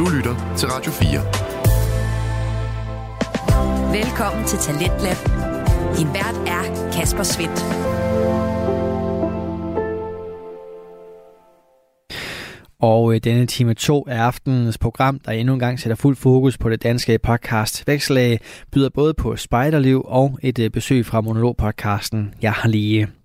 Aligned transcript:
Du 0.00 0.08
lytter 0.08 0.54
til 0.56 0.68
Radio 0.68 0.92
4. 0.92 1.20
Velkommen 4.02 4.44
til 4.46 4.58
Talentlab. 4.58 5.16
Din 5.96 6.08
vært 6.14 6.36
er 6.46 6.90
Kasper 6.92 7.22
Svendt. 7.22 7.60
Og 12.78 13.14
øh, 13.14 13.20
denne 13.24 13.46
time 13.46 13.74
2 13.74 14.06
af 14.08 14.18
aftenens 14.18 14.78
program, 14.78 15.18
der 15.18 15.32
endnu 15.32 15.54
en 15.54 15.60
gang 15.60 15.80
sætter 15.80 15.96
fuld 15.96 16.16
fokus 16.16 16.58
på 16.58 16.70
det 16.70 16.82
danske 16.82 17.18
podcast 17.18 17.86
Vækslag, 17.86 18.40
byder 18.72 18.88
både 18.94 19.14
på 19.14 19.36
spejderliv 19.36 20.02
og 20.04 20.38
et 20.42 20.58
øh, 20.58 20.70
besøg 20.70 21.06
fra 21.06 21.20
monologpodcasten 21.20 22.34
Jeg 22.42 22.52
har 22.52 22.68
lige. 22.68 23.19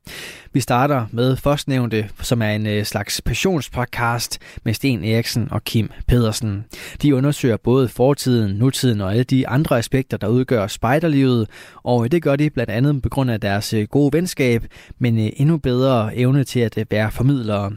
Vi 0.55 0.59
starter 0.59 1.05
med 1.11 1.35
førstnævnte, 1.35 2.09
som 2.21 2.41
er 2.41 2.49
en 2.49 2.67
øh, 2.67 2.83
slags 2.83 3.21
passionspodcast 3.21 4.39
med 4.63 4.73
Sten 4.73 5.04
Eriksen 5.04 5.47
og 5.51 5.63
Kim 5.63 5.89
Pedersen. 6.07 6.65
De 7.01 7.15
undersøger 7.15 7.57
både 7.57 7.87
fortiden, 7.87 8.55
nutiden 8.55 9.01
og 9.01 9.11
alle 9.11 9.23
de 9.23 9.47
andre 9.47 9.77
aspekter, 9.77 10.18
der 10.18 10.27
udgør 10.27 10.68
spejderlivet, 10.68 11.47
og 11.83 12.04
øh, 12.04 12.11
det 12.11 12.21
gør 12.21 12.36
de 12.36 12.49
blandt 12.49 12.71
andet 12.71 13.01
på 13.01 13.10
grund 13.10 13.32
af 13.32 13.41
deres 13.41 13.73
øh, 13.73 13.87
gode 13.87 14.13
venskab, 14.13 14.65
men 14.99 15.18
endnu 15.18 15.57
bedre 15.57 16.15
evne 16.15 16.43
til 16.43 16.60
at 16.60 16.77
være 16.91 17.11
formidlere. 17.11 17.71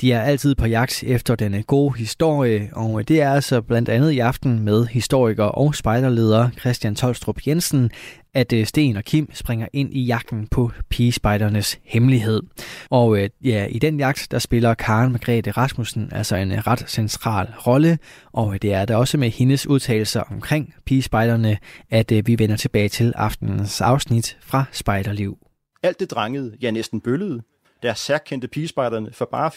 De 0.00 0.12
er 0.12 0.22
altid 0.22 0.54
på 0.54 0.66
jagt 0.66 1.04
efter 1.06 1.34
den 1.34 1.62
gode 1.62 1.98
historie, 1.98 2.70
og 2.72 3.08
det 3.08 3.22
er 3.22 3.32
altså 3.32 3.60
blandt 3.60 3.88
andet 3.88 4.10
i 4.10 4.18
aften 4.18 4.60
med 4.60 4.86
historiker 4.86 5.44
og 5.44 5.74
spejderleder 5.74 6.48
Christian 6.60 6.94
Tolstrup 6.94 7.38
Jensen, 7.46 7.90
at 8.34 8.52
øh, 8.52 8.66
Sten 8.66 8.96
og 8.96 9.04
Kim 9.04 9.34
springer 9.34 9.68
ind 9.72 9.94
i 9.94 10.04
jagten 10.04 10.46
på 10.46 10.70
pigespejdernes 10.88 11.78
hemmelighed. 11.84 12.42
Og 12.90 13.18
øh, 13.18 13.30
ja, 13.44 13.66
i 13.66 13.78
den 13.78 13.98
jagt, 13.98 14.28
der 14.30 14.38
spiller 14.38 14.74
Karen 14.74 15.12
Margrethe 15.12 15.50
Rasmussen 15.50 16.08
altså 16.12 16.36
en 16.36 16.52
øh, 16.52 16.58
ret 16.58 16.84
central 16.90 17.54
rolle, 17.66 17.98
og 18.32 18.62
det 18.62 18.72
er 18.72 18.84
der 18.84 18.96
også 18.96 19.18
med 19.18 19.30
hendes 19.30 19.66
udtalelser 19.66 20.20
omkring 20.20 20.74
pigespejderne, 20.84 21.58
at 21.90 22.12
vi 22.24 22.38
vender 22.38 22.56
tilbage 22.56 22.88
til 22.88 23.12
aftenens 23.16 23.80
afsnit 23.80 24.38
fra 24.40 24.64
Spejderliv. 24.72 25.38
Alt 25.82 26.00
det 26.00 26.10
drengede, 26.10 26.56
ja 26.62 26.70
næsten 26.70 27.00
bøllede, 27.00 27.42
der 27.82 27.94
særkendte 27.94 28.48
pigespejderne 28.48 29.12
for 29.12 29.24
bare 29.24 29.50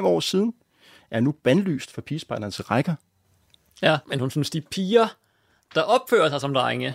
4-5 0.00 0.02
år 0.02 0.20
siden, 0.20 0.52
er 1.10 1.20
nu 1.20 1.32
bandlyst 1.44 1.94
for 1.94 2.00
pigespejdernes 2.00 2.70
rækker. 2.70 2.94
Ja, 3.82 3.98
men 4.06 4.20
hun 4.20 4.30
synes, 4.30 4.50
de 4.50 4.60
piger, 4.60 5.06
der 5.74 5.82
opfører 5.82 6.28
sig 6.28 6.40
som 6.40 6.54
drenge, 6.54 6.94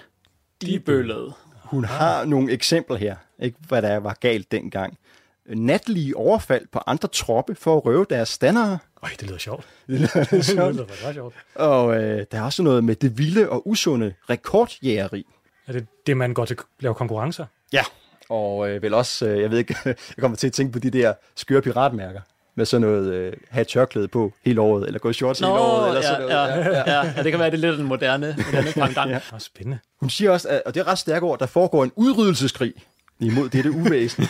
de 0.61 0.79
bøllede. 0.79 1.33
Hun 1.63 1.85
har 1.85 2.25
nogle 2.25 2.51
eksempler 2.51 2.97
her, 2.97 3.15
ikke 3.39 3.57
hvad 3.67 3.81
der 3.81 3.97
var 3.97 4.17
galt 4.19 4.51
dengang. 4.51 4.97
Natlige 5.45 6.17
overfald 6.17 6.67
på 6.71 6.79
andre 6.87 7.07
troppe 7.07 7.55
for 7.55 7.77
at 7.77 7.85
røve 7.85 8.05
deres 8.09 8.29
standere. 8.29 8.77
Øj, 9.03 9.09
det 9.19 9.27
lyder 9.27 9.37
sjovt. 9.37 9.67
Det 9.87 9.99
lyder 9.99 10.41
sjovt. 10.41 10.77
det 10.77 10.87
lyder 11.01 11.13
sjovt. 11.13 11.35
Og 11.55 12.03
øh, 12.03 12.25
der 12.31 12.37
er 12.37 12.41
også 12.41 12.63
noget 12.63 12.83
med 12.83 12.95
det 12.95 13.17
vilde 13.17 13.49
og 13.49 13.67
usunde 13.67 14.13
rekordjægeri. 14.29 15.25
Er 15.67 15.71
det 15.73 15.87
det, 16.07 16.17
man 16.17 16.33
går 16.33 16.45
til 16.45 16.53
at 16.53 16.65
lave 16.79 16.95
konkurrencer? 16.95 17.45
Ja, 17.73 17.83
og 18.29 18.69
øh, 18.69 18.81
vel 18.81 18.93
også, 18.93 19.27
øh, 19.27 19.41
jeg 19.41 19.51
ved 19.51 19.57
ikke, 19.57 19.75
jeg 19.85 19.95
kommer 20.19 20.37
til 20.37 20.47
at 20.47 20.53
tænke 20.53 20.73
på 20.73 20.79
de 20.79 20.89
der 20.89 21.13
skøre 21.35 21.61
piratmærker 21.61 22.21
med 22.55 22.65
sådan 22.65 22.87
noget, 22.87 23.13
øh, 23.13 23.33
have 23.49 23.65
tørklæde 23.65 24.07
på 24.07 24.33
hele 24.45 24.61
året, 24.61 24.87
eller 24.87 24.99
gå 24.99 25.09
i 25.09 25.13
shorts 25.13 25.41
Nå, 25.41 25.47
hele 25.47 25.59
året, 25.59 25.87
eller 25.87 26.01
ja, 26.01 26.07
sådan 26.07 26.21
noget. 26.21 26.33
Ja, 26.33 26.45
ja, 26.45 27.01
ja, 27.01 27.11
ja, 27.15 27.23
det 27.23 27.31
kan 27.31 27.39
være, 27.39 27.51
det 27.51 27.63
er 27.63 27.69
lidt 27.69 27.79
en 27.79 27.85
moderne, 27.85 28.35
moderne 28.45 28.71
fremgang. 28.81 29.09
ja. 29.11 29.19
Oh, 29.33 29.39
spændende. 29.39 29.79
Hun 29.99 30.09
siger 30.09 30.31
også, 30.31 30.49
at, 30.49 30.61
og 30.65 30.73
det 30.73 30.79
er 30.79 30.87
ret 30.87 30.97
stærkt 30.97 31.23
ord, 31.23 31.39
der 31.39 31.45
foregår 31.45 31.83
en 31.83 31.91
udryddelseskrig 31.95 32.73
imod 33.19 33.49
dette 33.49 33.71
uvæsen. 33.71 34.27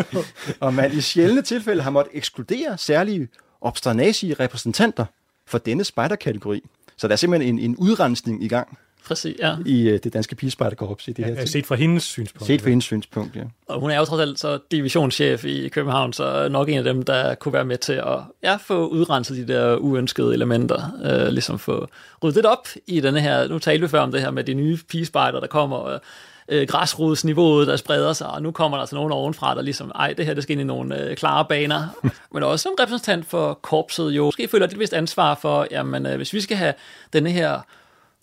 og 0.60 0.74
man 0.74 0.92
i 0.92 1.00
sjældne 1.00 1.42
tilfælde 1.42 1.82
har 1.82 1.90
måttet 1.90 2.16
ekskludere 2.16 2.78
særlige 2.78 3.28
obsternasige 3.60 4.34
repræsentanter 4.34 5.04
for 5.46 5.58
denne 5.58 5.84
spejderkategori. 5.84 6.62
Så 6.96 7.08
der 7.08 7.12
er 7.12 7.16
simpelthen 7.16 7.58
en, 7.58 7.70
en 7.70 7.76
udrensning 7.76 8.44
i 8.44 8.48
gang. 8.48 8.78
Præcis, 9.08 9.36
ja. 9.38 9.56
I 9.66 9.92
uh, 9.92 9.98
det 10.04 10.12
danske 10.12 10.34
pigespejderkorps 10.34 11.08
i 11.08 11.12
det 11.12 11.24
her 11.24 11.32
ja, 11.32 11.46
Set 11.46 11.66
fra 11.66 11.74
hendes 11.74 12.02
synspunkt. 12.02 12.46
Set 12.46 12.62
fra 12.62 12.68
hendes 12.68 12.84
synspunkt, 12.84 13.36
ja. 13.36 13.42
Og 13.68 13.80
hun 13.80 13.90
er 13.90 13.98
jo 13.98 14.04
trods 14.04 14.20
alt 14.20 14.38
så 14.38 14.58
divisionschef 14.70 15.44
i 15.44 15.68
København, 15.68 16.12
så 16.12 16.48
nok 16.50 16.68
en 16.68 16.78
af 16.78 16.84
dem, 16.84 17.02
der 17.02 17.34
kunne 17.34 17.52
være 17.52 17.64
med 17.64 17.78
til 17.78 17.92
at 17.92 18.18
ja, 18.42 18.56
få 18.56 18.86
udrenset 18.86 19.36
de 19.36 19.52
der 19.52 19.76
uønskede 19.76 20.34
elementer. 20.34 20.90
Øh, 21.04 21.28
ligesom 21.28 21.58
få 21.58 21.88
ryddet 22.22 22.36
lidt 22.36 22.46
op 22.46 22.68
i 22.86 23.00
denne 23.00 23.20
her, 23.20 23.48
nu 23.48 23.58
talte 23.58 23.82
vi 23.82 23.88
før 23.88 24.00
om 24.00 24.12
det 24.12 24.20
her 24.20 24.30
med 24.30 24.44
de 24.44 24.54
nye 24.54 24.78
pigespejder, 24.88 25.40
der 25.40 25.46
kommer, 25.46 25.76
og 25.76 26.00
øh, 26.48 26.68
græsrodsniveauet, 26.68 27.66
der 27.66 27.76
spreder 27.76 28.12
sig, 28.12 28.30
og 28.30 28.42
nu 28.42 28.50
kommer 28.50 28.76
der 28.76 28.80
altså 28.80 28.96
nogen 28.96 29.12
ovenfra, 29.12 29.54
der 29.54 29.62
ligesom, 29.62 29.92
ej, 29.94 30.12
det 30.12 30.26
her, 30.26 30.34
det 30.34 30.42
skal 30.42 30.52
ind 30.52 30.60
i 30.60 30.64
nogle 30.64 31.02
øh, 31.02 31.16
klare 31.16 31.44
baner. 31.44 31.88
Men 32.34 32.42
også 32.42 32.62
som 32.62 32.72
repræsentant 32.80 33.26
for 33.26 33.54
korpset 33.62 34.10
jo, 34.10 34.24
måske 34.24 34.48
føler 34.48 34.66
et 34.66 34.78
vist 34.78 34.92
ansvar 34.92 35.34
for, 35.34 35.66
jamen, 35.70 36.06
øh, 36.06 36.16
hvis 36.16 36.32
vi 36.32 36.40
skal 36.40 36.56
have 36.56 36.74
denne 37.12 37.30
her 37.30 37.60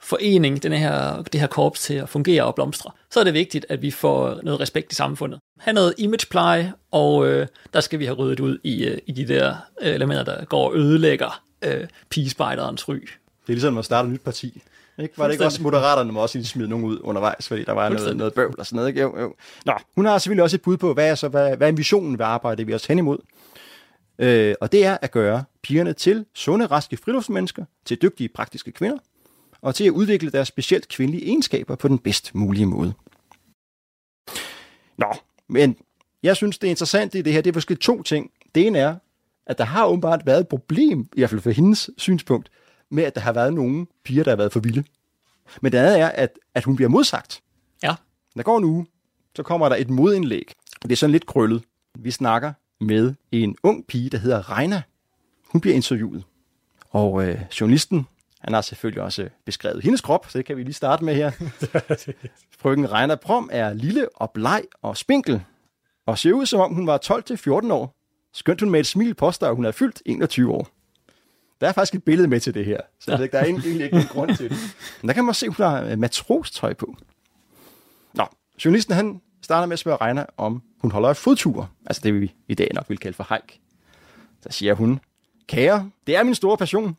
forening, 0.06 0.64
den 0.64 0.72
her, 0.72 1.24
det 1.24 1.42
her 1.42 1.48
korps 1.48 1.82
til 1.82 1.94
at 1.94 2.10
fungere 2.10 2.44
og 2.44 2.56
blomstre, 2.56 2.92
så 3.12 3.20
er 3.20 3.24
det 3.24 3.34
vigtigt, 3.34 3.66
at 3.70 3.82
vi 3.82 3.92
får 3.92 4.40
noget 4.44 4.60
respekt 4.60 4.92
i 4.92 4.96
samfundet. 4.96 5.40
Ha' 5.60 5.72
noget 5.72 5.94
imagepleje, 5.98 6.74
og 6.92 7.28
øh, 7.28 7.48
der 7.74 7.80
skal 7.80 8.00
vi 8.00 8.06
have 8.06 8.18
ryddet 8.18 8.40
ud 8.40 8.58
i, 8.64 8.86
øh, 8.86 8.98
i 9.06 9.12
de 9.12 9.28
der 9.28 9.56
øh, 9.82 9.94
elementer, 9.94 10.24
der 10.24 10.46
går 10.46 10.66
og 10.70 10.76
ødelægger 10.76 11.44
øh, 11.62 11.88
pigespejderens 12.10 12.90
ry. 12.90 12.94
Det 12.94 13.08
er 13.48 13.54
ligesom 13.54 13.78
at 13.78 13.86
starte 13.86 14.06
et 14.06 14.12
nyt 14.12 14.22
parti. 14.22 14.62
Ikke? 15.00 15.18
Var 15.18 15.26
det 15.26 15.34
ikke 15.34 15.46
også 15.46 15.64
moderaterne 15.64 16.12
må 16.12 16.22
også 16.22 16.44
smide 16.44 16.70
nogen 16.70 16.86
ud 16.86 17.00
undervejs, 17.04 17.48
fordi 17.48 17.64
der 17.64 17.72
var 17.72 17.90
noget, 17.90 18.18
noget 18.18 18.34
bøvl 18.34 18.56
og 18.60 18.66
sådan 18.66 18.76
noget. 18.76 18.90
Ikke? 18.90 19.02
Jo, 19.02 19.20
jo. 19.20 19.34
Nå, 19.66 19.74
hun 19.96 20.06
har 20.06 20.18
selvfølgelig 20.18 20.44
også 20.44 20.58
et 20.58 20.62
bud 20.62 20.78
på, 20.78 20.94
hvad 20.94 21.10
er, 21.10 21.16
så, 21.16 21.28
hvad, 21.28 21.58
hvad 21.58 21.68
er 21.68 21.72
visionen 21.72 22.20
ved 22.20 22.26
arbejdet, 22.26 22.68
vi 22.68 22.74
også 22.74 22.88
hen 22.88 22.98
imod. 22.98 23.18
Øh, 24.20 24.56
og 24.62 24.72
det 24.72 24.86
er 24.86 24.98
at 25.02 25.12
gøre 25.12 25.44
pigerne 25.64 25.94
til 25.94 26.26
sunde, 26.36 26.66
raske 26.66 26.98
friluftsmennesker, 26.98 27.66
til 27.86 28.02
dygtige, 28.02 28.30
praktiske 28.30 28.72
kvinder, 28.72 28.98
og 29.66 29.76
til 29.76 29.84
at 29.84 29.92
udvikle 29.92 30.30
deres 30.30 30.48
specielt 30.48 30.88
kvindelige 30.88 31.26
egenskaber 31.26 31.76
på 31.76 31.88
den 31.88 32.00
bedst 32.00 32.36
mulige 32.36 32.66
måde. 32.66 32.94
Nå, 34.98 35.14
men 35.50 35.78
jeg 36.24 36.36
synes, 36.36 36.58
det 36.58 36.68
er 36.68 36.70
interessant 36.70 37.16
i 37.16 37.22
det 37.22 37.34
her, 37.34 37.42
det 37.42 37.50
er 37.50 37.56
måske 37.56 37.76
to 37.76 38.04
ting. 38.04 38.32
Det 38.56 38.68
ene 38.68 38.80
er, 38.80 38.96
at 39.46 39.58
der 39.58 39.64
har 39.64 39.86
åbenbart 39.86 40.26
været 40.26 40.40
et 40.40 40.48
problem, 40.48 41.00
i 41.16 41.22
hvert 41.22 41.30
fald 41.30 41.42
for 41.42 41.50
hendes 41.52 41.90
synspunkt, 41.98 42.50
med 42.90 43.04
at 43.04 43.16
der 43.16 43.22
har 43.22 43.34
været 43.34 43.54
nogle 43.54 43.88
piger, 44.04 44.24
der 44.24 44.32
har 44.32 44.36
været 44.36 44.54
for 44.54 44.60
vilde. 44.60 44.84
Men 45.62 45.72
det 45.72 45.78
andet 45.78 46.00
er, 46.00 46.08
at, 46.08 46.30
at 46.54 46.64
hun 46.64 46.76
bliver 46.76 46.90
modsagt. 46.90 47.42
Ja. 47.84 47.96
Der 48.36 48.44
går 48.44 48.58
en 48.58 48.64
uge, 48.64 48.86
så 49.36 49.44
kommer 49.44 49.70
der 49.70 49.76
et 49.76 49.90
modindlæg. 49.90 50.52
Det 50.82 50.92
er 50.92 50.96
sådan 50.96 51.12
lidt 51.12 51.26
krøllet. 51.26 51.64
Vi 52.00 52.12
snakker 52.12 52.54
med 52.80 53.14
en 53.32 53.56
ung 53.64 53.88
pige, 53.88 54.10
der 54.10 54.18
hedder 54.18 54.58
Reina. 54.58 54.82
Hun 55.48 55.62
bliver 55.62 55.76
interviewet. 55.76 56.24
Og 56.90 57.28
øh, 57.28 57.42
journalisten 57.62 58.08
han 58.46 58.54
har 58.54 58.62
selvfølgelig 58.62 59.04
også 59.04 59.30
beskrevet 59.46 59.84
hendes 59.84 60.02
krop, 60.02 60.30
så 60.30 60.38
det 60.38 60.46
kan 60.46 60.58
vi 60.58 60.64
lige 60.64 60.74
starte 60.74 61.06
med 61.06 61.16
her. 61.16 61.32
Frøken 62.60 62.92
Reiner 62.92 63.16
Prom 63.16 63.50
er 63.54 63.74
lille 63.74 64.10
og 64.16 64.32
bleg 64.32 64.64
og 64.82 64.98
spinkel, 64.98 65.44
og 66.06 66.18
ser 66.18 66.34
ud 66.34 66.46
som 66.46 66.60
om 66.60 66.74
hun 66.74 66.88
var 66.88 67.00
12-14 67.68 67.74
år. 67.74 67.96
Skønt 68.34 68.62
hun 68.62 68.70
med 68.70 68.80
et 68.80 68.88
smil 68.88 69.14
påstår, 69.14 69.48
at 69.48 69.56
hun 69.56 69.66
er 69.66 69.72
fyldt 69.72 70.02
21 70.06 70.52
år. 70.52 70.68
Der 71.62 71.68
er 71.68 71.72
faktisk 71.72 71.96
et 71.96 72.04
billede 72.04 72.28
med 72.28 72.40
til 72.40 72.54
det 72.54 72.66
her, 72.66 72.82
så 73.00 73.12
ja. 73.12 73.18
der 73.18 73.40
er 73.40 73.46
egentlig 73.46 73.84
ikke 73.84 73.96
nogen 73.96 74.08
grund 74.08 74.36
til 74.36 74.50
det. 74.50 74.58
Men 75.02 75.08
der 75.08 75.14
kan 75.14 75.26
man 75.26 75.34
se, 75.34 75.46
at 75.46 75.54
hun 75.54 75.66
har 75.66 75.96
matrostøj 75.96 76.74
på. 76.74 76.96
Nå, 78.14 78.26
journalisten 78.66 78.96
han 78.96 79.22
starter 79.42 79.66
med 79.68 79.74
at 79.74 79.80
spørge 79.80 79.98
Reiner, 80.02 80.26
om 80.38 80.62
hun 80.82 80.92
holder 80.92 81.10
et 81.10 81.18
fodtur. 81.18 81.70
Altså 81.86 82.02
det, 82.04 82.22
vi 82.22 82.34
i 82.48 82.54
dag 82.54 82.72
nok 82.74 82.90
vil 82.90 82.98
kalde 82.98 83.16
for 83.16 83.36
hike. 83.36 83.62
Så 84.42 84.50
siger 84.52 84.74
hun, 84.74 85.00
kære, 85.48 85.92
det 86.08 86.16
er 86.16 86.24
min 86.24 86.36
store 86.36 86.58
passion. 86.58 86.98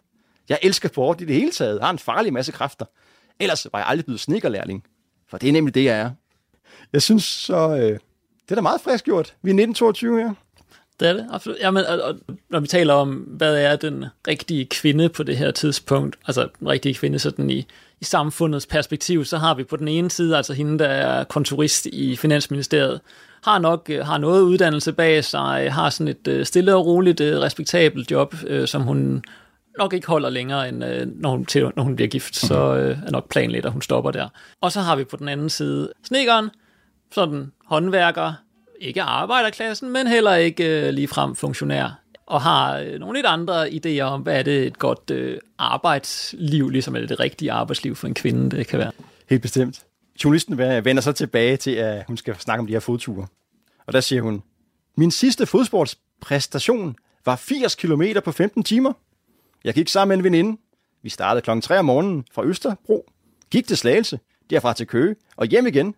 Jeg 0.49 0.59
elsker 0.63 0.89
sport 0.89 1.21
i 1.21 1.25
det 1.25 1.35
hele 1.35 1.51
taget. 1.51 1.79
Jeg 1.79 1.87
har 1.87 1.93
en 1.93 1.99
farlig 1.99 2.33
masse 2.33 2.53
kræfter. 2.53 2.85
Ellers 3.41 3.67
var 3.73 3.79
jeg 3.79 3.89
aldrig 3.89 4.05
blevet 4.05 4.21
sneakerlærling. 4.21 4.85
For 5.29 5.39
det 5.39 5.49
er 5.49 5.53
nemlig 5.53 5.75
det, 5.75 5.85
jeg 5.85 5.99
er. 5.99 6.11
Jeg 6.93 7.03
synes 7.03 7.25
så, 7.25 7.69
øh, 7.77 7.99
det 8.43 8.51
er 8.51 8.55
da 8.55 8.61
meget 8.61 8.81
frisk 8.81 9.05
gjort. 9.05 9.35
Vi 9.43 9.51
er 9.51 9.55
1922 9.55 10.21
her. 10.21 10.35
Det 11.01 11.09
er 11.09 11.13
det, 11.13 11.27
absolut. 11.31 11.59
Jamen, 11.61 11.85
og, 11.87 12.01
og, 12.01 12.15
når 12.51 12.61
vi 12.61 12.67
taler 12.67 12.95
om, 12.95 13.15
hvad 13.15 13.57
er 13.57 13.77
den 13.77 14.05
rigtige 14.29 14.65
kvinde 14.65 15.09
på 15.09 15.23
det 15.23 15.37
her 15.37 15.51
tidspunkt, 15.51 16.19
altså 16.27 16.49
den 16.61 16.69
rigtige 16.69 16.95
kvinde 16.95 17.19
sådan 17.19 17.51
i, 17.51 17.67
i 18.01 18.05
samfundets 18.05 18.67
perspektiv, 18.67 19.25
så 19.25 19.39
har 19.39 19.55
vi 19.55 19.65
på 19.65 19.77
den 19.77 19.89
ene 19.89 20.11
side, 20.11 20.37
altså 20.37 20.53
hende, 20.53 20.79
der 20.79 20.89
er 20.89 21.25
kontorist 21.25 21.87
i 21.87 22.17
Finansministeriet, 22.17 23.01
har 23.43 23.59
nok 23.59 23.87
øh, 23.91 24.07
har 24.07 24.19
noget 24.19 24.43
uddannelse 24.43 24.93
bag 24.93 25.25
sig, 25.25 25.73
har 25.73 25.91
sådan 25.91 26.09
et 26.09 26.29
øh, 26.29 26.47
stille 26.47 26.75
og 26.75 26.87
roligt, 26.87 27.21
øh, 27.21 27.41
respektabelt 27.41 28.11
job, 28.11 28.35
som 28.67 28.83
hun 28.83 29.23
nok 29.79 29.93
ikke 29.93 30.07
holder 30.07 30.31
længere, 30.31 30.69
end 30.69 30.85
øh, 30.85 31.07
når, 31.07 31.31
hun, 31.31 31.45
til, 31.45 31.71
når 31.77 31.83
hun 31.83 31.97
bliver 31.97 32.09
gift, 32.09 32.45
okay. 32.45 32.49
så 32.49 32.75
øh, 32.77 32.99
er 33.07 33.11
nok 33.11 33.29
planen 33.29 33.51
lidt, 33.51 33.67
at 33.67 33.73
hun 33.73 33.83
stopper 33.83 34.11
der. 34.11 34.29
Og 34.61 34.73
så 34.73 34.81
har 34.81 34.97
vi 34.97 35.05
på 35.05 35.17
den 35.17 35.29
anden 35.29 35.49
side 35.49 35.93
snekeren, 36.05 36.51
sådan 37.13 37.53
håndværker, 37.67 38.33
ikke 38.81 39.03
arbejderklassen, 39.03 39.93
men 39.93 40.07
heller 40.07 40.35
ikke 40.35 40.87
øh, 40.87 40.93
ligefrem 40.93 41.35
funktionær, 41.35 42.01
og 42.27 42.43
har 42.43 42.79
øh, 42.79 42.99
nogle 43.01 43.19
lidt 43.19 43.27
andre 43.27 43.69
idéer 43.69 44.01
om, 44.01 44.21
hvad 44.21 44.39
er 44.39 44.43
det 44.43 44.67
et 44.67 44.79
godt 44.79 45.11
øh, 45.11 45.39
arbejdsliv, 45.59 46.71
ligesom 46.71 46.97
er 46.97 47.01
det 47.01 47.09
det 47.09 47.21
rigtige 47.21 47.53
arbejdsliv 47.53 47.97
for 47.97 48.07
en 48.07 48.15
kvinde, 48.15 48.57
det 48.57 48.67
kan 48.67 48.79
være. 48.79 48.93
Helt 49.31 49.43
bestemt. 49.43 49.83
Journalisten 50.25 50.59
vender 50.59 51.01
så 51.01 51.13
tilbage 51.13 51.57
til, 51.57 51.71
at 51.71 52.05
hun 52.07 52.17
skal 52.17 52.37
snakke 52.39 52.61
om 52.61 52.67
de 52.67 52.73
her 52.73 52.81
fodture. 52.81 53.27
Og 53.87 53.93
der 53.93 54.01
siger 54.01 54.23
hun, 54.23 54.43
min 54.97 55.11
sidste 55.11 55.47
fodsportspræstation 55.47 56.97
var 57.27 57.37
80 57.37 57.75
km 57.75 58.03
på 58.25 58.33
15 58.33 58.63
timer. 58.63 58.93
Jeg 59.67 59.75
gik 59.75 59.89
sammen 59.89 60.09
med 60.09 60.17
en 60.17 60.25
veninde. 60.25 60.61
Vi 61.03 61.09
startede 61.09 61.43
klokken 61.43 61.63
3 61.63 61.79
om 61.79 61.85
morgenen 61.85 62.25
fra 62.33 62.45
Østerbro, 62.45 63.11
gik 63.51 63.67
til 63.67 63.77
Slagelse, 63.77 64.21
derfra 64.51 64.75
til 64.75 64.87
Køge 64.87 65.17
og 65.37 65.47
hjem 65.47 65.67
igen. 65.67 65.95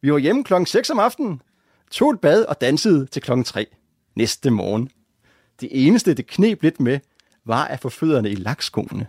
Vi 0.00 0.12
var 0.12 0.18
hjemme 0.18 0.44
klokken 0.44 0.66
6 0.66 0.90
om 0.90 0.98
aftenen, 0.98 1.42
tog 1.90 2.10
et 2.10 2.20
bad 2.20 2.44
og 2.44 2.60
dansede 2.60 3.06
til 3.06 3.22
klokken 3.22 3.44
3 3.44 3.66
næste 4.16 4.50
morgen. 4.50 4.90
Det 5.60 5.68
eneste, 5.72 6.14
det 6.14 6.26
knep 6.26 6.62
lidt 6.62 6.80
med, 6.80 7.00
var 7.44 7.64
at 7.64 7.80
få 7.80 7.88
fødderne 7.88 8.30
i 8.30 8.34
lakskoene. 8.34 9.06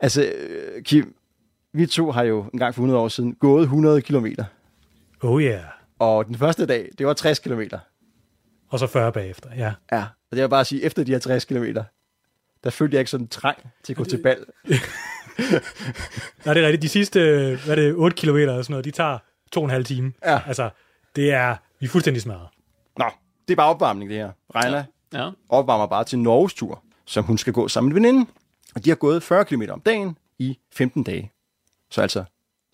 Altså, 0.00 0.24
øh, 0.24 0.82
Kim, 0.82 1.14
vi 1.72 1.86
to 1.86 2.10
har 2.10 2.22
jo 2.22 2.44
en 2.52 2.58
gang 2.58 2.74
for 2.74 2.82
100 2.82 3.00
år 3.00 3.08
siden 3.08 3.34
gået 3.34 3.62
100 3.62 4.02
kilometer. 4.02 4.44
Oh 5.22 5.42
yeah. 5.42 5.64
Og 5.98 6.26
den 6.26 6.34
første 6.38 6.66
dag, 6.66 6.90
det 6.98 7.06
var 7.06 7.12
60 7.12 7.38
kilometer. 7.38 7.78
Og 8.68 8.78
så 8.78 8.86
40 8.86 9.12
bagefter, 9.12 9.50
ja. 9.56 9.74
Ja, 9.92 10.04
og 10.30 10.36
det 10.36 10.42
var 10.42 10.48
bare 10.48 10.60
at 10.60 10.66
sige, 10.66 10.82
efter 10.82 11.04
de 11.04 11.12
her 11.12 11.18
60 11.18 11.44
kilometer, 11.44 11.84
der 12.64 12.70
følte 12.70 12.94
jeg 12.94 13.00
ikke 13.00 13.10
sådan 13.10 13.28
trang 13.28 13.58
til 13.84 13.92
at 13.92 13.96
gå 13.96 14.04
til 14.04 14.22
bal. 14.22 14.44
Nej, 16.44 16.54
det 16.54 16.62
er 16.62 16.66
rigtigt. 16.66 16.82
De 16.82 16.88
sidste, 16.88 17.20
hvad 17.64 17.76
er 17.76 17.82
det, 17.82 17.94
8 17.94 18.16
km 18.16 18.36
eller 18.36 18.62
sådan 18.62 18.72
noget, 18.72 18.84
de 18.84 18.90
tager 18.90 19.18
to 19.52 19.60
og 19.60 19.64
en 19.64 19.70
halv 19.70 19.84
time. 19.84 20.12
Ja. 20.24 20.40
Altså, 20.46 20.70
det 21.16 21.32
er, 21.32 21.56
vi 21.80 21.86
er 21.86 21.90
fuldstændig 21.90 22.22
smadret. 22.22 22.48
Nå, 22.98 23.04
det 23.48 23.54
er 23.54 23.56
bare 23.56 23.68
opvarmning, 23.68 24.10
det 24.10 24.18
her. 24.18 24.30
Reina 24.54 24.84
Ja. 25.12 25.30
opvarmer 25.48 25.86
bare 25.86 26.04
til 26.04 26.18
Norges 26.18 26.54
tur, 26.54 26.82
som 27.04 27.24
hun 27.24 27.38
skal 27.38 27.52
gå 27.52 27.68
sammen 27.68 27.92
med 27.92 28.00
en 28.00 28.06
veninde. 28.06 28.30
Og 28.74 28.84
de 28.84 28.90
har 28.90 28.94
gået 28.94 29.22
40 29.22 29.44
km 29.44 29.62
om 29.70 29.80
dagen 29.80 30.18
i 30.38 30.58
15 30.74 31.02
dage. 31.02 31.30
Så 31.90 32.02
altså 32.02 32.24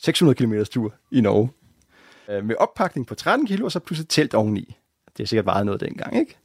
600 0.02 0.36
km 0.36 0.54
tur 0.70 0.94
i 1.12 1.20
Norge. 1.20 1.50
Øh, 2.28 2.44
Med 2.44 2.54
oppakning 2.58 3.06
på 3.06 3.14
13 3.14 3.46
kilo, 3.46 3.64
og 3.64 3.72
så 3.72 3.78
pludselig 3.80 4.08
telt 4.08 4.34
oveni. 4.34 4.76
Det 5.16 5.22
er 5.22 5.26
sikkert 5.28 5.46
vejet 5.46 5.66
noget 5.66 5.80
dengang, 5.80 6.16
ikke? 6.18 6.36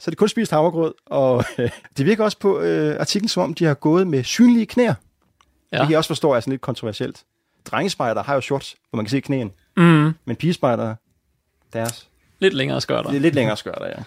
Så 0.00 0.10
det 0.10 0.18
kun 0.18 0.28
spist 0.28 0.50
havregrød, 0.50 0.94
og 1.06 1.44
øh, 1.58 1.70
det 1.96 2.06
virker 2.06 2.24
også 2.24 2.38
på 2.38 2.60
øh, 2.60 3.00
artiklen, 3.00 3.28
som 3.28 3.42
om 3.42 3.54
de 3.54 3.64
har 3.64 3.74
gået 3.74 4.06
med 4.06 4.24
synlige 4.24 4.66
knæer. 4.66 4.94
Ja. 5.72 5.76
Det 5.78 5.82
kan 5.84 5.90
jeg 5.90 5.98
også 5.98 6.08
forstå 6.08 6.32
er 6.32 6.40
sådan 6.40 6.50
lidt 6.50 6.60
kontroversielt. 6.60 7.24
Drengespejder 7.64 8.22
har 8.22 8.34
jo 8.34 8.40
shorts, 8.40 8.76
hvor 8.90 8.96
man 8.96 9.04
kan 9.04 9.10
se 9.10 9.20
knæen, 9.20 9.52
Mm. 9.76 10.12
men 10.24 10.36
pigespejder, 10.36 10.94
deres 11.72 12.08
Lidt 12.38 12.54
længere 12.54 12.80
skørter. 12.80 13.10
det 13.10 13.16
er 13.16 13.20
lidt 13.20 13.34
længere 13.34 13.56
skørter, 13.56 13.86
ja. 13.86 14.02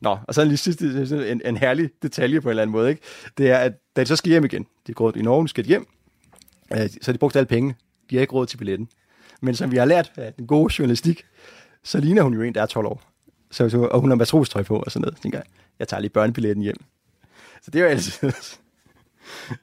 Nå, 0.00 0.18
og 0.28 0.34
så 0.34 0.44
lige 0.44 0.56
sidste, 0.56 1.30
en, 1.32 1.40
en 1.44 1.56
herlig 1.56 1.90
detalje 2.02 2.40
på 2.40 2.48
en 2.48 2.50
eller 2.50 2.62
anden 2.62 2.72
måde, 2.72 2.90
ikke? 2.90 3.02
Det 3.38 3.50
er, 3.50 3.58
at 3.58 3.72
da 3.96 4.00
de 4.00 4.06
så 4.06 4.16
skal 4.16 4.30
hjem 4.30 4.44
igen, 4.44 4.62
de 4.86 4.92
er 4.92 4.94
gået 4.94 5.16
i 5.16 5.22
Norge, 5.22 5.42
de 5.44 5.48
skal 5.48 5.64
hjem, 5.64 5.86
øh, 6.72 6.78
så 6.78 6.98
har 7.04 7.12
de 7.12 7.18
brugt 7.18 7.36
alle 7.36 7.46
penge. 7.46 7.74
De 8.10 8.16
har 8.16 8.20
ikke 8.20 8.32
råd 8.32 8.46
til 8.46 8.56
billetten. 8.56 8.88
Men 9.40 9.54
som 9.54 9.70
vi 9.72 9.76
har 9.76 9.84
lært 9.84 10.12
af 10.16 10.32
den 10.32 10.46
gode 10.46 10.74
journalistik, 10.78 11.24
så 11.84 12.00
ligner 12.00 12.22
hun 12.22 12.34
jo 12.34 12.42
en, 12.42 12.54
der 12.54 12.62
er 12.62 12.66
12 12.66 12.86
år. 12.86 13.02
Så, 13.54 13.68
så, 13.68 13.78
og 13.78 14.00
hun 14.00 14.10
har 14.10 14.16
matrostøj 14.16 14.62
på 14.62 14.78
og 14.78 14.92
sådan 14.92 15.00
noget. 15.00 15.16
Så 15.16 15.22
tænker 15.22 15.38
jeg, 15.38 15.46
jeg 15.78 15.88
tager 15.88 16.00
lige 16.00 16.10
børnebilletten 16.10 16.62
hjem. 16.62 16.76
Så 17.62 17.70
det 17.70 17.78
er 17.78 17.82
jo 17.82 17.90
altid... 17.90 18.32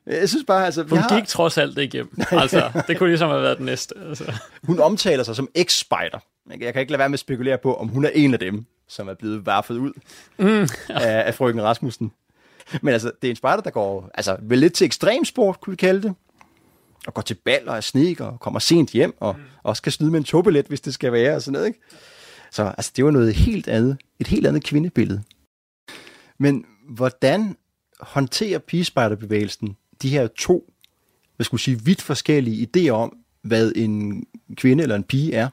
Jeg 0.05 0.29
synes 0.29 0.45
bare, 0.47 0.65
altså... 0.65 0.83
Hun 0.83 0.97
har, 0.97 1.19
gik 1.19 1.27
trods 1.27 1.57
alt 1.57 1.77
ikke 1.77 1.93
hjem. 1.93 2.17
Altså, 2.31 2.83
det 2.87 2.97
kunne 2.97 3.09
ligesom 3.09 3.29
have 3.29 3.41
været 3.41 3.57
den 3.57 3.65
næste. 3.65 3.95
Altså. 4.09 4.33
hun 4.63 4.79
omtaler 4.79 5.23
sig 5.23 5.35
som 5.35 5.49
ex-spider. 5.55 6.19
Jeg 6.49 6.61
jeg 6.61 6.73
kan 6.73 6.79
ikke 6.79 6.91
lade 6.91 6.99
være 6.99 7.09
med 7.09 7.13
at 7.13 7.19
spekulere 7.19 7.57
på, 7.57 7.75
om 7.75 7.87
hun 7.87 8.05
er 8.05 8.09
en 8.09 8.33
af 8.33 8.39
dem, 8.39 8.65
som 8.87 9.07
er 9.07 9.13
blevet 9.13 9.45
varfet 9.45 9.77
ud 9.77 9.91
mm, 10.37 10.67
ja. 10.89 10.99
af, 10.99 11.27
af 11.27 11.35
frøken 11.35 11.63
Rasmussen. 11.63 12.11
Men 12.81 12.93
altså, 12.93 13.11
det 13.21 13.27
er 13.27 13.31
en 13.31 13.35
spejder, 13.35 13.63
der 13.63 13.69
går 13.69 14.09
altså, 14.13 14.37
vel 14.41 14.59
lidt 14.59 14.73
til 14.73 14.85
ekstremsport, 14.85 15.61
kunne 15.61 15.71
vi 15.71 15.77
kalde 15.77 16.01
det. 16.01 16.15
Og 17.07 17.13
går 17.13 17.21
til 17.21 17.35
bal 17.45 17.69
og 17.69 17.77
er 17.77 17.81
sneaker 17.81 18.25
og 18.25 18.39
kommer 18.39 18.59
sent 18.59 18.89
hjem, 18.89 19.13
og 19.19 19.35
mm. 19.37 19.43
også 19.63 19.81
kan 19.81 19.91
snyde 19.91 20.11
med 20.11 20.19
en 20.19 20.23
togbillet, 20.23 20.65
hvis 20.65 20.81
det 20.81 20.93
skal 20.93 21.11
være, 21.11 21.35
og 21.35 21.41
sådan 21.41 21.53
noget, 21.53 21.67
ikke? 21.67 21.79
Så 22.51 22.63
altså, 22.63 22.91
det 22.95 23.05
var 23.05 23.11
noget 23.11 23.33
helt 23.33 23.67
andet, 23.67 23.97
et 24.19 24.27
helt 24.27 24.47
andet 24.47 24.63
kvindebillede. 24.63 25.23
Men 26.39 26.65
hvordan 26.89 27.55
håndterer 27.99 28.59
pigespejderbevægelsen 28.59 29.75
de 30.01 30.09
her 30.09 30.27
to, 30.27 30.73
hvad 31.35 31.43
skulle 31.43 31.61
sige, 31.61 31.81
vidt 31.85 32.01
forskellige 32.01 32.67
idéer 32.67 32.91
om, 32.91 33.17
hvad 33.43 33.71
en 33.75 34.23
kvinde 34.55 34.83
eller 34.83 34.95
en 34.95 35.03
pige 35.03 35.33
er? 35.33 35.49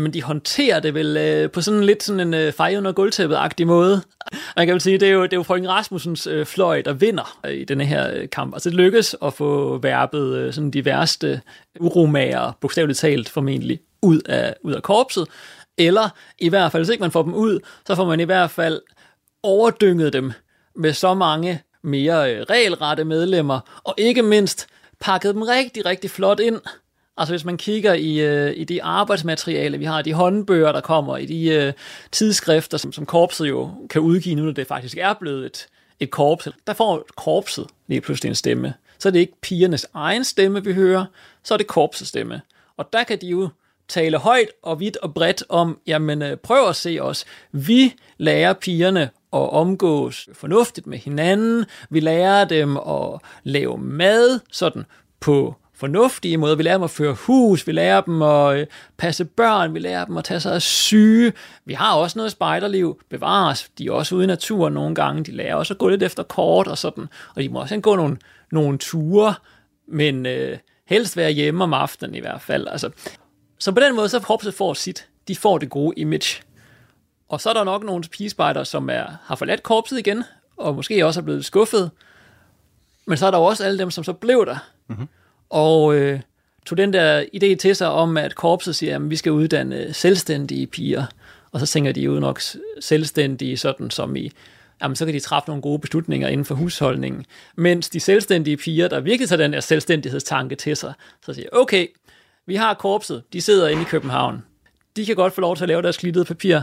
Men 0.00 0.12
de 0.12 0.22
håndterer 0.22 0.80
det 0.80 0.94
vel 0.94 1.16
øh, 1.16 1.50
på 1.50 1.60
sådan 1.60 1.84
lidt 1.84 2.02
sådan 2.02 2.20
en 2.20 2.34
øh, 2.34 2.52
fej 2.52 2.74
under 2.76 2.92
gulvtæppet-agtig 2.92 3.66
måde. 3.66 4.02
Og 4.56 4.66
kan 4.66 4.72
vel 4.72 4.80
sige, 4.80 4.98
det 4.98 5.08
er 5.08 5.12
jo, 5.12 5.22
det 5.22 5.32
er 5.32 5.36
jo 5.36 5.42
frøken 5.42 5.68
Rasmussens 5.68 6.26
øh, 6.26 6.46
fløj, 6.46 6.82
der 6.82 6.92
vinder 6.92 7.38
øh, 7.46 7.54
i 7.54 7.64
denne 7.64 7.84
her 7.84 8.14
øh, 8.14 8.28
kamp. 8.28 8.54
Altså 8.54 8.70
det 8.70 8.76
lykkes 8.76 9.16
at 9.22 9.34
få 9.34 9.78
værpet 9.78 10.36
øh, 10.36 10.52
sådan 10.52 10.70
de 10.70 10.84
værste 10.84 11.40
uromager, 11.80 12.52
bogstaveligt 12.60 12.98
talt 12.98 13.28
formentlig, 13.28 13.80
ud 14.02 14.20
af, 14.20 14.54
ud 14.62 14.72
af 14.72 14.82
korpset. 14.82 15.28
Eller 15.78 16.08
i 16.38 16.48
hvert 16.48 16.72
fald, 16.72 16.82
hvis 16.82 16.90
ikke 16.90 17.00
man 17.02 17.10
får 17.10 17.22
dem 17.22 17.34
ud, 17.34 17.60
så 17.86 17.94
får 17.94 18.04
man 18.04 18.20
i 18.20 18.24
hvert 18.24 18.50
fald 18.50 18.80
overdynget 19.42 20.12
dem 20.12 20.32
med 20.74 20.92
så 20.92 21.14
mange 21.14 21.62
mere 21.82 22.34
øh, 22.34 22.42
regelrette 22.42 23.04
medlemmer, 23.04 23.80
og 23.84 23.94
ikke 23.98 24.22
mindst 24.22 24.66
pakket 25.00 25.34
dem 25.34 25.42
rigtig, 25.42 25.86
rigtig 25.86 26.10
flot 26.10 26.40
ind. 26.40 26.60
Altså 27.16 27.32
hvis 27.32 27.44
man 27.44 27.56
kigger 27.56 27.94
i, 27.94 28.20
øh, 28.20 28.52
i 28.56 28.64
de 28.64 28.82
arbejdsmateriale, 28.82 29.78
vi 29.78 29.84
har, 29.84 30.02
de 30.02 30.12
håndbøger, 30.12 30.72
der 30.72 30.80
kommer, 30.80 31.16
i 31.16 31.26
de 31.26 31.48
øh, 31.48 31.72
tidsskrifter, 32.12 32.78
som, 32.78 32.92
som 32.92 33.06
korpset 33.06 33.48
jo 33.48 33.70
kan 33.90 34.00
udgive, 34.00 34.34
nu 34.34 34.42
når 34.42 34.52
det 34.52 34.66
faktisk 34.66 34.96
er 34.96 35.14
blevet 35.14 35.46
et, 35.46 35.66
et 36.00 36.10
korps, 36.10 36.48
der 36.66 36.72
får 36.72 37.06
korpset 37.16 37.66
lige 37.86 38.00
pludselig 38.00 38.28
en 38.28 38.34
stemme. 38.34 38.74
Så 38.98 39.08
er 39.08 39.10
det 39.10 39.20
ikke 39.20 39.40
pigernes 39.40 39.86
egen 39.94 40.24
stemme, 40.24 40.64
vi 40.64 40.72
hører, 40.72 41.04
så 41.44 41.54
er 41.54 41.58
det 41.58 41.66
korpsets 41.66 42.08
stemme. 42.08 42.40
Og 42.76 42.92
der 42.92 43.04
kan 43.04 43.20
de 43.20 43.26
jo 43.26 43.48
tale 43.88 44.18
højt 44.18 44.48
og 44.62 44.80
vidt 44.80 44.96
og 44.96 45.14
bredt 45.14 45.44
om, 45.48 45.78
jamen 45.86 46.22
øh, 46.22 46.36
prøv 46.36 46.68
at 46.68 46.76
se 46.76 46.98
os. 47.00 47.24
Vi 47.52 47.94
lærer 48.18 48.52
pigerne 48.52 49.02
at 49.32 49.50
omgås 49.50 50.28
fornuftigt 50.32 50.86
med 50.86 50.98
hinanden. 50.98 51.64
Vi 51.90 52.00
lærer 52.00 52.44
dem 52.44 52.76
at 52.76 53.20
lave 53.44 53.78
mad 53.78 54.40
sådan 54.52 54.84
på 55.20 55.54
fornuftige 55.74 56.36
måder. 56.36 56.54
Vi 56.54 56.62
lærer 56.62 56.76
dem 56.76 56.84
at 56.84 56.90
føre 56.90 57.16
hus, 57.26 57.66
vi 57.66 57.72
lærer 57.72 58.00
dem 58.00 58.22
at 58.22 58.58
øh, 58.58 58.66
passe 58.96 59.24
børn, 59.24 59.74
vi 59.74 59.78
lærer 59.78 60.04
dem 60.04 60.16
at 60.16 60.24
tage 60.24 60.40
sig 60.40 60.54
af 60.54 60.62
syge. 60.62 61.32
Vi 61.64 61.74
har 61.74 61.94
også 61.94 62.18
noget 62.18 62.32
spejderliv, 62.32 63.00
bevares. 63.10 63.70
De 63.78 63.86
er 63.86 63.92
også 63.92 64.14
ude 64.14 64.24
i 64.24 64.26
naturen 64.26 64.74
nogle 64.74 64.94
gange. 64.94 65.24
De 65.24 65.30
lærer 65.30 65.54
også 65.54 65.74
at 65.74 65.78
gå 65.78 65.88
lidt 65.88 66.02
efter 66.02 66.22
kort 66.22 66.66
og 66.66 66.78
sådan. 66.78 67.06
Og 67.34 67.42
de 67.42 67.48
må 67.48 67.60
også 67.60 67.80
gå 67.80 67.96
nogle, 67.96 68.16
nogle 68.52 68.78
ture, 68.78 69.34
men 69.88 70.26
øh, 70.26 70.58
helst 70.86 71.16
være 71.16 71.30
hjemme 71.30 71.64
om 71.64 71.74
aftenen 71.74 72.14
i 72.14 72.20
hvert 72.20 72.40
fald. 72.40 72.68
Altså, 72.68 72.90
så 73.58 73.72
på 73.72 73.80
den 73.80 73.96
måde, 73.96 74.08
så 74.08 74.20
korpset 74.20 74.54
får 74.54 74.74
sit. 74.74 75.08
De 75.28 75.36
får 75.36 75.58
det 75.58 75.70
gode 75.70 75.94
image. 75.96 76.42
Og 77.28 77.40
så 77.40 77.50
er 77.50 77.54
der 77.54 77.64
nok 77.64 77.84
nogle 77.84 78.04
pigespejder, 78.04 78.64
som 78.64 78.90
er, 78.90 79.04
har 79.24 79.36
forladt 79.36 79.62
korpset 79.62 79.98
igen, 79.98 80.24
og 80.56 80.74
måske 80.74 81.06
også 81.06 81.20
er 81.20 81.24
blevet 81.24 81.44
skuffet. 81.44 81.90
Men 83.06 83.18
så 83.18 83.26
er 83.26 83.30
der 83.30 83.38
jo 83.38 83.44
også 83.44 83.64
alle 83.64 83.78
dem, 83.78 83.90
som 83.90 84.04
så 84.04 84.12
blev 84.12 84.46
der. 84.46 84.56
Mm-hmm. 84.88 85.08
Og 85.50 85.94
øh, 85.94 86.20
tog 86.66 86.78
den 86.78 86.92
der 86.92 87.24
idé 87.34 87.54
til 87.54 87.76
sig 87.76 87.88
om, 87.88 88.16
at 88.16 88.34
korpset 88.34 88.76
siger, 88.76 88.96
at 88.96 89.10
vi 89.10 89.16
skal 89.16 89.32
uddanne 89.32 89.92
selvstændige 89.92 90.66
piger. 90.66 91.06
Og 91.52 91.60
så 91.60 91.66
tænker 91.66 91.92
de 91.92 92.00
jo 92.00 92.20
nok 92.20 92.40
selvstændige, 92.80 93.56
sådan 93.56 93.90
som 93.90 94.16
i, 94.16 94.32
jamen 94.82 94.96
så 94.96 95.04
kan 95.04 95.14
de 95.14 95.20
træffe 95.20 95.48
nogle 95.48 95.62
gode 95.62 95.78
beslutninger 95.78 96.28
inden 96.28 96.44
for 96.44 96.54
husholdningen. 96.54 97.26
Mens 97.56 97.88
de 97.88 98.00
selvstændige 98.00 98.56
piger, 98.56 98.88
der 98.88 99.00
virkelig 99.00 99.28
tager 99.28 99.42
den 99.42 99.52
der 99.52 99.60
selvstændighedstanke 99.60 100.54
til 100.54 100.76
sig, 100.76 100.92
så 101.24 101.34
siger, 101.34 101.48
okay, 101.52 101.86
vi 102.46 102.54
har 102.54 102.74
korpset, 102.74 103.22
de 103.32 103.40
sidder 103.40 103.68
inde 103.68 103.82
i 103.82 103.84
København. 103.84 104.44
De 104.96 105.06
kan 105.06 105.16
godt 105.16 105.32
få 105.32 105.40
lov 105.40 105.56
til 105.56 105.64
at 105.64 105.68
lave 105.68 105.82
deres 105.82 105.98
glittede 105.98 106.24
papir. 106.24 106.60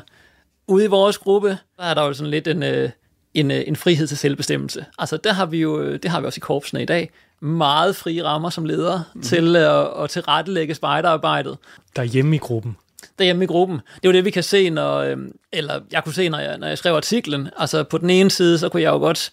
Ude 0.67 0.83
i 0.85 0.87
vores 0.87 1.17
gruppe, 1.17 1.57
der 1.77 1.83
er 1.83 1.93
der 1.93 2.03
jo 2.05 2.13
sådan 2.13 2.31
lidt 2.31 2.47
en, 2.47 2.63
øh, 2.63 2.89
en, 3.33 3.51
øh, 3.51 3.63
en 3.67 3.75
frihed 3.75 4.07
til 4.07 4.17
selvbestemmelse. 4.17 4.85
Altså 4.99 5.17
der 5.17 5.33
har 5.33 5.45
vi 5.45 5.57
jo, 5.57 5.81
øh, 5.81 5.99
det 6.03 6.11
har 6.11 6.19
vi 6.19 6.25
også 6.25 6.39
i 6.39 6.45
korpsene 6.45 6.81
i 6.81 6.85
dag, 6.85 7.11
meget 7.39 7.95
frie 7.95 8.23
rammer 8.23 8.49
som 8.49 8.65
ledere 8.65 9.03
mm. 9.13 9.21
til 9.21 9.55
at, 9.55 9.87
at 10.03 10.09
tilrettelægge 10.09 10.75
spejderarbejdet 10.75 11.57
Der 11.95 12.01
er 12.01 12.05
hjemme 12.05 12.35
i 12.35 12.39
gruppen. 12.39 12.77
derhjemme 13.19 13.43
i 13.43 13.47
gruppen. 13.47 13.77
Det 13.77 14.05
er 14.05 14.09
jo 14.09 14.13
det, 14.13 14.25
vi 14.25 14.31
kan 14.31 14.43
se, 14.43 14.69
når, 14.69 14.97
øh, 14.97 15.17
eller 15.51 15.79
jeg 15.91 16.03
kunne 16.03 16.13
se, 16.13 16.29
når 16.29 16.39
jeg, 16.39 16.57
når 16.57 16.67
jeg 16.67 16.77
skrev 16.77 16.95
artiklen. 16.95 17.49
Altså 17.57 17.83
på 17.83 17.97
den 17.97 18.09
ene 18.09 18.31
side, 18.31 18.59
så 18.59 18.69
kunne 18.69 18.81
jeg 18.81 18.91
jo 18.91 18.97
godt 18.97 19.31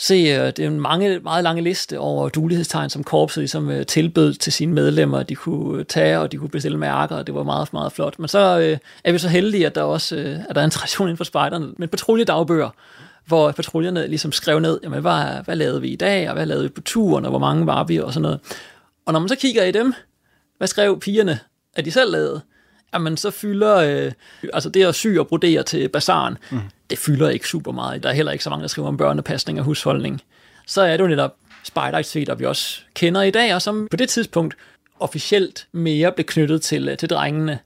se, 0.00 0.14
øh, 0.14 0.46
det 0.46 0.58
er 0.58 0.66
en 0.66 0.80
mange, 0.80 1.18
meget 1.18 1.44
lange 1.44 1.62
liste 1.62 1.98
over 1.98 2.28
dulighedstegn, 2.28 2.90
som 2.90 3.04
korpset 3.04 3.40
ligesom 3.40 3.70
øh, 3.70 3.86
tilbød 3.86 4.34
til 4.34 4.52
sine 4.52 4.72
medlemmer. 4.72 5.22
De 5.22 5.34
kunne 5.34 5.78
øh, 5.78 5.84
tage, 5.84 6.18
og 6.18 6.32
de 6.32 6.36
kunne 6.36 6.48
bestille 6.48 6.78
mærker, 6.78 7.16
og 7.16 7.26
det 7.26 7.34
var 7.34 7.42
meget, 7.42 7.72
meget 7.72 7.92
flot. 7.92 8.18
Men 8.18 8.28
så 8.28 8.58
øh, 8.60 8.78
er 9.04 9.12
vi 9.12 9.18
så 9.18 9.28
heldige, 9.28 9.66
at 9.66 9.74
der 9.74 9.82
også 9.82 10.16
øh, 10.16 10.38
at 10.48 10.54
der 10.54 10.60
er 10.60 10.64
en 10.64 10.70
tradition 10.70 11.08
inden 11.08 11.16
for 11.16 11.24
spejderne 11.24 11.72
med 11.78 11.88
patruljedagbøger, 11.88 12.70
hvor 13.26 13.52
patruljerne 13.52 14.06
ligesom 14.06 14.32
skrev 14.32 14.60
ned, 14.60 14.80
jamen, 14.82 15.00
hvad, 15.00 15.44
hvad 15.44 15.56
lavede 15.56 15.80
vi 15.80 15.88
i 15.88 15.96
dag, 15.96 16.28
og 16.28 16.34
hvad 16.34 16.46
lavede 16.46 16.62
vi 16.62 16.68
på 16.68 16.80
turen, 16.80 17.24
og 17.24 17.30
hvor 17.30 17.38
mange 17.38 17.66
var 17.66 17.84
vi, 17.84 17.98
og 17.98 18.12
sådan 18.12 18.22
noget. 18.22 18.40
Og 19.06 19.12
når 19.12 19.20
man 19.20 19.28
så 19.28 19.36
kigger 19.36 19.64
i 19.64 19.72
dem, 19.72 19.94
hvad 20.58 20.68
skrev 20.68 21.00
pigerne, 21.00 21.38
at 21.74 21.84
de 21.84 21.90
selv 21.90 22.12
lavede, 22.12 22.40
jamen 22.94 23.16
så 23.16 23.30
fylder, 23.30 23.76
øh, 23.76 24.12
altså 24.52 24.68
det 24.70 24.84
at 24.84 24.94
sy 24.94 25.06
og 25.06 25.28
brodere 25.28 25.62
til 25.62 25.88
bazaren, 25.88 26.38
mm. 26.50 26.60
det 26.90 26.98
fylder 26.98 27.28
ikke 27.28 27.48
super 27.48 27.72
meget. 27.72 28.02
Der 28.02 28.08
er 28.08 28.12
heller 28.12 28.32
ikke 28.32 28.44
så 28.44 28.50
mange, 28.50 28.62
der 28.62 28.68
skriver 28.68 28.88
om 28.88 28.96
børnepasning 28.96 29.58
og 29.58 29.64
husholdning. 29.64 30.20
Så 30.66 30.82
er 30.82 30.96
det 30.96 31.04
jo 31.04 31.08
netop 31.08 31.36
spejderaktiviteter, 31.64 32.34
vi 32.34 32.44
også 32.44 32.80
kender 32.94 33.22
i 33.22 33.30
dag, 33.30 33.54
og 33.54 33.62
som 33.62 33.88
på 33.90 33.96
det 33.96 34.08
tidspunkt 34.08 34.54
officielt 35.00 35.66
mere 35.72 36.12
blev 36.12 36.24
knyttet 36.26 36.62
til, 36.62 36.88
øh, 36.88 36.96
til 36.96 37.10
drengene. 37.10 37.58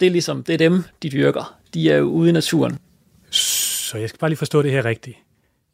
Det 0.00 0.06
er 0.06 0.10
ligesom, 0.10 0.42
det 0.42 0.52
er 0.52 0.58
dem, 0.58 0.84
de 1.02 1.08
dyrker. 1.10 1.58
De 1.74 1.90
er 1.90 1.96
jo 1.96 2.04
ude 2.04 2.28
i 2.28 2.32
naturen. 2.32 2.78
Så 3.30 3.98
jeg 3.98 4.08
skal 4.08 4.18
bare 4.18 4.30
lige 4.30 4.38
forstå 4.38 4.62
det 4.62 4.70
her 4.70 4.84
rigtigt. 4.84 5.16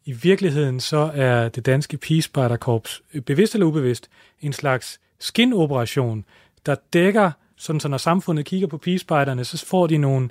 i 0.05 0.11
virkeligheden 0.11 0.79
så 0.79 1.11
er 1.13 1.49
det 1.49 1.65
danske 1.65 1.97
pigespejderkorps, 1.97 3.01
øh, 3.13 3.21
bevidst 3.21 3.53
eller 3.53 3.67
ubevidst, 3.67 4.09
en 4.41 4.53
slags 4.53 4.99
skinoperation, 5.19 6.25
der 6.65 6.75
dækker, 6.93 7.31
sådan 7.61 7.79
så 7.79 7.87
når 7.87 7.97
samfundet 7.97 8.45
kigger 8.45 8.67
på 8.67 8.77
pigespejderne, 8.77 9.45
så 9.45 9.65
får 9.65 9.87
de 9.87 9.97
nogle, 9.97 10.29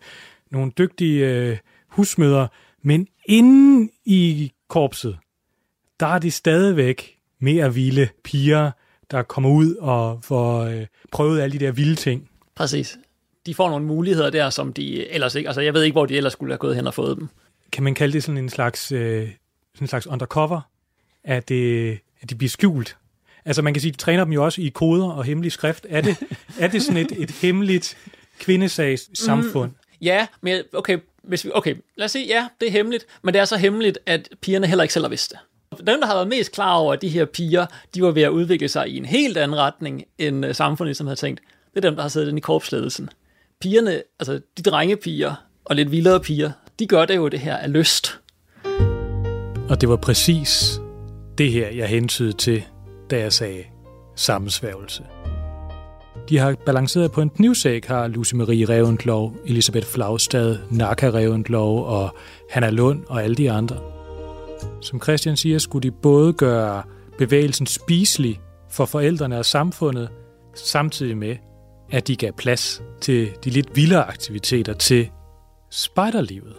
nogle 0.50 0.72
dygtige 0.78 1.26
øh, 1.26 1.56
husmøder, 1.88 2.46
men 2.82 3.08
inden 3.26 3.90
i 4.04 4.52
korpset, 4.68 5.18
der 6.00 6.06
er 6.06 6.18
de 6.18 6.30
stadigvæk 6.30 7.18
mere 7.38 7.74
vilde 7.74 8.08
piger, 8.24 8.70
der 9.10 9.22
kommer 9.22 9.50
ud 9.50 9.74
og 9.74 10.18
får 10.22 10.60
øh, 10.60 10.86
prøvet 11.10 11.40
alle 11.40 11.58
de 11.58 11.64
der 11.64 11.72
vilde 11.72 11.94
ting. 11.94 12.30
Præcis. 12.54 12.98
De 13.46 13.54
får 13.54 13.68
nogle 13.68 13.86
muligheder 13.86 14.30
der, 14.30 14.50
som 14.50 14.72
de 14.72 15.10
ellers 15.10 15.34
ikke... 15.34 15.48
Altså, 15.48 15.60
jeg 15.60 15.74
ved 15.74 15.82
ikke, 15.82 15.94
hvor 15.94 16.06
de 16.06 16.16
ellers 16.16 16.32
skulle 16.32 16.52
have 16.52 16.58
gået 16.58 16.76
hen 16.76 16.86
og 16.86 16.94
fået 16.94 17.16
dem. 17.16 17.28
Kan 17.72 17.84
man 17.84 17.94
kalde 17.94 18.12
det 18.12 18.22
sådan 18.22 18.38
en 18.38 18.48
slags, 18.48 18.92
øh, 18.92 19.28
sådan 19.74 19.84
en 19.84 19.86
slags 19.86 20.06
undercover? 20.06 20.60
At, 21.24 21.48
det, 21.48 21.98
at 22.20 22.30
de 22.30 22.34
bliver 22.34 22.48
skjult? 22.48 22.96
Altså, 23.44 23.62
man 23.62 23.74
kan 23.74 23.80
sige, 23.80 23.92
de 23.92 23.96
træner 23.96 24.24
dem 24.24 24.32
jo 24.32 24.44
også 24.44 24.60
i 24.60 24.68
koder 24.68 25.08
og 25.08 25.24
hemmelig 25.24 25.52
skrift. 25.52 25.86
Er 25.88 26.00
det, 26.00 26.16
er 26.58 26.68
det 26.68 26.82
sådan 26.82 26.96
et, 26.96 27.12
et 27.18 27.30
hemmeligt 27.30 27.96
kvindesags 28.38 29.18
samfund? 29.18 29.70
Mm, 29.70 29.76
ja, 30.00 30.26
men 30.40 30.62
okay, 30.72 30.98
hvis 31.22 31.44
vi, 31.44 31.50
okay, 31.54 31.74
lad 31.96 32.04
os 32.04 32.10
sige, 32.10 32.26
ja, 32.26 32.48
det 32.60 32.68
er 32.68 32.72
hemmeligt, 32.72 33.06
men 33.22 33.34
det 33.34 33.40
er 33.40 33.44
så 33.44 33.56
hemmeligt, 33.56 33.98
at 34.06 34.28
pigerne 34.40 34.66
heller 34.66 34.82
ikke 34.82 34.94
selv 34.94 35.04
har 35.04 35.08
vidst 35.08 35.30
det. 35.30 35.38
Dem, 35.86 36.00
der 36.00 36.06
har 36.06 36.14
været 36.14 36.28
mest 36.28 36.52
klar 36.52 36.74
over, 36.74 36.92
at 36.92 37.02
de 37.02 37.08
her 37.08 37.24
piger, 37.24 37.66
de 37.94 38.02
var 38.02 38.10
ved 38.10 38.22
at 38.22 38.28
udvikle 38.28 38.68
sig 38.68 38.88
i 38.88 38.96
en 38.96 39.04
helt 39.04 39.36
anden 39.36 39.58
retning, 39.58 40.04
end 40.18 40.46
uh, 40.46 40.52
samfundet 40.52 40.96
som 40.96 41.06
havde 41.06 41.20
tænkt, 41.20 41.40
det 41.74 41.84
er 41.84 41.88
dem, 41.88 41.96
der 41.96 42.02
har 42.02 42.08
siddet 42.08 42.36
i 42.36 42.40
korpsledelsen. 42.40 43.08
Pigerne, 43.60 44.02
altså 44.18 44.40
de 44.58 44.62
drengepiger 44.62 45.34
og 45.64 45.76
lidt 45.76 45.90
vildere 45.90 46.20
piger, 46.20 46.50
de 46.78 46.86
gør 46.86 47.04
det 47.04 47.16
jo 47.16 47.28
det 47.28 47.40
her 47.40 47.56
af 47.56 47.72
lyst. 47.72 48.18
Og 49.68 49.80
det 49.80 49.88
var 49.88 49.96
præcis 49.96 50.80
det 51.38 51.52
her, 51.52 51.68
jeg 51.68 51.88
hentydede 51.88 52.32
til, 52.32 52.64
da 53.10 53.18
jeg 53.18 53.32
sagde 53.32 53.64
sammensværgelse. 54.16 55.02
De 56.28 56.38
har 56.38 56.54
balanceret 56.66 57.12
på 57.12 57.20
en 57.20 57.30
knivsæk, 57.30 57.86
har 57.86 58.08
Lucy 58.08 58.34
Marie 58.34 58.64
Reventlov, 58.68 59.36
Elisabeth 59.46 59.86
Flagstad, 59.86 60.58
Naka 60.70 61.10
Reventlov 61.10 61.86
og 61.86 62.16
Hanna 62.50 62.70
Lund 62.70 63.04
og 63.08 63.22
alle 63.24 63.36
de 63.36 63.50
andre. 63.50 63.76
Som 64.80 65.02
Christian 65.02 65.36
siger, 65.36 65.58
skulle 65.58 65.90
de 65.90 65.96
både 66.02 66.32
gøre 66.32 66.82
bevægelsen 67.18 67.66
spiselig 67.66 68.40
for 68.70 68.84
forældrene 68.84 69.38
og 69.38 69.44
samfundet, 69.44 70.08
samtidig 70.54 71.16
med, 71.16 71.36
at 71.90 72.08
de 72.08 72.16
gav 72.16 72.32
plads 72.32 72.82
til 73.00 73.30
de 73.44 73.50
lidt 73.50 73.76
vildere 73.76 74.08
aktiviteter 74.08 74.72
til 74.72 75.10
spejderlivet. 75.70 76.54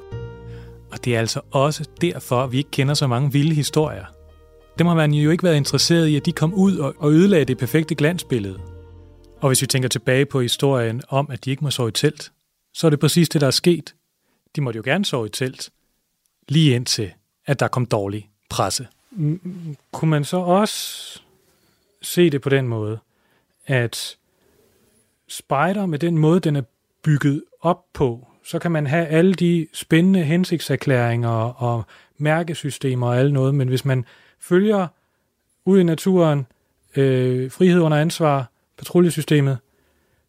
Og 0.91 1.05
det 1.05 1.15
er 1.15 1.19
altså 1.19 1.41
også 1.51 1.89
derfor, 2.01 2.47
vi 2.47 2.57
ikke 2.57 2.71
kender 2.71 2.93
så 2.93 3.07
mange 3.07 3.31
vilde 3.31 3.55
historier. 3.55 4.05
Dem 4.81 4.87
har 4.87 4.95
man 4.95 5.13
jo 5.13 5.31
ikke 5.31 5.43
været 5.43 5.55
interesseret 5.55 6.07
i, 6.07 6.15
at 6.15 6.25
de 6.25 6.31
kom 6.31 6.53
ud 6.53 6.77
og 6.77 7.11
ødelagde 7.11 7.45
det 7.45 7.57
perfekte 7.57 7.95
glansbillede. 7.95 8.59
Og 9.41 9.49
hvis 9.49 9.61
vi 9.61 9.67
tænker 9.67 9.89
tilbage 9.89 10.25
på 10.25 10.41
historien 10.41 11.01
om, 11.09 11.31
at 11.31 11.45
de 11.45 11.51
ikke 11.51 11.63
må 11.63 11.71
sove 11.71 11.89
i 11.89 11.91
telt, 11.91 12.31
så 12.73 12.87
er 12.87 12.89
det 12.89 12.99
præcis 12.99 13.29
det, 13.29 13.41
der 13.41 13.47
er 13.47 13.51
sket. 13.51 13.95
De 14.55 14.61
måtte 14.61 14.77
jo 14.77 14.83
gerne 14.85 15.05
sove 15.05 15.25
i 15.25 15.29
telt, 15.29 15.69
lige 16.47 16.75
indtil, 16.75 17.11
at 17.45 17.59
der 17.59 17.67
kom 17.67 17.85
dårlig 17.85 18.29
presse. 18.49 18.87
Mm, 19.11 19.39
mm, 19.43 19.75
kunne 19.91 20.11
man 20.11 20.23
så 20.23 20.37
også 20.37 21.19
se 22.01 22.29
det 22.29 22.41
på 22.41 22.49
den 22.49 22.67
måde, 22.67 22.99
at 23.65 24.17
spider 25.27 25.85
med 25.85 25.99
den 25.99 26.17
måde, 26.17 26.39
den 26.39 26.55
er 26.55 26.63
bygget 27.03 27.43
op 27.61 27.85
på, 27.93 28.27
så 28.43 28.59
kan 28.59 28.71
man 28.71 28.87
have 28.87 29.07
alle 29.07 29.33
de 29.33 29.67
spændende 29.73 30.23
hensigtserklæringer 30.23 31.29
og 31.63 31.83
mærkesystemer 32.17 33.07
og 33.07 33.17
alt 33.17 33.33
noget, 33.33 33.55
men 33.55 33.67
hvis 33.67 33.85
man 33.85 34.05
følger 34.41 34.87
ud 35.65 35.79
i 35.79 35.83
naturen, 35.83 36.45
øh, 36.95 37.51
frihed 37.51 37.79
under 37.79 37.97
ansvar, 37.97 38.51
patruljesystemet, 38.77 39.57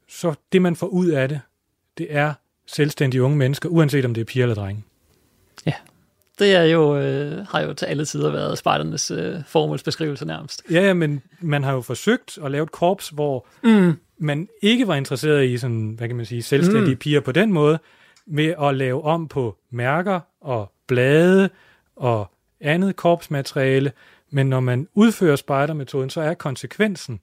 så 0.08 0.34
det 0.52 0.62
man 0.62 0.76
får 0.76 0.86
ud 0.86 1.08
af 1.08 1.28
det, 1.28 1.40
det 1.98 2.06
er 2.10 2.34
selvstændige 2.66 3.22
unge 3.22 3.36
mennesker, 3.36 3.68
uanset 3.68 4.04
om 4.04 4.14
det 4.14 4.20
er 4.20 4.24
piger 4.24 4.44
eller 4.44 4.54
drenge. 4.54 4.84
Ja, 5.66 5.72
det 6.38 6.54
er 6.54 6.62
jo, 6.62 6.98
øh, 6.98 7.46
har 7.46 7.60
jo 7.60 7.74
til 7.74 7.86
alle 7.86 8.04
tider 8.04 8.30
været 8.30 8.58
spejdernes 8.58 9.10
øh, 9.10 9.34
formålsbeskrivelse 9.46 10.24
nærmest. 10.24 10.62
Ja, 10.70 10.80
ja, 10.80 10.94
men 10.94 11.22
man 11.40 11.62
har 11.62 11.72
jo 11.72 11.80
forsøgt 11.80 12.38
at 12.44 12.50
lave 12.50 12.62
et 12.62 12.72
korps, 12.72 13.08
hvor 13.08 13.46
mm. 13.64 13.92
man 14.18 14.48
ikke 14.62 14.88
var 14.88 14.94
interesseret 14.94 15.44
i 15.44 15.58
sådan, 15.58 15.94
hvad 15.98 16.08
kan 16.08 16.16
man 16.16 16.26
sige, 16.26 16.42
selvstændige 16.42 16.94
mm. 16.94 16.98
piger 16.98 17.20
på 17.20 17.32
den 17.32 17.52
måde, 17.52 17.78
med 18.26 18.54
at 18.62 18.74
lave 18.74 19.04
om 19.04 19.28
på 19.28 19.56
mærker 19.70 20.20
og 20.40 20.72
blade 20.86 21.50
og 21.96 22.31
andet 22.62 22.96
korpsmateriale, 22.96 23.92
men 24.30 24.46
når 24.46 24.60
man 24.60 24.88
udfører 24.94 25.36
spejdermetoden, 25.36 26.10
så 26.10 26.20
er 26.20 26.34
konsekvensen 26.34 27.20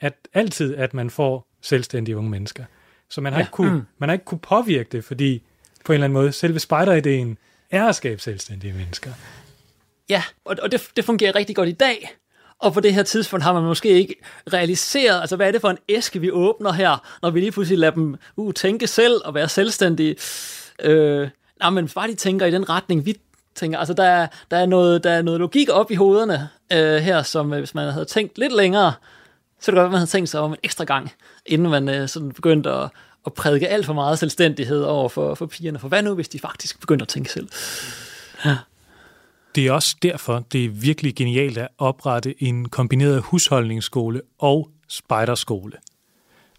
at 0.00 0.14
altid, 0.34 0.76
at 0.76 0.94
man 0.94 1.10
får 1.10 1.48
selvstændige 1.62 2.16
unge 2.16 2.30
mennesker. 2.30 2.64
Så 3.08 3.20
man 3.20 3.32
har, 3.32 3.40
ja. 3.40 3.44
ikke 3.44 3.52
kunne, 3.52 3.74
mm. 3.74 3.82
man 3.98 4.08
har 4.08 4.12
ikke 4.12 4.24
kunne 4.24 4.38
påvirke 4.38 4.88
det, 4.92 5.04
fordi 5.04 5.42
på 5.84 5.92
en 5.92 5.94
eller 5.94 6.04
anden 6.04 6.14
måde, 6.14 6.32
selve 6.32 6.58
spejderideen 6.58 7.38
er 7.70 7.84
at 7.84 7.94
skabe 7.96 8.22
selvstændige 8.22 8.72
mennesker. 8.72 9.10
Ja, 10.08 10.22
og, 10.44 10.56
og 10.62 10.72
det, 10.72 10.90
det 10.96 11.04
fungerer 11.04 11.34
rigtig 11.34 11.56
godt 11.56 11.68
i 11.68 11.72
dag. 11.72 12.16
Og 12.58 12.72
på 12.72 12.80
det 12.80 12.94
her 12.94 13.02
tidspunkt 13.02 13.42
har 13.42 13.52
man 13.52 13.62
måske 13.62 13.88
ikke 13.88 14.14
realiseret, 14.52 15.20
altså 15.20 15.36
hvad 15.36 15.48
er 15.48 15.52
det 15.52 15.60
for 15.60 15.70
en 15.70 15.78
æske, 15.88 16.20
vi 16.20 16.30
åbner 16.30 16.72
her, 16.72 17.18
når 17.22 17.30
vi 17.30 17.40
lige 17.40 17.52
pludselig 17.52 17.78
lader 17.78 17.94
dem 17.94 18.16
uh, 18.36 18.52
tænke 18.52 18.86
selv 18.86 19.20
og 19.24 19.34
være 19.34 19.48
selvstændige. 19.48 20.16
Øh, 20.82 21.28
nej, 21.60 21.70
men 21.70 21.88
bare 21.88 22.08
de 22.08 22.14
tænker 22.14 22.46
i 22.46 22.50
den 22.50 22.68
retning, 22.68 23.06
vi 23.06 23.16
tænker. 23.56 23.78
Altså 23.78 23.94
der 23.94 24.04
er, 24.04 24.26
der 24.50 24.56
er, 24.56 24.66
noget, 24.66 25.04
der 25.04 25.10
er 25.10 25.22
noget 25.22 25.40
logik 25.40 25.68
op 25.68 25.90
i 25.90 25.94
hovederne 25.94 26.48
øh, 26.72 26.96
her, 26.96 27.22
som 27.22 27.52
øh, 27.52 27.58
hvis 27.58 27.74
man 27.74 27.92
havde 27.92 28.04
tænkt 28.04 28.38
lidt 28.38 28.56
længere, 28.56 28.92
så 29.60 29.70
det 29.70 29.76
godt, 29.76 29.84
at 29.84 29.90
man 29.90 29.98
havde 29.98 30.10
tænkt 30.10 30.28
sig 30.28 30.40
om 30.40 30.50
en 30.50 30.58
ekstra 30.62 30.84
gang, 30.84 31.12
inden 31.46 31.70
man 31.70 31.88
øh, 31.88 32.08
sådan 32.08 32.32
begyndte 32.32 32.70
at, 32.70 32.90
at 33.26 33.32
prædike 33.32 33.68
alt 33.68 33.86
for 33.86 33.92
meget 33.92 34.18
selvstændighed 34.18 34.82
over 34.82 35.08
for, 35.08 35.34
for 35.34 35.46
pigerne. 35.46 35.78
For 35.78 35.88
hvad 35.88 36.02
nu, 36.02 36.14
hvis 36.14 36.28
de 36.28 36.38
faktisk 36.38 36.80
begyndte 36.80 37.02
at 37.02 37.08
tænke 37.08 37.32
selv? 37.32 37.48
Ja. 38.44 38.56
Det 39.54 39.66
er 39.66 39.72
også 39.72 39.96
derfor, 40.02 40.44
det 40.52 40.64
er 40.64 40.68
virkelig 40.68 41.14
genialt 41.14 41.58
at 41.58 41.68
oprette 41.78 42.42
en 42.42 42.68
kombineret 42.68 43.22
husholdningsskole 43.22 44.22
og 44.38 44.70
spejderskole. 44.88 45.72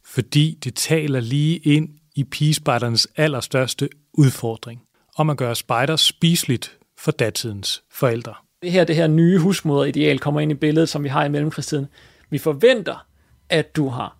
Fordi 0.05 0.57
det 0.63 0.75
taler 0.75 1.19
lige 1.19 1.57
ind 1.57 1.89
i 2.15 2.23
pigespejdernes 2.23 3.07
allerstørste 3.15 3.89
udfordring 4.13 4.81
om 5.17 5.29
at 5.29 5.37
gøre 5.37 5.55
spejder 5.55 5.95
spiseligt 5.95 6.76
for 6.97 7.11
datidens 7.11 7.83
forældre. 7.91 8.33
Det 8.61 8.71
her, 8.71 8.83
det 8.83 8.95
her 8.95 9.07
nye 9.07 9.39
husmoderideal 9.39 10.19
kommer 10.19 10.41
ind 10.41 10.51
i 10.51 10.55
billedet, 10.55 10.89
som 10.89 11.03
vi 11.03 11.09
har 11.09 11.25
i 11.25 11.29
mellemkrigstiden. 11.29 11.87
Vi 12.29 12.37
forventer, 12.37 13.05
at 13.49 13.75
du 13.75 13.89
har 13.89 14.17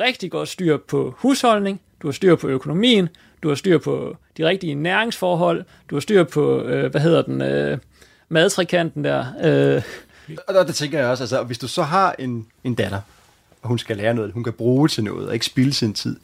rigtig 0.00 0.30
godt 0.30 0.48
styr 0.48 0.76
på 0.76 1.14
husholdning, 1.18 1.80
du 2.02 2.06
har 2.06 2.12
styr 2.12 2.36
på 2.36 2.48
økonomien, 2.48 3.08
du 3.42 3.48
har 3.48 3.54
styr 3.54 3.78
på 3.78 4.16
de 4.36 4.46
rigtige 4.46 4.74
næringsforhold, 4.74 5.64
du 5.90 5.94
har 5.94 6.00
styr 6.00 6.24
på, 6.24 6.62
øh, 6.62 6.90
hvad 6.90 7.00
hedder 7.00 7.22
den, 7.22 7.42
øh, 7.42 7.78
madtrikanten 8.28 9.04
der. 9.04 9.26
Øh. 9.42 9.82
Og 10.48 10.54
der, 10.54 10.64
der 10.64 10.72
tænker 10.72 10.98
jeg 10.98 11.08
også, 11.08 11.22
altså, 11.22 11.42
hvis 11.42 11.58
du 11.58 11.68
så 11.68 11.82
har 11.82 12.14
en, 12.18 12.46
en 12.64 12.74
datter, 12.74 13.00
og 13.62 13.68
hun 13.68 13.78
skal 13.78 13.96
lære 13.96 14.14
noget, 14.14 14.32
hun 14.32 14.44
kan 14.44 14.52
bruge 14.52 14.88
til 14.88 15.04
noget, 15.04 15.28
og 15.28 15.34
ikke 15.34 15.46
spilde 15.46 15.72
sin 15.72 15.94
tid, 15.94 16.16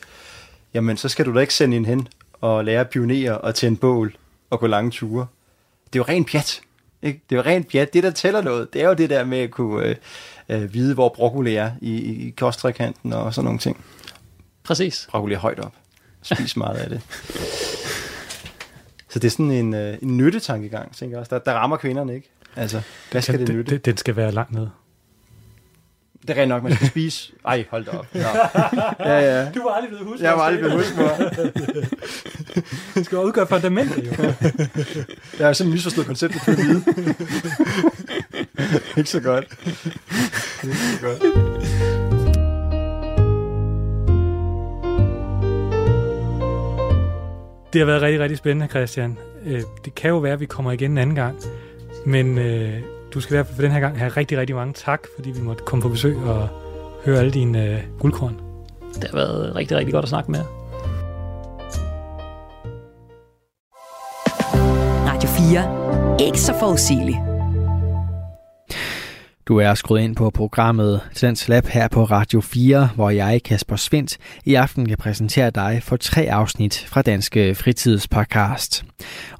jamen 0.75 0.96
så 0.96 1.08
skal 1.08 1.26
du 1.26 1.34
da 1.34 1.40
ikke 1.40 1.54
sende 1.54 1.75
hende 1.75 1.88
hen 1.88 2.08
og 2.40 2.64
lære 2.64 2.80
at 2.80 2.88
pionere 2.88 3.38
og 3.38 3.54
tænde 3.54 3.76
bål 3.76 4.16
og 4.50 4.61
gå 4.61 4.66
lange 4.66 4.90
ture. 4.90 5.26
Det 5.94 6.00
er 6.00 6.04
jo 6.08 6.12
rent 6.12 6.30
pjat. 6.30 6.60
Ikke? 7.02 7.20
Det 7.30 7.38
er 7.38 7.42
jo 7.42 7.50
rent 7.50 7.68
pjat. 7.68 7.94
Det, 7.94 8.02
der 8.02 8.10
tæller 8.10 8.42
noget, 8.42 8.72
det 8.72 8.82
er 8.82 8.88
jo 8.88 8.94
det 8.94 9.10
der 9.10 9.24
med 9.24 9.38
at 9.38 9.50
kunne 9.50 9.86
øh, 9.86 9.96
øh, 10.48 10.74
vide, 10.74 10.94
hvor 10.94 11.08
broccoli 11.08 11.54
er 11.54 11.70
i, 11.80 11.94
i 11.96 12.30
kosttrækanten 12.30 13.12
og 13.12 13.34
sådan 13.34 13.44
nogle 13.44 13.58
ting. 13.58 13.84
Præcis. 14.62 15.06
Broccoli 15.10 15.34
er 15.34 15.38
højt 15.38 15.58
op. 15.58 15.72
Spis 16.22 16.56
meget 16.56 16.76
af 16.76 16.90
det. 16.90 17.00
Så 19.08 19.18
det 19.18 19.24
er 19.24 19.30
sådan 19.30 19.50
en, 19.50 19.74
øh, 19.74 19.98
en 20.02 20.16
nyttetankegang, 20.16 20.96
tænker 20.96 21.16
jeg 21.16 21.20
også. 21.20 21.34
Der, 21.34 21.52
der 21.52 21.52
rammer 21.52 21.76
kvinderne, 21.76 22.14
ikke? 22.14 22.30
Altså, 22.56 22.82
hvad 23.10 23.22
skal 23.22 23.38
det, 23.38 23.46
det 23.46 23.56
nytte? 23.56 23.78
Den 23.78 23.96
skal 23.96 24.16
være 24.16 24.32
langt 24.32 24.52
ned. 24.52 24.66
Det 26.28 26.37
er 26.38 26.40
rent 26.40 26.49
nok, 26.49 26.62
man 26.62 26.75
skal 26.75 26.88
spise. 26.88 27.33
Ej, 27.47 27.64
hold 27.71 27.85
da 27.85 27.90
op. 27.90 28.07
Ja, 28.14 28.21
ja. 28.99 29.40
ja. 29.40 29.50
Du 29.50 29.62
var 29.62 29.71
aldrig 29.71 29.88
blevet 29.88 30.07
husmor. 30.07 30.26
Jeg 30.26 30.37
var 30.37 30.43
aldrig 30.43 30.61
blevet 30.61 30.76
husmor. 30.76 31.09
det 32.95 33.07
skal 33.07 33.19
udgøre 33.19 33.47
fundamentet, 33.47 34.07
jo. 34.07 34.23
Jeg 35.38 35.47
har 35.47 35.52
simpelthen 35.52 35.71
misforstået 35.71 36.07
konceptet 36.07 36.43
på 36.45 36.50
vide. 36.50 36.85
Ikke 38.97 39.11
så 39.11 39.21
godt. 39.21 39.45
Ikke 40.64 40.76
så 40.76 40.99
godt. 41.02 41.23
Det 47.73 47.81
har 47.81 47.87
været 47.87 48.02
rigtig, 48.02 48.21
rigtig 48.21 48.38
spændende, 48.38 48.66
Christian. 48.66 49.19
Øh, 49.47 49.62
det 49.85 49.95
kan 49.95 50.11
jo 50.11 50.19
være, 50.19 50.33
at 50.33 50.40
vi 50.40 50.47
kommer 50.47 50.73
igen 50.73 50.90
en 50.90 50.99
anden 50.99 51.16
gang. 51.16 51.38
Men 52.07 52.38
øh, 52.38 52.81
du 53.14 53.21
skal 53.21 53.35
i 53.35 53.37
hvert 53.37 53.47
fald 53.47 53.56
for 53.56 53.62
den 53.62 53.73
her 53.73 53.80
gang 53.80 53.99
have 53.99 54.09
rigtig, 54.09 54.38
rigtig 54.38 54.56
mange 54.56 54.73
tak, 54.73 55.00
fordi 55.14 55.30
vi 55.30 55.40
måtte 55.40 55.64
komme 55.64 55.83
på 55.83 55.88
besøg 55.88 56.16
og 56.16 56.49
høre 57.04 57.18
alle 57.18 57.30
dine 57.30 57.71
øh, 57.71 57.80
guldkorn. 57.99 58.40
Det 58.94 59.04
har 59.11 59.16
været 59.16 59.56
rigtig, 59.56 59.76
rigtig 59.76 59.94
godt 59.94 60.02
at 60.02 60.09
snakke 60.09 60.30
med. 60.30 60.40
Radio 65.09 65.28
4. 65.28 66.26
Ikke 66.26 66.40
så 66.40 66.54
forudsigeligt. 66.61 67.33
Du 69.48 69.58
er 69.58 69.74
skruet 69.74 70.00
ind 70.00 70.16
på 70.16 70.30
programmet 70.30 71.00
Tendens 71.14 71.48
Lab 71.48 71.66
her 71.66 71.88
på 71.88 72.04
Radio 72.04 72.40
4, 72.40 72.88
hvor 72.94 73.10
jeg, 73.10 73.42
Kasper 73.44 73.76
Svendt, 73.76 74.18
i 74.44 74.54
aften 74.54 74.88
kan 74.88 74.96
præsentere 74.96 75.50
dig 75.50 75.80
for 75.82 75.96
tre 75.96 76.22
afsnit 76.30 76.84
fra 76.88 77.02
Danske 77.02 77.54
Fritidspodcast. 77.54 78.84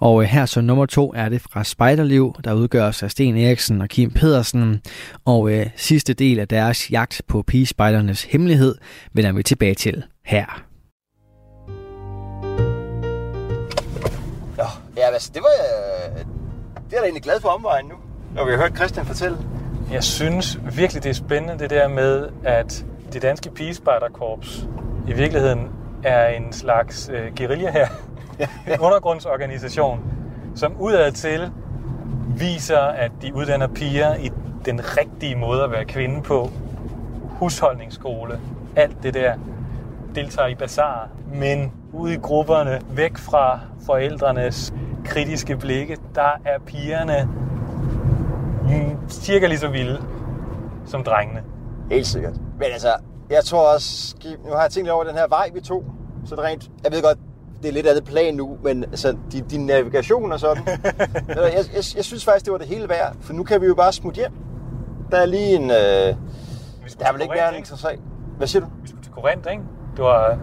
Og 0.00 0.23
øh, 0.23 0.28
her 0.28 0.46
så 0.46 0.61
nummer 0.61 0.87
to 0.87 1.12
er 1.16 1.28
det 1.28 1.42
fra 1.42 1.64
Spejderliv, 1.64 2.34
der 2.44 2.52
udgøres 2.52 3.02
af 3.02 3.11
Sten 3.11 3.37
Eriksen 3.37 3.80
og 3.80 3.88
Kim 3.88 4.11
Pedersen. 4.11 4.80
Og 5.25 5.50
øh, 5.50 5.66
sidste 5.76 6.14
del 6.14 6.38
af 6.38 6.49
deres 6.49 6.90
jagt 6.90 7.23
på 7.28 7.42
pigespejdernes 7.42 8.25
hemmelighed 8.25 8.75
vender 9.12 9.32
vi 9.32 9.42
tilbage 9.42 9.75
til 9.75 10.02
her. 10.25 10.62
Ja, 14.96 15.12
altså, 15.12 15.30
det 15.34 15.42
var 15.42 15.49
jeg... 15.62 16.25
Det 16.75 16.92
er 16.92 16.96
jeg 16.96 17.00
da 17.00 17.04
egentlig 17.04 17.23
glad 17.23 17.40
for 17.40 17.49
omvejen 17.49 17.87
nu, 17.87 17.94
når 18.34 18.44
vi 18.44 18.50
har 18.50 18.58
hørt 18.58 18.76
Christian 18.76 19.06
fortælle. 19.06 19.53
Jeg 19.93 20.05
synes 20.05 20.59
virkelig, 20.76 21.03
det 21.03 21.11
er 21.11 21.14
spændende 21.14 21.59
det 21.59 21.71
der 21.71 21.88
med, 21.88 22.29
at 22.45 22.85
det 23.12 23.23
danske 23.23 23.50
pigespejderkorps 23.50 24.69
i 25.09 25.12
virkeligheden 25.12 25.69
er 26.03 26.29
en 26.29 26.53
slags 26.53 27.11
øh, 27.12 27.37
guerilla 27.37 27.71
her. 27.71 27.87
en 28.67 28.81
undergrundsorganisation, 28.87 30.00
som 30.55 30.76
udadtil 30.79 31.50
viser, 32.37 32.79
at 32.79 33.12
de 33.23 33.35
uddanner 33.35 33.67
piger 33.67 34.14
i 34.14 34.31
den 34.64 34.81
rigtige 34.97 35.37
måde 35.37 35.62
at 35.62 35.71
være 35.71 35.85
kvinde 35.85 36.23
på. 36.23 36.50
Husholdningsskole, 37.23 38.41
alt 38.76 39.03
det 39.03 39.14
der. 39.14 39.35
Deltager 40.14 40.49
i 40.49 40.55
bazar, 40.55 41.09
men 41.35 41.73
ude 41.93 42.14
i 42.14 42.17
grupperne, 42.17 42.81
væk 42.91 43.19
fra 43.19 43.61
forældrenes 43.87 44.75
kritiske 45.05 45.57
blikke, 45.57 45.97
der 46.14 46.41
er 46.45 46.59
pigerne 46.67 47.29
cirka 49.08 49.46
lige 49.46 49.58
så 49.58 49.68
vilde 49.68 50.02
som 50.87 51.04
drengene. 51.04 51.42
Helt 51.90 52.06
sikkert. 52.06 52.32
Men 52.58 52.66
altså, 52.73 52.94
jeg 53.30 53.44
tror 53.44 53.75
også, 53.75 54.16
nu 54.44 54.50
har 54.50 54.62
jeg 54.62 54.70
tænkt 54.70 54.87
lidt 54.87 54.92
over 54.92 55.04
den 55.04 55.14
her 55.14 55.28
vej, 55.28 55.50
vi 55.54 55.61
tog. 55.61 55.84
Så 56.26 56.37
det 56.37 56.44
rent, 56.44 56.70
jeg 56.84 56.92
ved 56.92 57.02
godt, 57.02 57.18
det 57.62 57.68
er 57.68 57.73
lidt 57.73 57.87
andet 57.87 58.04
plan 58.04 58.34
nu, 58.34 58.58
men 58.62 58.84
altså, 58.84 59.16
din, 59.32 59.49
din 59.49 59.66
navigation 59.66 60.32
og 60.32 60.40
sådan. 60.40 60.62
jeg, 61.28 61.52
jeg, 61.54 61.84
jeg, 61.96 62.04
synes 62.04 62.25
faktisk, 62.25 62.44
det 62.44 62.52
var 62.52 62.58
det 62.58 62.66
hele 62.66 62.88
værd, 62.88 63.16
for 63.20 63.32
nu 63.32 63.44
kan 63.44 63.61
vi 63.61 63.66
jo 63.66 63.75
bare 63.75 63.92
smutte 63.92 64.16
hjem. 64.16 64.32
Der 65.11 65.18
er 65.18 65.26
lige 65.26 65.54
en... 65.54 65.70
Øh, 65.70 65.76
der 66.99 67.06
er 67.06 67.12
vel 67.12 67.23
ikke 67.23 67.34
mere 67.34 67.50
en 67.50 67.56
interessant. 67.56 68.00
Hvad 68.37 68.46
siger 68.46 68.62
du? 68.62 68.70
Vi 68.82 68.88
skulle 68.88 69.02
til 69.02 69.12
Korinth, 69.12 69.50
ikke? 69.50 69.62
Det 69.96 70.04
var... 70.04 70.38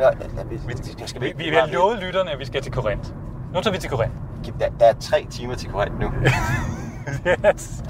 Ja, 0.00 0.06
ja, 0.06 0.10
ja, 0.36 0.42
vi, 0.50 0.56
vi, 0.66 0.74
vi, 1.20 1.32
vi, 1.36 1.50
vi 1.50 1.56
har 1.56 1.66
lovet 1.66 1.98
lytterne, 1.98 2.30
at 2.30 2.38
vi 2.38 2.44
skal 2.44 2.62
til 2.62 2.72
Korinth. 2.72 3.10
Nu 3.54 3.60
tager 3.60 3.74
vi 3.74 3.78
til 3.78 3.90
Korinth. 3.90 4.14
Der, 4.60 4.68
der 4.80 4.86
er 4.86 4.94
tre 5.00 5.26
timer 5.30 5.54
til 5.54 5.70
Korinth 5.70 6.00
nu. 6.00 6.10
yes. 7.54 7.82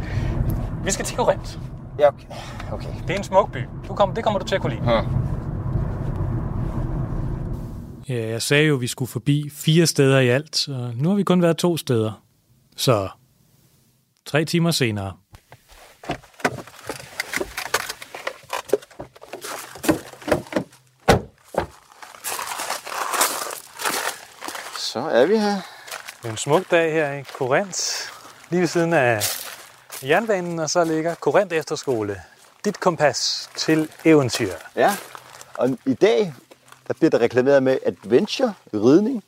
Vi 0.84 0.90
skal 0.90 1.04
til 1.04 1.16
Korinth. 1.16 1.58
Ja, 1.98 2.08
okay. 2.08 2.26
okay. 2.72 2.88
Det 3.02 3.10
er 3.10 3.18
en 3.18 3.24
smuk 3.24 3.52
by. 3.52 3.58
Du 3.88 3.94
kommer, 3.94 4.14
det 4.14 4.24
kommer 4.24 4.40
du 4.40 4.46
til 4.46 4.54
at 4.54 4.60
kunne 4.60 4.74
lide. 4.74 4.82
Hmm. 4.82 5.28
Ja, 8.08 8.28
jeg 8.28 8.42
sagde 8.42 8.64
jo, 8.64 8.74
at 8.74 8.80
vi 8.80 8.86
skulle 8.86 9.08
forbi 9.08 9.50
fire 9.52 9.86
steder 9.86 10.20
i 10.20 10.28
alt, 10.28 10.68
og 10.68 10.92
nu 10.94 11.08
har 11.08 11.16
vi 11.16 11.22
kun 11.22 11.42
været 11.42 11.56
to 11.56 11.76
steder. 11.76 12.22
Så 12.76 13.08
tre 14.26 14.44
timer 14.44 14.70
senere. 14.70 15.12
Så 24.78 25.00
er 25.00 25.26
vi 25.26 25.36
her. 25.36 25.60
Det 26.22 26.28
er 26.28 26.30
en 26.30 26.36
smuk 26.36 26.70
dag 26.70 26.92
her 26.92 27.12
i 27.12 27.22
Korinth, 27.38 27.80
lige 28.50 28.60
ved 28.60 28.68
siden 28.68 28.92
af 28.92 29.20
jernbanen, 30.02 30.58
og 30.58 30.70
så 30.70 30.84
ligger 30.84 31.14
Korinth 31.14 31.54
Efterskole. 31.54 32.22
Dit 32.64 32.80
kompas 32.80 33.50
til 33.56 33.88
eventyr. 34.04 34.52
Ja, 34.76 34.96
og 35.54 35.78
i 35.86 35.94
dag 35.94 36.34
der 36.88 36.94
bliver 36.94 37.10
der 37.10 37.18
reklameret 37.18 37.62
med 37.62 37.78
adventure, 37.86 38.54
ridning, 38.74 39.24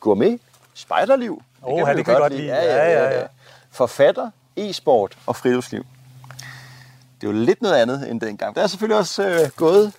gourmet, 0.00 0.40
spejderliv. 0.74 1.42
Åh, 1.62 1.72
oh, 1.72 1.88
det, 1.88 1.96
det 1.96 2.04
kan 2.04 2.14
godt 2.14 2.32
lide. 2.32 2.46
Ja, 2.46 2.64
ja, 2.64 2.92
ja, 2.92 3.20
ja. 3.20 3.26
Forfatter, 3.70 4.30
e-sport 4.56 5.18
og 5.26 5.36
friluftsliv. 5.36 5.86
Det 7.20 7.26
er 7.26 7.32
jo 7.32 7.32
lidt 7.32 7.62
noget 7.62 7.74
andet 7.74 8.10
end 8.10 8.20
dengang. 8.20 8.54
Der 8.54 8.62
er 8.62 8.66
selvfølgelig 8.66 8.98
også 8.98 9.28
øh, 9.28 9.48
gået, 9.56 9.92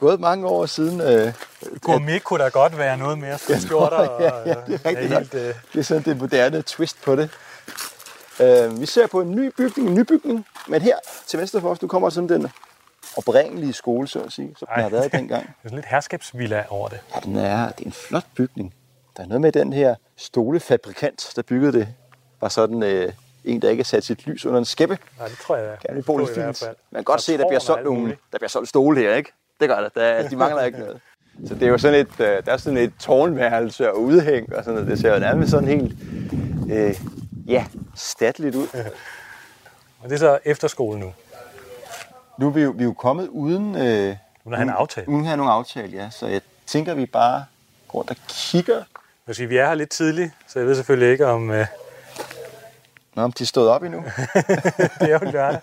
gået 0.00 0.20
mange 0.20 0.46
år 0.46 0.66
siden. 0.66 1.00
Øh, 1.00 1.32
gourmet 1.80 2.14
at, 2.14 2.24
kunne 2.24 2.44
da 2.44 2.48
godt 2.48 2.78
være 2.78 2.96
noget 2.96 3.18
mere 3.18 3.38
skjorter. 3.38 3.96
Og, 3.96 4.22
ja, 4.24 4.38
ja, 4.46 4.54
det 4.66 4.74
er 4.74 4.88
rigtigt. 4.88 5.12
Helt, 5.12 5.34
øh... 5.34 5.54
Det 5.72 5.78
er 5.78 5.82
sådan 5.82 6.02
det 6.02 6.16
moderne 6.16 6.62
twist 6.62 7.02
på 7.02 7.16
det. 7.16 7.30
Øh, 8.40 8.80
vi 8.80 8.86
ser 8.86 9.06
på 9.06 9.20
en 9.20 9.30
ny 9.34 9.52
bygning, 9.56 9.88
en 9.88 9.94
ny 9.94 10.00
bygning, 10.00 10.46
men 10.68 10.82
her 10.82 10.96
til 11.26 11.38
venstre 11.38 11.60
for 11.60 11.70
os, 11.70 11.82
nu 11.82 11.88
kommer 11.88 12.10
sådan 12.10 12.28
den 12.28 12.48
oprindelige 13.16 13.72
skole, 13.72 14.08
så 14.08 14.20
at 14.20 14.32
sige, 14.32 14.54
som 14.58 14.68
den 14.74 14.82
har 14.82 14.90
været 14.90 15.12
dengang. 15.12 15.42
Det 15.46 15.48
er 15.64 15.68
sådan 15.68 15.76
lidt 15.76 15.86
herskabsvilla 15.86 16.64
over 16.68 16.88
det. 16.88 17.00
Ja, 17.14 17.20
den 17.20 17.36
er, 17.36 17.70
det 17.70 17.80
er 17.82 17.86
en 17.86 17.92
flot 17.92 18.26
bygning. 18.36 18.74
Der 19.16 19.22
er 19.22 19.26
noget 19.26 19.40
med 19.40 19.52
den 19.52 19.72
her 19.72 19.94
stolefabrikant, 20.16 21.32
der 21.36 21.42
byggede 21.42 21.72
det. 21.72 21.88
Var 22.40 22.48
sådan 22.48 22.82
øh, 22.82 23.12
en, 23.44 23.62
der 23.62 23.70
ikke 23.70 23.80
har 23.80 23.84
sat 23.84 24.04
sit 24.04 24.26
lys 24.26 24.46
under 24.46 24.58
en 24.58 24.64
skæppe. 24.64 24.98
Nej, 25.18 25.28
det 25.28 25.38
tror 25.38 25.56
jeg. 25.56 25.78
Gerne 25.86 26.02
bo 26.02 26.16
lidt 26.18 26.34
fint. 26.34 26.62
Man 26.64 26.74
kan 26.94 27.04
godt 27.04 27.22
se, 27.22 27.34
at 27.34 27.40
der 27.40 27.48
bliver 27.48 27.60
solgt 27.60 27.84
nogle, 27.84 28.16
der 28.32 28.38
bliver 28.38 28.48
solgt 28.48 28.68
stole 28.68 29.00
her, 29.00 29.14
ikke? 29.14 29.32
Det 29.60 29.68
gør 29.68 29.80
det. 29.80 29.94
Der, 29.94 30.28
de 30.28 30.36
mangler 30.36 30.62
ikke 30.62 30.78
noget. 30.78 31.00
Så 31.48 31.54
det 31.54 31.62
er 31.62 31.68
jo 31.68 31.78
sådan 31.78 32.00
et, 32.00 32.20
øh, 32.20 32.26
der 32.46 32.52
er 32.52 32.56
sådan 32.56 32.76
et 32.76 32.92
tårnværelse 33.00 33.90
og 33.90 34.00
udhæng 34.00 34.56
og 34.56 34.64
sådan 34.64 34.74
noget. 34.74 34.90
Det 34.90 34.98
ser 34.98 35.12
jo 35.12 35.18
nærmest 35.20 35.50
sådan 35.50 35.68
helt, 35.68 35.92
øh, 36.72 36.94
ja, 37.50 37.66
statligt 37.94 38.54
ud. 38.54 38.68
og 40.02 40.08
det 40.08 40.12
er 40.12 40.18
så 40.18 40.38
efterskole 40.44 40.98
nu? 40.98 41.12
Nu 42.38 42.46
er 42.46 42.50
vi 42.50 42.60
jo, 42.62 42.70
vi 42.70 42.82
er 42.82 42.86
jo 42.86 42.92
kommet 42.92 43.28
uden... 43.28 43.74
Øh, 43.74 44.16
uden 44.44 44.52
at 44.52 44.56
have 44.56 44.62
en 44.62 44.68
aftale. 44.68 45.08
Uden 45.08 45.20
at 45.20 45.26
have 45.26 45.36
nogen 45.36 45.52
aftale, 45.52 45.96
ja. 45.96 46.10
Så 46.10 46.26
jeg 46.26 46.40
tænker, 46.66 46.94
vi 46.94 47.06
bare 47.06 47.44
går 47.88 47.98
rundt 47.98 48.10
og 48.10 48.16
kigger. 48.28 48.84
Jeg 49.26 49.36
sige, 49.36 49.48
vi 49.48 49.56
er 49.56 49.66
her 49.66 49.74
lidt 49.74 49.90
tidligt, 49.90 50.32
så 50.48 50.58
jeg 50.58 50.68
ved 50.68 50.74
selvfølgelig 50.74 51.12
ikke, 51.12 51.26
om... 51.26 51.50
Øh... 51.50 51.66
Nå, 53.14 53.22
om 53.22 53.32
de 53.32 53.44
er 53.44 53.46
stået 53.46 53.68
op 53.68 53.82
endnu. 53.82 54.04
det 55.00 55.10
er 55.10 55.18
jo 55.22 55.30
lørdag. 55.30 55.60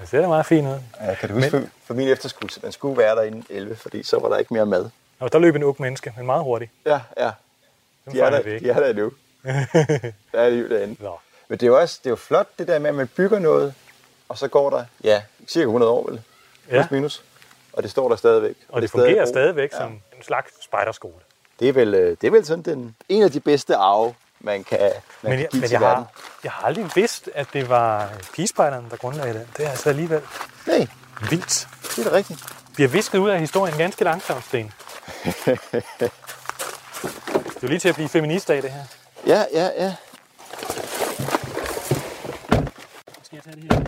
Det 0.00 0.08
ser 0.08 0.20
da 0.20 0.28
meget 0.28 0.46
fint 0.46 0.66
ud. 0.66 0.78
Ja, 1.00 1.14
kan 1.14 1.28
du 1.28 1.34
huske, 1.34 1.56
men... 1.56 1.70
for 1.84 1.94
min 1.94 2.08
efterskole, 2.08 2.48
man 2.62 2.72
skulle 2.72 2.98
være 2.98 3.16
der 3.16 3.22
inden 3.22 3.44
11, 3.50 3.76
fordi 3.76 4.02
så 4.02 4.18
var 4.18 4.28
der 4.28 4.36
ikke 4.36 4.54
mere 4.54 4.66
mad. 4.66 4.90
Og 5.20 5.32
der 5.32 5.38
løb 5.38 5.56
en 5.56 5.62
ung 5.62 5.76
menneske, 5.78 6.12
men 6.16 6.26
meget 6.26 6.42
hurtigt. 6.42 6.70
Ja, 6.86 7.00
ja. 7.18 7.30
De 8.12 8.20
er, 8.20 8.30
der, 8.30 8.42
de 8.42 8.70
er 8.70 8.80
der 8.80 8.90
endnu. 8.90 9.12
der 10.32 10.40
er 10.40 10.50
liv 10.50 10.68
derinde. 10.68 11.02
Nå. 11.02 11.18
Men 11.48 11.58
det 11.58 11.66
er 11.66 11.70
jo 11.70 11.80
også 11.80 11.98
det 12.02 12.06
er 12.06 12.10
jo 12.10 12.16
flot, 12.16 12.48
det 12.58 12.68
der 12.68 12.78
med, 12.78 12.90
at 12.90 12.94
man 12.94 13.08
bygger 13.08 13.38
noget, 13.38 13.74
og 14.28 14.38
så 14.38 14.48
går 14.48 14.70
der, 14.70 14.84
ja, 15.04 15.22
cirka 15.48 15.64
100 15.64 15.92
år 15.92 16.10
vel, 16.10 16.20
plus 16.68 16.74
ja. 16.74 16.86
minus, 16.90 17.24
og 17.72 17.82
det 17.82 17.90
står 17.90 18.08
der 18.08 18.16
stadigvæk. 18.16 18.56
Og, 18.68 18.74
og 18.74 18.82
det, 18.82 18.92
det 18.92 19.00
fungerer 19.00 19.26
stadigvæk 19.26 19.72
ja. 19.72 19.78
som 19.78 19.92
en 19.92 20.22
slags 20.22 20.64
spejderskole. 20.64 21.14
Det 21.60 21.68
er 21.68 21.72
vel, 21.72 21.94
øh, 21.94 22.16
det 22.20 22.26
er 22.26 22.30
vel 22.30 22.46
sådan 22.46 22.62
den, 22.62 22.96
en 23.08 23.22
af 23.22 23.30
de 23.30 23.40
bedste 23.40 23.76
arve, 23.76 24.14
man 24.40 24.64
kan, 24.64 24.78
man 24.80 24.90
men, 25.22 25.38
kan 25.38 25.48
give 25.50 25.60
men 25.60 25.68
til 25.68 25.74
jeg 25.74 25.80
verden. 25.80 26.04
Har, 26.04 26.38
jeg 26.44 26.52
har 26.52 26.66
aldrig 26.66 26.90
vidst, 26.94 27.30
at 27.34 27.46
det 27.52 27.68
var 27.68 28.12
pigespejderen, 28.34 28.86
der 28.90 28.96
grundlagde 28.96 29.34
den. 29.34 29.48
Det 29.56 29.66
er 29.66 29.70
altså 29.70 29.88
alligevel 29.88 30.22
Nej. 30.66 30.86
vildt. 31.30 31.68
Det 31.96 32.06
er 32.06 32.10
da 32.10 32.16
rigtigt. 32.16 32.40
Vi 32.76 32.82
har 32.82 32.90
visket 32.90 33.18
ud 33.18 33.30
af 33.30 33.40
historien 33.40 33.78
ganske 33.78 34.04
langsomt, 34.04 34.44
Sten. 34.44 34.72
det 35.44 35.60
er 36.02 37.62
jo 37.62 37.68
lige 37.68 37.78
til 37.78 37.88
at 37.88 37.94
blive 37.94 38.08
feminist 38.08 38.50
af 38.50 38.62
det 38.62 38.70
her. 38.70 38.82
Ja, 39.26 39.44
ja, 39.54 39.68
ja. 39.84 39.94
Skal 43.22 43.36
jeg 43.36 43.42
tage 43.42 43.56
det 43.56 43.72
her? 43.72 43.84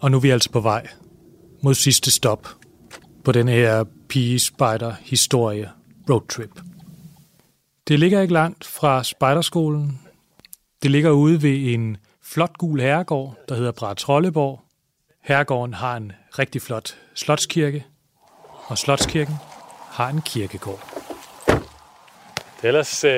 Og 0.00 0.10
nu 0.10 0.16
er 0.16 0.20
vi 0.20 0.30
altså 0.30 0.50
på 0.50 0.60
vej 0.60 0.88
mod 1.62 1.74
sidste 1.74 2.10
stop 2.10 2.48
på 3.24 3.32
den 3.32 3.48
her 3.48 3.84
pige-spider 4.08 4.94
historie 5.00 5.70
roadtrip. 6.10 6.60
Det 7.88 7.98
ligger 7.98 8.20
ikke 8.20 8.34
langt 8.34 8.64
fra 8.64 9.04
spejderskolen. 9.04 10.00
Det 10.82 10.90
ligger 10.90 11.10
ude 11.10 11.42
ved 11.42 11.74
en 11.74 11.96
flot 12.22 12.58
gul 12.58 12.80
herregård, 12.80 13.36
der 13.48 13.54
hedder 13.54 13.72
Brat 13.72 13.96
Trolleborg. 13.96 14.60
Herregården 15.22 15.74
har 15.74 15.96
en 15.96 16.12
rigtig 16.38 16.62
flot 16.62 16.96
slotskirke, 17.14 17.86
og 18.66 18.78
slotskirken 18.78 19.34
har 19.90 20.08
en 20.08 20.20
kirkegård. 20.22 21.03
Er 22.64 22.68
ellers 22.68 23.04
øh, 23.04 23.10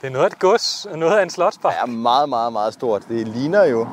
det 0.00 0.06
er 0.06 0.10
noget 0.10 0.24
af 0.24 0.30
et 0.30 0.38
gods 0.38 0.86
og 0.90 0.98
noget 0.98 1.18
af 1.18 1.22
en 1.22 1.30
slotspark. 1.30 1.74
Det 1.74 1.80
er 1.82 1.86
meget, 1.86 2.28
meget, 2.28 2.52
meget 2.52 2.74
stort. 2.74 3.02
Det 3.08 3.28
ligner 3.28 3.64
jo, 3.64 3.88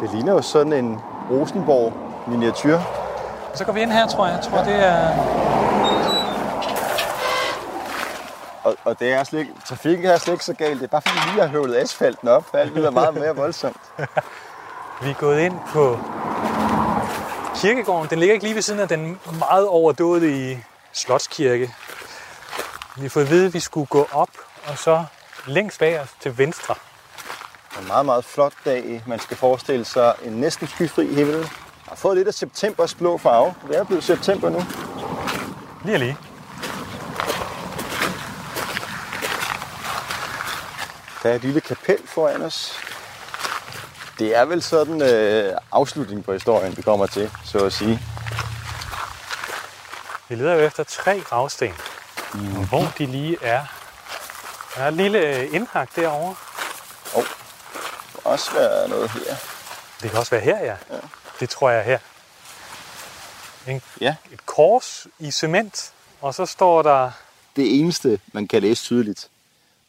det 0.00 0.10
ligner 0.14 0.32
jo 0.32 0.42
sådan 0.42 0.72
en 0.72 1.00
Rosenborg 1.30 1.92
miniatyr. 2.28 2.78
Så 3.54 3.64
går 3.64 3.72
vi 3.72 3.80
ind 3.80 3.92
her, 3.92 4.06
tror 4.06 4.26
jeg. 4.26 4.34
Jeg 4.34 4.44
tror, 4.44 4.64
det 4.64 4.74
er... 4.74 5.18
Og, 8.64 8.76
og 8.84 9.00
det 9.00 9.12
er 9.12 9.24
slet, 9.24 9.46
trafikken 9.64 10.06
her 10.06 10.12
er 10.12 10.18
slet 10.18 10.34
ikke 10.34 10.44
så 10.44 10.54
galt. 10.54 10.80
Det 10.80 10.84
er 10.84 10.88
bare 10.88 11.02
fordi, 11.02 11.18
vi 11.24 11.30
lige 11.32 11.42
har 11.42 11.48
høvlet 11.48 11.76
asfalten 11.76 12.28
op. 12.28 12.46
Alt 12.52 12.72
bliver 12.72 12.90
meget 12.90 13.14
mere 13.14 13.36
voldsomt. 13.36 13.80
vi 15.02 15.10
er 15.10 15.14
gået 15.14 15.40
ind 15.40 15.54
på 15.72 15.98
kirkegården. 17.56 18.10
Den 18.10 18.18
ligger 18.18 18.32
ikke 18.32 18.44
lige 18.44 18.54
ved 18.54 18.62
siden 18.62 18.80
af 18.80 18.88
den 18.88 19.20
meget 19.38 19.66
overdådige 19.66 20.64
slotskirke. 20.92 21.74
Vi 22.96 23.08
fået 23.08 23.24
at 23.24 23.30
vide, 23.30 23.46
at 23.46 23.54
vi 23.54 23.60
skulle 23.60 23.86
gå 23.86 24.08
op, 24.12 24.28
og 24.66 24.78
så 24.78 25.04
længst 25.46 25.78
bag 25.78 26.00
os 26.00 26.08
til 26.20 26.38
venstre. 26.38 26.74
En 27.80 27.86
meget, 27.86 28.06
meget 28.06 28.24
flot 28.24 28.52
dag. 28.64 29.02
Man 29.06 29.18
skal 29.18 29.36
forestille 29.36 29.84
sig 29.84 30.14
en 30.22 30.32
næsten 30.32 30.68
skyfri 30.68 31.14
himmel. 31.14 31.36
Jeg 31.38 31.48
har 31.88 31.96
fået 31.96 32.16
lidt 32.16 32.28
af 32.28 32.34
septembers 32.34 32.94
blå 32.94 33.18
farve. 33.18 33.54
Det 33.68 33.78
er 33.78 33.84
blevet 33.84 34.04
september 34.04 34.50
nu. 34.50 34.64
Lige 35.84 35.98
lige. 35.98 36.16
Der 41.22 41.30
er 41.30 41.34
et 41.34 41.42
lille 41.42 41.60
kapel 41.60 41.98
foran 42.06 42.42
os. 42.42 42.78
Det 44.18 44.36
er 44.36 44.44
vel 44.44 44.62
sådan 44.62 45.02
øh, 45.02 45.56
afslutning 45.72 46.24
på 46.24 46.32
historien, 46.32 46.76
vi 46.76 46.82
kommer 46.82 47.06
til, 47.06 47.30
så 47.44 47.58
at 47.64 47.72
sige. 47.72 48.00
Vi 50.28 50.34
leder 50.34 50.54
jo 50.54 50.60
efter 50.60 50.84
tre 50.84 51.20
gravsten. 51.20 51.74
Mm. 52.34 52.56
Og 52.58 52.64
hvor 52.68 52.92
de 52.98 53.06
lige 53.06 53.36
er. 53.42 53.64
Der 54.76 54.82
er 54.82 54.88
et 54.88 54.94
lille 54.94 55.18
øh, 55.18 55.54
indhak 55.54 55.96
derovre. 55.96 56.34
Og 57.14 57.22
der 58.12 58.20
kan 58.22 58.30
også 58.30 58.52
være 58.54 58.88
noget 58.88 59.10
her. 59.10 59.34
Det 60.02 60.10
kan 60.10 60.18
også 60.18 60.30
være 60.30 60.40
her, 60.40 60.58
ja. 60.58 60.76
Ja. 60.90 60.98
Det 61.40 61.50
tror 61.50 61.70
jeg 61.70 61.78
er 61.78 61.82
her. 61.84 61.98
En, 63.66 63.82
Ja. 64.00 64.14
Et 64.32 64.46
kors 64.46 65.06
i 65.18 65.30
cement, 65.30 65.92
og 66.20 66.34
så 66.34 66.46
står 66.46 66.82
der, 66.82 67.10
Det 67.56 67.80
eneste, 67.80 68.20
man 68.32 68.48
kan 68.48 68.62
læse 68.62 68.82
tydeligt, 68.84 69.28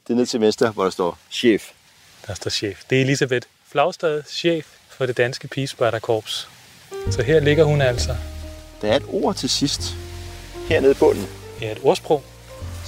det 0.07 0.13
er 0.13 0.17
ned 0.17 0.25
til 0.25 0.41
venstre, 0.41 0.69
hvor 0.69 0.83
der 0.83 0.91
står 0.91 1.17
chef. 1.31 1.71
der 2.27 2.33
står 2.33 2.49
chef. 2.49 2.83
Det 2.89 2.97
er 2.97 3.01
Elisabeth 3.01 3.47
Flagstad, 3.71 4.23
chef 4.29 4.65
for 4.89 5.05
det 5.05 5.17
danske 5.17 5.47
pigespejderkorps. 5.47 6.49
Så 7.11 7.23
her 7.23 7.39
ligger 7.39 7.63
hun 7.63 7.81
altså. 7.81 8.15
Der 8.81 8.91
er 8.91 8.95
et 8.95 9.05
ord 9.07 9.35
til 9.35 9.49
sidst, 9.49 9.81
hernede 10.69 10.91
i 10.91 10.95
bunden, 10.95 11.27
Ja, 11.61 11.71
et 11.71 11.79
ordsprog. 11.83 12.23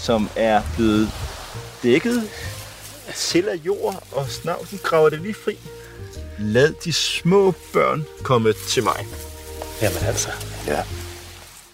Som 0.04 0.30
er 0.36 0.62
blevet 0.76 1.12
dækket 1.84 2.30
til 3.16 3.50
af 3.50 3.56
jord, 3.56 4.04
og 4.12 4.30
snavsen 4.30 4.80
graver 4.84 5.10
det 5.10 5.22
lige 5.22 5.34
fri. 5.34 5.58
Lad 6.40 6.74
de 6.84 6.94
små 6.94 7.54
børn 7.74 8.06
komme 8.24 8.54
til 8.70 8.84
mig. 8.84 9.08
Jamen 9.82 10.04
altså. 10.04 10.30
Ja. 10.68 10.84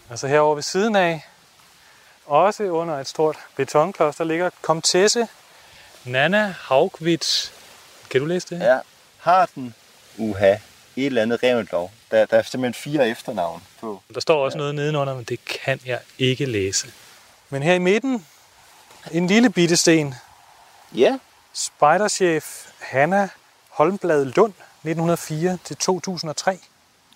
Altså 0.10 0.28
herovre 0.28 0.56
ved 0.56 0.64
siden 0.64 0.96
af, 0.96 1.28
også 2.26 2.64
under 2.64 3.00
et 3.00 3.08
stort 3.08 3.36
betonklods, 3.56 4.16
der 4.16 4.24
ligger 4.24 4.50
komtesse 4.62 5.28
Nana 6.06 6.56
Haugwitz. 6.60 7.52
Kan 8.10 8.22
du 8.22 8.28
læse 8.28 8.48
det? 8.50 8.60
Ja, 8.66 8.80
har 9.18 9.50
den 9.56 9.76
uha 10.18 10.52
et 10.52 10.60
eller 10.96 11.22
andet 11.22 11.44
revnlov. 11.44 11.92
Der, 12.12 12.26
der 12.26 12.38
er 12.38 12.42
simpelthen 12.42 12.74
fire 12.74 13.10
efternavn 13.10 13.64
på. 13.82 14.02
Der 14.14 14.20
står 14.20 14.46
også 14.46 14.58
noget 14.58 14.76
nedenunder, 14.76 15.16
men 15.16 15.24
det 15.24 15.46
kan 15.46 15.80
jeg 15.86 16.00
ikke 16.20 16.46
læse. 16.46 16.88
Men 17.50 17.64
her 17.64 17.74
i 17.74 17.80
midten, 17.80 18.26
en 19.12 19.28
lille 19.28 19.50
bitte 19.50 19.78
sten. 19.78 20.16
Ja, 20.96 21.20
Spejderchef 21.54 22.68
Hanna 22.80 23.30
Holmblad 23.70 24.26
Lund, 24.26 24.54
1904-2003. 24.86 26.58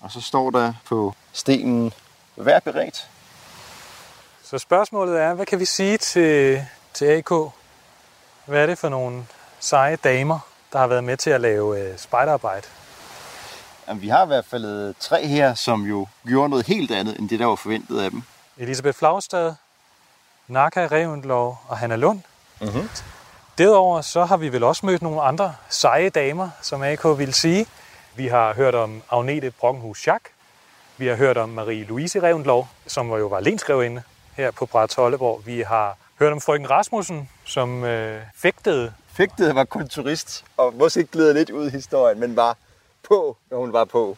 og 0.01 0.11
så 0.11 0.21
står 0.21 0.49
der 0.51 0.73
på 0.85 1.13
stenen, 1.33 1.93
vær 2.35 2.59
beredt. 2.59 3.09
Så 4.43 4.57
spørgsmålet 4.57 5.19
er, 5.21 5.33
hvad 5.33 5.45
kan 5.45 5.59
vi 5.59 5.65
sige 5.65 5.97
til, 5.97 6.65
til 6.93 7.05
AK? 7.05 7.29
Hvad 8.45 8.61
er 8.61 8.65
det 8.65 8.77
for 8.77 8.89
nogle 8.89 9.25
seje 9.59 9.95
damer, 9.95 10.39
der 10.73 10.79
har 10.79 10.87
været 10.87 11.03
med 11.03 11.17
til 11.17 11.29
at 11.29 11.41
lave 11.41 11.79
øh, 11.79 11.97
spejderarbejde? 11.97 12.67
Jamen, 13.87 14.01
vi 14.01 14.07
har 14.07 14.23
i 14.23 14.27
hvert 14.27 14.45
fald 14.45 14.65
øh, 14.65 14.93
tre 14.99 15.27
her, 15.27 15.53
som 15.53 15.81
jo 15.81 16.07
gjorde 16.27 16.49
noget 16.49 16.67
helt 16.67 16.91
andet, 16.91 17.19
end 17.19 17.29
det, 17.29 17.39
der 17.39 17.45
var 17.45 17.55
forventet 17.55 17.99
af 17.99 18.11
dem. 18.11 18.23
Elisabeth 18.57 18.97
Flagstad, 18.97 19.53
Naka 20.47 20.88
Revendlov 20.88 21.58
og 21.67 21.77
Hanna 21.77 21.95
Lund. 21.95 22.19
Mhm. 22.62 22.89
Derudover 23.58 24.01
så 24.01 24.25
har 24.25 24.38
vi 24.38 24.49
vel 24.49 24.63
også 24.63 24.86
mødt 24.86 25.01
nogle 25.01 25.21
andre 25.21 25.56
seje 25.69 26.10
damer, 26.10 26.49
som 26.62 26.84
AK 26.84 27.03
vil 27.17 27.34
sige. 27.34 27.65
Vi 28.15 28.27
har 28.27 28.53
hørt 28.53 28.75
om 28.75 29.01
Agnete 29.12 29.51
Brockenhus 29.51 29.97
Schack. 29.97 30.29
Vi 30.97 31.08
har 31.08 31.15
hørt 31.15 31.38
om 31.38 31.60
Marie-Louise 31.60 32.23
Revendlov, 32.23 32.67
som 32.88 33.10
var 33.10 33.17
jo 33.17 33.27
var 33.27 33.39
lensgrevinde 33.39 34.03
her 34.36 34.51
på 34.51 34.65
Bræt 34.65 34.95
Holleborg. 34.95 35.41
Vi 35.45 35.62
har 35.62 35.97
hørt 36.19 36.32
om 36.32 36.41
frøken 36.41 36.69
Rasmussen, 36.69 37.29
som 37.45 37.84
øh, 37.84 38.21
fægtede. 38.36 38.93
Fægtet 39.13 39.56
var 39.56 39.63
kun 39.63 39.88
turist, 39.88 40.45
og 40.58 40.73
måske 40.73 41.03
glider 41.03 41.34
lidt 41.34 41.49
ud 41.49 41.67
i 41.67 41.69
historien, 41.69 42.19
men 42.19 42.36
var 42.36 42.58
på, 43.08 43.38
når 43.51 43.58
hun 43.58 43.73
var 43.73 43.86
på. 43.86 44.17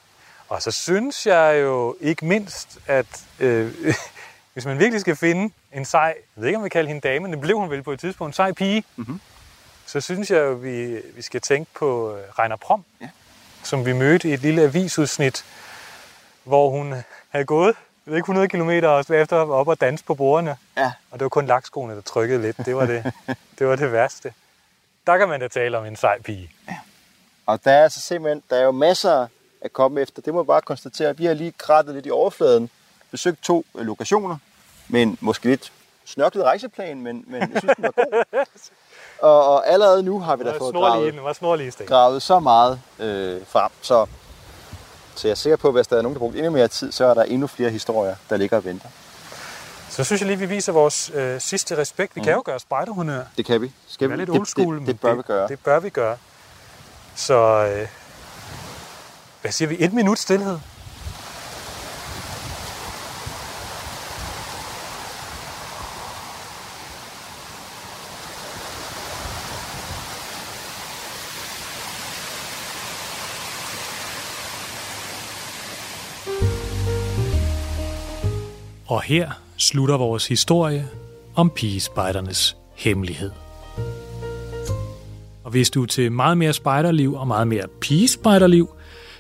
Og 0.50 0.62
så 0.62 0.72
synes 0.72 1.26
jeg 1.26 1.62
jo 1.62 1.96
ikke 2.02 2.26
mindst, 2.26 2.78
at 2.88 3.24
øh, 3.40 3.96
hvis 4.54 4.66
man 4.66 4.80
virkelig 4.80 5.02
skal 5.02 5.16
finde 5.16 5.54
en 5.76 5.86
sej, 5.86 6.16
jeg 6.36 6.42
ved 6.42 6.48
ikke 6.48 6.58
om 6.58 6.64
vi 6.64 6.70
kalder 6.70 6.88
hende 6.88 7.08
dame, 7.08 7.20
men 7.24 7.32
det 7.32 7.42
blev 7.42 7.58
hun 7.58 7.70
vel 7.70 7.84
på 7.84 7.92
et 7.92 8.00
tidspunkt, 8.00 8.30
en 8.30 8.34
sej 8.34 8.52
pige, 8.52 8.84
Mhm. 8.96 9.22
så 9.86 10.02
synes 10.02 10.32
jeg 10.32 10.38
jo, 10.40 10.52
vi, 10.54 11.02
vi 11.16 11.22
skal 11.22 11.42
tænke 11.42 11.72
på 11.74 12.16
øh, 12.16 12.24
Reiner 12.40 12.56
Prom, 12.56 12.86
Ja. 13.02 13.10
som 13.64 13.86
vi 13.86 13.94
mødte 13.94 14.30
i 14.30 14.34
et 14.34 14.40
lille 14.40 14.62
avisudsnit, 14.62 15.46
hvor 16.44 16.70
hun 16.70 16.94
havde 17.30 17.46
gået 17.46 17.76
jeg 18.06 18.12
ved 18.12 18.18
ikke, 18.18 18.32
100 18.32 18.48
km 18.48 18.86
og 18.86 19.48
var 19.50 19.56
op 19.56 19.68
og 19.68 19.82
danse 19.82 20.04
på 20.06 20.16
bordene. 20.16 20.58
Ja. 20.78 20.92
Og 21.12 21.20
det 21.20 21.26
var 21.26 21.30
kun 21.30 21.46
lakskoene, 21.46 21.96
der 21.96 22.02
trykkede 22.02 22.42
lidt. 22.42 22.58
Det 22.58 22.76
var 22.76 22.86
det, 22.86 23.14
det, 23.60 23.68
var 23.68 23.76
det 23.76 23.92
værste. 23.92 24.34
Der 25.08 25.18
kan 25.18 25.30
man 25.30 25.40
da 25.40 25.48
tale 25.48 25.78
om 25.78 25.86
en 25.86 25.96
sej 25.96 26.22
pige. 26.22 26.52
Og 27.46 27.64
der 27.66 27.72
er 27.72 27.84
altså 27.84 28.02
simpelthen, 28.02 28.44
der 28.50 28.56
er 28.58 28.64
jo 28.64 28.72
masser 28.72 29.28
at 29.62 29.74
komme 29.74 30.02
efter. 30.02 30.22
Det 30.22 30.34
må 30.34 30.42
jeg 30.42 30.48
bare 30.48 30.62
konstatere. 30.62 31.18
Vi 31.18 31.26
har 31.26 31.34
lige 31.34 31.52
krattet 31.52 31.96
lidt 31.96 32.06
i 32.06 32.10
overfladen, 32.12 32.70
besøgt 33.12 33.44
to 33.44 33.66
øh, 33.78 33.86
lokationer, 33.86 34.38
men 34.88 35.18
måske 35.22 35.46
lidt 35.46 35.72
snørklet 36.06 36.44
rejseplan, 36.44 37.02
men, 37.02 37.24
men 37.28 37.42
jeg 37.42 37.50
synes, 37.60 37.76
den 37.76 37.84
var 37.84 37.92
god. 37.92 38.46
Og, 39.20 39.48
og 39.54 39.68
allerede 39.68 40.04
nu 40.04 40.20
har 40.20 40.36
vi 40.36 40.44
da 40.44 40.58
fået 40.58 40.76
gravet, 40.76 41.14
den 41.14 41.24
var 41.24 41.34
snorlige 41.34 41.72
gravet 41.86 42.22
så 42.22 42.40
meget 42.40 42.82
øh, 43.00 43.42
frem, 43.48 43.72
så, 43.82 44.06
så 45.16 45.28
jeg 45.28 45.32
er 45.32 45.36
sikker 45.36 45.58
på, 45.58 45.68
at 45.68 45.74
hvis 45.74 45.88
der 45.88 45.98
er 45.98 46.02
nogen, 46.02 46.14
der 46.14 46.20
brugt 46.20 46.36
endnu 46.36 46.52
mere 46.52 46.68
tid, 46.68 46.92
så 46.92 47.06
er 47.06 47.14
der 47.14 47.24
endnu 47.24 47.48
flere 47.48 47.70
historier, 47.70 48.16
der 48.30 48.38
ligger 48.38 48.58
og 48.58 48.66
venter. 48.66 48.90
Så 49.90 50.04
synes 50.04 50.22
jeg 50.22 50.28
lige, 50.28 50.40
vi 50.40 50.46
viser 50.46 50.72
vores 50.72 51.12
øh, 51.14 51.42
sidste 51.42 51.78
respekt. 51.78 52.16
Vi 52.16 52.22
kan 52.22 52.34
jo 52.34 52.42
gøre 52.46 52.60
spejderhundør. 52.60 53.24
Det 53.38 53.46
kan 53.46 53.62
vi. 53.62 53.72
Skal 53.88 54.08
Det 54.08 54.14
er 54.14 54.16
vi? 54.16 54.22
lidt 54.22 54.30
det, 54.30 54.40
old 54.40 54.46
school, 54.46 54.74
det, 54.76 54.82
men 54.82 54.88
det 54.88 55.00
bør 55.00 55.14
vi 55.14 55.22
gøre. 55.22 55.48
Det 55.48 55.60
bør 55.60 55.80
vi 55.80 55.90
gøre. 55.90 56.18
Så 57.16 57.34
øh, 57.36 57.88
hvad 59.42 59.52
siger 59.52 59.70
vi? 59.70 59.76
Et 59.80 59.94
minut 59.94 60.20
stillhed. 60.20 60.60
Her 79.06 79.32
slutter 79.58 79.98
vores 79.98 80.28
historie 80.28 80.88
om 81.36 81.50
pigespejdernes 81.50 82.58
hemmelighed. 82.76 83.32
Og 85.44 85.52
hvis 85.52 85.70
du 85.70 85.82
er 85.82 85.86
til 85.86 86.12
meget 86.12 86.38
mere 86.38 86.54
spejderliv 86.54 87.14
og 87.14 87.28
meget 87.28 87.48
mere 87.48 87.68
pigespejderliv, 87.82 88.70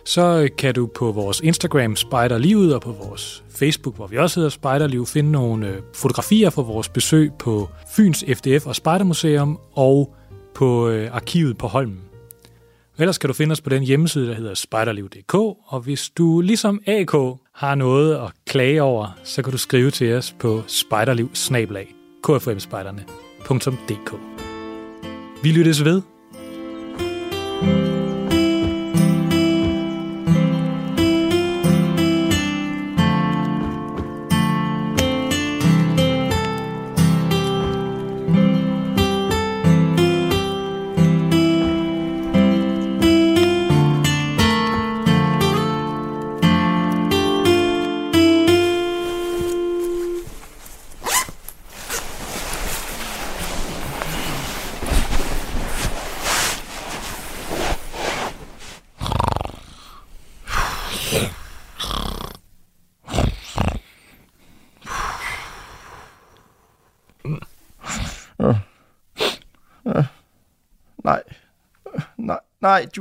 så 0.05 0.49
kan 0.57 0.73
du 0.73 0.87
på 0.87 1.11
vores 1.11 1.39
Instagram 1.39 1.95
Spejderlivet 1.95 2.75
og 2.75 2.81
på 2.81 2.91
vores 2.91 3.43
Facebook, 3.49 3.95
hvor 3.95 4.07
vi 4.07 4.17
også 4.17 4.39
hedder 4.39 4.49
Spejderliv, 4.49 5.05
finde 5.05 5.31
nogle 5.31 5.67
øh, 5.67 5.81
fotografier 5.93 6.49
fra 6.49 6.61
vores 6.61 6.89
besøg 6.89 7.31
på 7.39 7.69
Fyns 7.95 8.25
FDF 8.35 8.67
og 8.67 8.75
Spejdermuseum 8.75 9.59
og 9.73 10.15
på 10.55 10.89
øh, 10.89 11.15
arkivet 11.15 11.57
på 11.57 11.67
Holmen. 11.67 12.01
Ellers 12.97 13.17
kan 13.17 13.27
du 13.27 13.33
finde 13.33 13.51
os 13.53 13.61
på 13.61 13.69
den 13.69 13.83
hjemmeside, 13.83 14.27
der 14.27 14.33
hedder 14.33 14.53
spejderliv.dk, 14.53 15.33
og 15.65 15.79
hvis 15.79 16.09
du 16.09 16.41
ligesom 16.41 16.81
AK 16.85 17.13
har 17.55 17.75
noget 17.75 18.15
at 18.15 18.31
klage 18.45 18.81
over, 18.81 19.17
så 19.23 19.41
kan 19.41 19.51
du 19.51 19.57
skrive 19.57 19.91
til 19.91 20.13
os 20.13 20.35
på 20.39 20.63
spejderliv 20.67 21.29
kfmspejderne.dk. 22.23 24.13
Vi 25.43 25.51
lyttes 25.51 25.85
ved. 25.85 26.14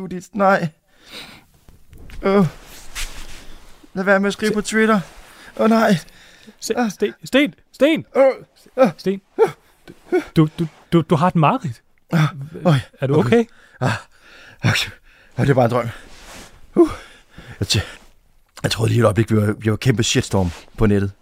Judith, 0.04 0.26
nej. 0.32 0.68
Øh. 2.22 2.46
Lad 3.94 4.04
være 4.04 4.20
med 4.20 4.28
at 4.28 4.32
skrive 4.32 4.52
på 4.52 4.60
Twitter. 4.60 5.00
Åh, 5.56 5.64
oh, 5.64 5.70
nej. 5.70 5.96
Sten, 6.60 6.90
Sten, 6.90 7.14
Sten, 7.24 7.54
Sten, 7.72 8.04
Øh. 8.16 8.90
Sten. 8.96 9.20
Du, 10.36 10.48
du, 10.58 10.66
du, 10.92 11.00
du 11.00 11.16
har 11.16 11.26
et 11.28 11.34
mareridt. 11.34 11.82
Øj. 12.64 12.74
Er 13.00 13.06
du 13.06 13.14
okay? 13.18 13.44
Okay. 14.60 14.90
Og 15.36 15.46
det 15.46 15.50
er 15.50 15.54
bare 15.54 15.64
en 15.64 15.70
drøm. 15.70 15.88
Uh. 16.74 16.88
Jeg, 17.60 17.66
t- 17.66 17.98
jeg 18.62 18.70
troede 18.70 18.90
lige 18.90 19.00
et 19.00 19.04
øjeblik, 19.04 19.30
vi 19.30 19.36
var, 19.36 19.52
vi 19.58 19.70
var 19.70 19.76
kæmpe 19.76 20.02
shitstorm 20.02 20.50
på 20.78 20.86
nettet. 20.86 21.12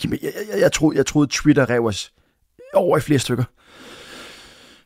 Kim, 0.00 0.12
jeg, 0.12 0.20
jeg, 0.22 0.60
jeg, 0.60 0.72
troede, 0.72 0.96
jeg 0.96 1.06
troede, 1.06 1.30
Twitter 1.30 1.70
rev 1.70 1.84
os 1.84 2.12
over 2.74 2.98
i 2.98 3.00
flere 3.00 3.18
stykker. 3.18 3.44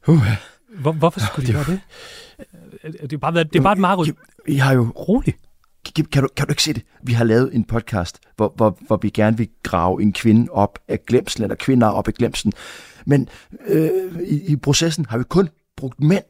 Uh. 0.06 0.26
Hvor, 0.68 0.92
hvorfor 0.92 1.20
skulle 1.20 1.46
de 1.46 1.52
det 1.52 1.66
gøre 1.66 1.74
det? 1.74 1.80
Det 2.82 3.12
er 3.12 3.18
bare, 3.18 3.44
det 3.44 3.56
er 3.56 3.62
bare 3.62 3.72
et 3.72 3.78
mareridt. 3.78 4.06
Kim, 4.06 4.16
I 4.54 4.56
har 4.56 4.72
jo... 4.72 4.92
Rolig. 4.96 5.34
Kim, 5.84 6.04
kan, 6.04 6.22
du, 6.22 6.28
kan 6.36 6.46
du 6.46 6.52
ikke 6.52 6.62
se 6.62 6.72
det? 6.72 6.82
Vi 7.02 7.12
har 7.12 7.24
lavet 7.24 7.54
en 7.54 7.64
podcast, 7.64 8.18
hvor, 8.36 8.52
hvor, 8.56 8.78
hvor 8.86 8.96
vi 8.96 9.10
gerne 9.10 9.36
vil 9.36 9.48
grave 9.62 10.02
en 10.02 10.12
kvinde 10.12 10.52
op 10.52 10.78
af 10.88 11.06
glemslen, 11.06 11.44
eller 11.44 11.54
kvinder 11.56 11.86
op 11.88 12.08
af 12.08 12.14
glemslen. 12.14 12.52
Men 13.06 13.28
øh, 13.66 13.90
i, 14.22 14.52
i 14.52 14.56
processen 14.56 15.06
har 15.08 15.18
vi 15.18 15.24
kun 15.24 15.48
brugt 15.76 16.00
mænd. 16.00 16.24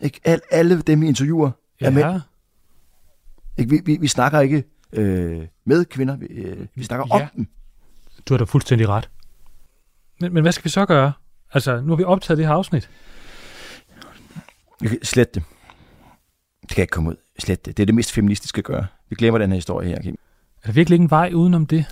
Ikke? 0.00 0.20
Al, 0.24 0.40
alle 0.50 0.82
dem, 0.82 1.00
vi 1.00 1.06
interviewer, 1.08 1.50
er 1.80 1.90
mænd. 1.90 2.06
Ja, 2.06 2.20
Ikke? 3.58 3.70
Vi, 3.70 3.80
vi, 3.84 3.96
vi 4.00 4.08
snakker 4.08 4.40
ikke 4.40 4.64
øh, 4.92 5.46
med 5.66 5.84
kvinder, 5.84 6.16
vi, 6.16 6.26
øh, 6.26 6.66
vi 6.74 6.84
snakker 6.84 7.06
Ja. 7.16 7.22
om 7.22 7.28
dem. 7.36 7.46
du 8.28 8.34
har 8.34 8.38
da 8.38 8.44
fuldstændig 8.44 8.88
ret. 8.88 9.10
Men, 10.20 10.34
men 10.34 10.42
hvad 10.42 10.52
skal 10.52 10.64
vi 10.64 10.70
så 10.70 10.86
gøre? 10.86 11.12
Altså, 11.52 11.80
nu 11.80 11.88
har 11.88 11.96
vi 11.96 12.04
optaget 12.04 12.38
det 12.38 12.46
her 12.46 12.52
afsnit. 12.54 12.90
Okay, 14.80 14.96
slet 15.02 15.34
det. 15.34 15.42
Det 16.62 16.70
kan 16.76 16.82
ikke 16.82 16.92
komme 16.92 17.10
ud. 17.10 17.16
Slet 17.38 17.66
det. 17.66 17.76
Det 17.76 17.82
er 17.82 17.86
det 17.86 17.94
mest 17.94 18.12
feministiske 18.12 18.58
at 18.58 18.64
gøre. 18.64 18.86
Vi 19.08 19.16
glemmer 19.16 19.38
den 19.38 19.50
her 19.50 19.54
historie 19.54 19.88
her, 19.88 20.02
Kim. 20.02 20.16
Er 20.62 20.66
der 20.66 20.72
virkelig 20.72 20.94
ingen 20.94 21.10
vej 21.10 21.30
udenom 21.34 21.66
det? 21.66 21.84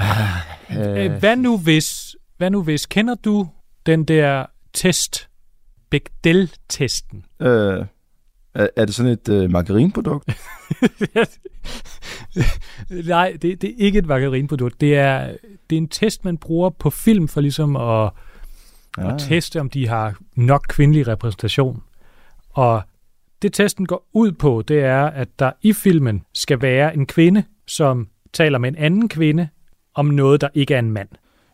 Øh, 0.00 1.04
Øh. 1.04 1.12
Hvad 1.12 1.36
nu 1.36 1.58
hvis, 1.58 2.16
hvad 2.36 2.50
nu 2.50 2.62
hvis, 2.62 2.86
kender 2.86 3.14
du 3.14 3.48
den 3.86 4.04
der 4.04 4.46
test, 4.72 5.28
Bechdel-testen? 5.90 7.24
øh, 7.40 7.84
er, 8.54 8.68
er 8.76 8.84
det 8.84 8.94
sådan 8.94 9.12
et 9.12 9.28
øh, 9.28 9.50
margarinprodukt? 9.50 10.30
Nej, 12.90 13.36
det, 13.42 13.62
det 13.62 13.70
er 13.70 13.74
ikke 13.76 13.98
et 13.98 14.06
margarinprodukt. 14.06 14.80
Det 14.80 14.96
er, 14.96 15.36
det 15.70 15.76
er 15.76 15.80
en 15.80 15.88
test, 15.88 16.24
man 16.24 16.38
bruger 16.38 16.70
på 16.70 16.90
film 16.90 17.28
for 17.28 17.40
ligesom 17.40 17.76
at, 17.76 18.10
Ah. 18.98 19.14
at 19.14 19.18
teste, 19.20 19.60
om 19.60 19.70
de 19.70 19.88
har 19.88 20.14
nok 20.36 20.64
kvindelig 20.68 21.08
repræsentation. 21.08 21.82
Og 22.50 22.82
det 23.42 23.52
testen 23.52 23.86
går 23.86 24.08
ud 24.12 24.32
på, 24.32 24.62
det 24.68 24.80
er, 24.80 25.04
at 25.06 25.28
der 25.38 25.50
i 25.62 25.72
filmen 25.72 26.24
skal 26.34 26.62
være 26.62 26.94
en 26.94 27.06
kvinde, 27.06 27.44
som 27.66 28.08
taler 28.32 28.58
med 28.58 28.68
en 28.68 28.76
anden 28.76 29.08
kvinde 29.08 29.48
om 29.94 30.06
noget, 30.06 30.40
der 30.40 30.48
ikke 30.54 30.74
er 30.74 30.78
en 30.78 30.90
mand. 30.90 31.08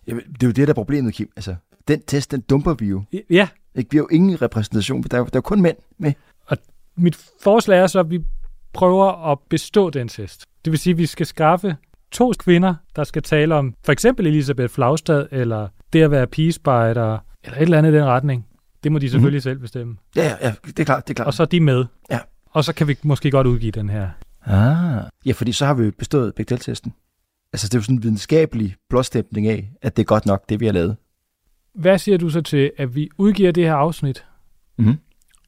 Jamen, 0.06 0.22
det 0.32 0.42
er 0.42 0.46
jo 0.46 0.52
det, 0.52 0.68
der 0.68 0.72
er 0.72 0.74
problemet, 0.74 1.14
Kim. 1.14 1.30
Altså, 1.36 1.54
den 1.88 2.02
test, 2.02 2.30
den 2.30 2.40
dumper 2.40 2.74
vi 2.74 2.86
jo. 2.86 3.02
Ja, 3.30 3.48
Ikke? 3.74 3.90
Vi 3.90 3.96
har 3.96 4.02
jo 4.02 4.08
ingen 4.08 4.42
repræsentation. 4.42 5.02
Der 5.02 5.16
er, 5.16 5.18
jo- 5.18 5.28
der 5.32 5.36
er 5.36 5.40
kun 5.40 5.62
mænd 5.62 5.76
med. 5.98 6.12
mit 6.96 7.16
forslag 7.42 7.78
er 7.78 7.86
så, 7.86 8.00
at 8.00 8.10
vi 8.10 8.20
prøver 8.72 9.32
at 9.32 9.38
bestå 9.50 9.90
den 9.90 10.08
test. 10.08 10.46
Det 10.64 10.70
vil 10.70 10.78
sige, 10.80 10.92
at 10.92 10.98
vi 10.98 11.06
skal 11.06 11.26
skaffe 11.26 11.76
to 12.10 12.32
kvinder, 12.38 12.74
der 12.96 13.04
skal 13.04 13.22
tale 13.22 13.54
om 13.54 13.74
for 13.84 13.92
eksempel 13.92 14.26
Elisabeth 14.26 14.74
Flagstad, 14.74 15.26
eller 15.30 15.68
det 15.92 16.02
at 16.02 16.10
være 16.10 16.26
pigespejder, 16.26 17.18
eller 17.44 17.56
et 17.58 17.62
eller 17.62 17.78
andet 17.78 17.92
i 17.92 17.96
den 17.96 18.04
retning. 18.04 18.46
Det 18.84 18.92
må 18.92 18.98
de 18.98 19.10
selvfølgelig 19.10 19.36
mm-hmm. 19.38 19.42
selv 19.42 19.58
bestemme. 19.58 19.96
Ja, 20.16 20.22
ja, 20.24 20.36
ja, 20.48 20.54
det 20.66 20.78
er 20.78 20.84
klart, 20.84 21.08
det 21.08 21.12
er 21.12 21.14
klart. 21.14 21.26
Og 21.26 21.34
så 21.34 21.42
er 21.42 21.46
de 21.46 21.60
med. 21.60 21.84
Ja. 22.10 22.18
Og 22.50 22.64
så 22.64 22.72
kan 22.72 22.88
vi 22.88 22.96
måske 23.02 23.30
godt 23.30 23.46
udgive 23.46 23.72
den 23.72 23.88
her. 23.90 24.08
Ah. 24.46 25.02
Ja, 25.26 25.32
fordi 25.32 25.52
så 25.52 25.66
har 25.66 25.74
vi 25.74 25.84
jo 25.84 25.92
bestået 25.98 26.34
Bechdel-testen. 26.34 26.92
Altså, 27.52 27.68
det 27.68 27.74
er 27.74 27.78
jo 27.78 27.82
sådan 27.82 27.96
en 27.96 28.02
videnskabelig 28.02 28.76
blåstempling 28.88 29.46
af, 29.46 29.72
at 29.82 29.96
det 29.96 30.02
er 30.02 30.06
godt 30.06 30.26
nok, 30.26 30.48
det 30.48 30.60
vi 30.60 30.66
har 30.66 30.72
lavet. 30.72 30.96
Hvad 31.74 31.98
siger 31.98 32.18
du 32.18 32.30
så 32.30 32.40
til, 32.40 32.72
at 32.78 32.94
vi 32.94 33.08
udgiver 33.18 33.52
det 33.52 33.64
her 33.64 33.74
afsnit, 33.74 34.24
Mhm. 34.78 34.94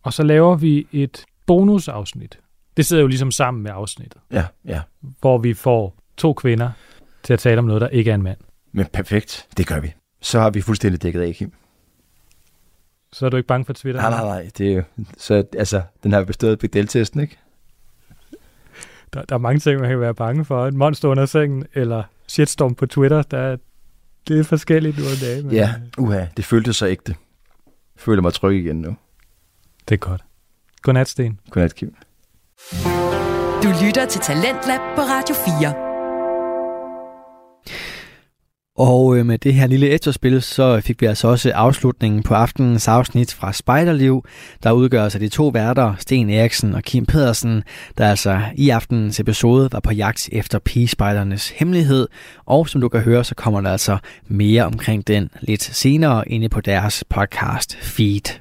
og 0.03 0.13
så 0.13 0.23
laver 0.23 0.57
vi 0.57 0.87
et 0.93 1.25
bonusafsnit? 1.47 2.39
Det 2.77 2.87
sidder 2.87 3.01
jo 3.03 3.07
ligesom 3.07 3.31
sammen 3.31 3.63
med 3.63 3.71
afsnittet, 3.75 4.21
Ja, 4.33 4.45
ja. 4.65 4.81
hvor 5.21 5.39
vi 5.39 5.55
får 5.55 5.97
to 6.17 6.33
kvinder 6.33 6.71
til 7.23 7.33
at 7.33 7.39
tale 7.39 7.59
om 7.59 7.65
noget, 7.65 7.81
der 7.81 7.89
ikke 7.89 8.11
er 8.11 8.15
en 8.15 8.23
mand. 8.23 8.39
Men 8.73 8.87
perfekt, 8.93 9.47
det 9.57 9.67
gør 9.67 9.81
vi. 9.81 9.93
Så 10.23 10.41
har 10.41 10.51
vi 10.51 10.61
fuldstændig 10.61 11.03
dækket 11.03 11.21
af, 11.21 11.35
Kim. 11.35 11.53
Så 13.15 13.27
er 13.27 13.31
du 13.31 13.37
ikke 13.37 13.47
bange 13.47 13.65
for 13.65 13.73
Twitter? 13.73 14.01
Nej, 14.01 14.11
nej, 14.11 14.25
nej. 14.25 14.51
Det 14.59 14.73
er 14.73 14.75
jo, 14.75 14.83
så 15.19 15.45
altså, 15.59 15.83
den 16.03 16.13
har 16.13 16.25
bestået 16.25 16.59
Bechdel-testen, 16.59 17.21
ikke? 17.21 17.39
Der, 19.15 19.23
der 19.23 19.35
er 19.35 19.39
mange 19.39 19.59
ting, 19.59 19.81
man 19.81 19.89
kan 19.91 20.01
være 20.01 20.15
bange 20.15 20.45
for. 20.45 20.67
En 20.67 20.77
monster 20.77 21.09
under 21.09 21.27
sengen, 21.27 21.67
eller 21.75 22.03
shitstorm 22.27 22.75
på 22.75 22.87
Twitter. 22.87 23.23
Der 23.23 23.39
er, 23.39 23.57
det 24.29 24.41
er 24.41 24.45
forskelligt 24.45 24.99
nu 24.99 25.05
og 25.05 25.21
dage. 25.21 25.43
Men 25.43 25.53
Ja, 25.53 25.75
uha, 25.99 26.27
det 26.37 26.45
føltes 26.45 26.77
så 26.77 26.87
ægte. 26.87 27.15
Jeg 27.67 27.73
føler 27.97 28.23
mig 28.23 28.33
tryg 28.33 28.57
igen 28.57 28.81
nu. 28.81 28.97
Det 29.89 29.95
er 29.95 29.99
godt. 29.99 30.25
Godnat, 30.83 31.09
Sten. 31.09 31.41
Godnat, 31.51 31.75
Kim. 31.75 31.95
Du 33.63 33.69
lytter 33.87 34.07
til 34.11 34.21
Talentlab 34.21 34.81
på 34.97 35.01
Radio 35.01 35.35
4. 35.61 35.84
Og 38.79 39.17
øh, 39.17 39.27
med 39.27 39.39
det 39.39 39.55
her 39.55 39.67
lille 39.67 39.89
efterspil, 39.89 40.43
så 40.43 40.81
fik 40.81 41.01
vi 41.01 41.07
altså 41.07 41.29
også 41.29 41.53
afslutningen 41.53 42.23
på 42.23 42.35
aftenens 42.35 42.89
afsnit 42.89 43.35
fra 43.35 43.53
Spejderliv, 43.53 44.25
der 44.63 44.73
udgøres 44.73 45.15
af 45.15 45.21
de 45.21 45.29
to 45.29 45.49
værter, 45.49 45.95
Sten 45.99 46.31
Eriksen 46.31 46.75
og 46.75 46.83
Kim 46.83 47.07
Pedersen, 47.07 47.63
der 47.99 48.11
altså 48.11 48.41
i 48.55 48.71
aftenens 48.71 49.21
episode 49.21 49.69
var 49.73 49.81
på 49.81 49.93
jagt 49.93 50.29
efter 50.33 50.59
pigespejdernes 50.59 51.49
hemmelighed. 51.49 52.09
Og 52.45 52.69
som 52.69 52.81
du 52.81 52.89
kan 52.89 53.01
høre, 53.01 53.25
så 53.25 53.35
kommer 53.35 53.61
der 53.61 53.71
altså 53.71 53.99
mere 54.27 54.65
omkring 54.65 55.07
den 55.07 55.31
lidt 55.41 55.63
senere 55.63 56.29
inde 56.29 56.49
på 56.49 56.61
deres 56.61 57.05
podcast 57.11 57.77
feed. 57.77 58.41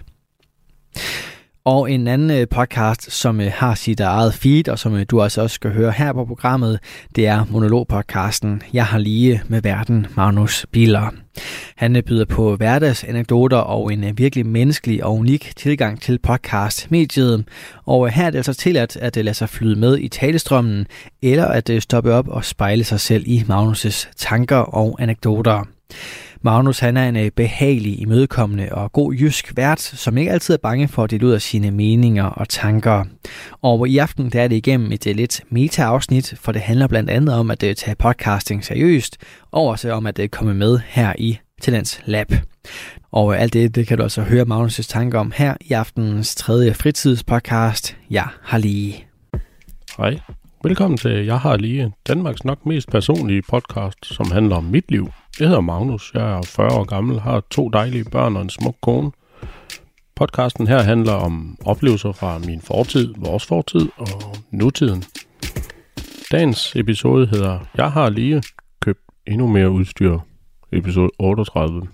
Og 1.65 1.91
en 1.91 2.08
anden 2.08 2.32
øh, 2.32 2.47
podcast, 2.47 3.12
som 3.12 3.41
øh, 3.41 3.52
har 3.56 3.76
sit 3.76 3.99
eget 3.99 4.34
feed, 4.34 4.69
og 4.69 4.80
som 4.80 4.95
øh, 4.95 5.06
du 5.10 5.21
altså 5.21 5.41
også 5.41 5.54
skal 5.54 5.71
høre 5.71 5.91
her 5.91 6.13
på 6.13 6.26
programmet, 6.26 6.80
det 7.15 7.28
er 7.28 7.45
monologpodcasten 7.49 8.62
Jeg 8.73 8.86
har 8.86 8.97
lige 8.97 9.41
med 9.47 9.62
verden 9.62 10.08
Magnus 10.15 10.65
Biller. 10.71 11.10
Han 11.76 12.04
byder 12.06 12.26
på 12.26 12.56
hverdagsanekdoter 12.56 13.58
og 13.58 13.93
en 13.93 14.17
virkelig 14.17 14.45
menneskelig 14.45 15.04
og 15.04 15.15
unik 15.15 15.54
tilgang 15.56 16.02
til 16.02 16.19
podcast-mediet. 16.19 17.45
Og 17.86 18.10
her 18.10 18.26
er 18.26 18.30
det 18.30 18.38
altså 18.38 18.54
tilladt 18.54 18.95
at 18.97 19.15
det 19.15 19.26
lade 19.26 19.36
sig 19.36 19.49
flyde 19.49 19.80
med 19.80 19.97
i 19.99 20.08
talestrømmen, 20.08 20.88
eller 21.21 21.45
at 21.45 21.69
stoppe 21.80 22.13
op 22.13 22.28
og 22.28 22.45
spejle 22.45 22.84
sig 22.84 22.99
selv 22.99 23.23
i 23.28 23.39
Magnus' 23.49 24.12
tanker 24.17 24.58
og 24.58 24.97
anekdoter. 24.99 25.63
Magnus 26.45 26.79
han 26.79 26.97
er 26.97 27.10
en 27.10 27.15
øh, 27.15 27.32
behagelig, 27.32 28.01
imødekommende 28.01 28.67
og 28.71 28.91
god 28.91 29.13
jysk 29.13 29.53
vært, 29.56 29.82
som 29.82 30.17
ikke 30.17 30.32
altid 30.32 30.53
er 30.53 30.58
bange 30.58 30.88
for 30.88 31.03
at 31.03 31.12
dele 31.12 31.27
ud 31.27 31.32
af 31.32 31.41
sine 31.41 31.71
meninger 31.71 32.23
og 32.23 32.49
tanker. 32.49 33.06
Og 33.62 33.88
i 33.89 33.97
aften 33.97 34.29
der 34.29 34.41
er 34.41 34.47
det 34.47 34.56
igennem 34.56 34.91
et 34.91 35.08
øh, 35.08 35.15
lidt 35.15 35.41
meta-afsnit, 35.49 36.34
for 36.38 36.51
det 36.51 36.62
handler 36.62 36.88
blandt 36.88 37.10
andet 37.10 37.36
om 37.36 37.51
at 37.51 37.63
øh, 37.63 37.75
tage 37.75 37.95
podcasting 37.95 38.65
seriøst, 38.65 39.17
og 39.51 39.67
også 39.67 39.91
om 39.91 40.08
at 40.08 40.19
komme 40.32 40.53
med 40.53 40.79
her 40.88 41.13
i 41.17 41.38
Talents 41.62 42.01
Lab. 42.06 42.34
Og 43.12 43.39
alt 43.39 43.53
det, 43.53 43.75
det 43.75 43.88
kan 43.88 43.97
du 43.97 44.03
altså 44.03 44.21
høre 44.21 44.45
Magnus' 44.45 44.88
tanker 44.89 45.19
om 45.19 45.34
her 45.36 45.53
i 45.62 45.73
aftenens 45.73 46.36
tredje 46.36 46.73
fritidspodcast, 46.73 47.97
Jeg 48.10 48.27
har 48.41 48.58
lige. 48.58 49.06
Hej. 49.97 50.19
Velkommen 50.65 50.97
til 50.97 51.26
Jeg 51.26 51.39
har 51.39 51.58
lige 51.58 51.93
Danmarks 52.08 52.43
nok 52.43 52.65
mest 52.65 52.91
personlige 52.91 53.41
podcast, 53.41 54.06
som 54.06 54.32
handler 54.32 54.56
om 54.56 54.63
mit 54.63 54.91
liv. 54.91 55.08
Jeg 55.39 55.47
hedder 55.47 55.62
Magnus, 55.62 56.12
jeg 56.13 56.38
er 56.38 56.41
40 56.41 56.71
år 56.71 56.84
gammel, 56.84 57.19
har 57.19 57.43
to 57.52 57.69
dejlige 57.69 58.06
børn 58.12 58.36
og 58.36 58.41
en 58.41 58.49
smuk 58.49 58.76
kone. 58.82 59.12
Podcasten 60.15 60.67
her 60.67 60.82
handler 60.82 61.13
om 61.13 61.58
oplevelser 61.65 62.12
fra 62.12 62.39
min 62.39 62.62
fortid, 62.62 63.13
vores 63.17 63.45
fortid 63.45 63.89
og 63.97 64.36
nutiden. 64.52 65.04
Dagens 66.32 66.76
episode 66.76 67.28
hedder 67.28 67.60
Jeg 67.78 67.91
har 67.91 68.10
lige 68.10 68.43
købt 68.80 69.02
endnu 69.28 69.47
mere 69.47 69.71
udstyr, 69.71 70.19
episode 70.71 71.10
38. 71.19 71.88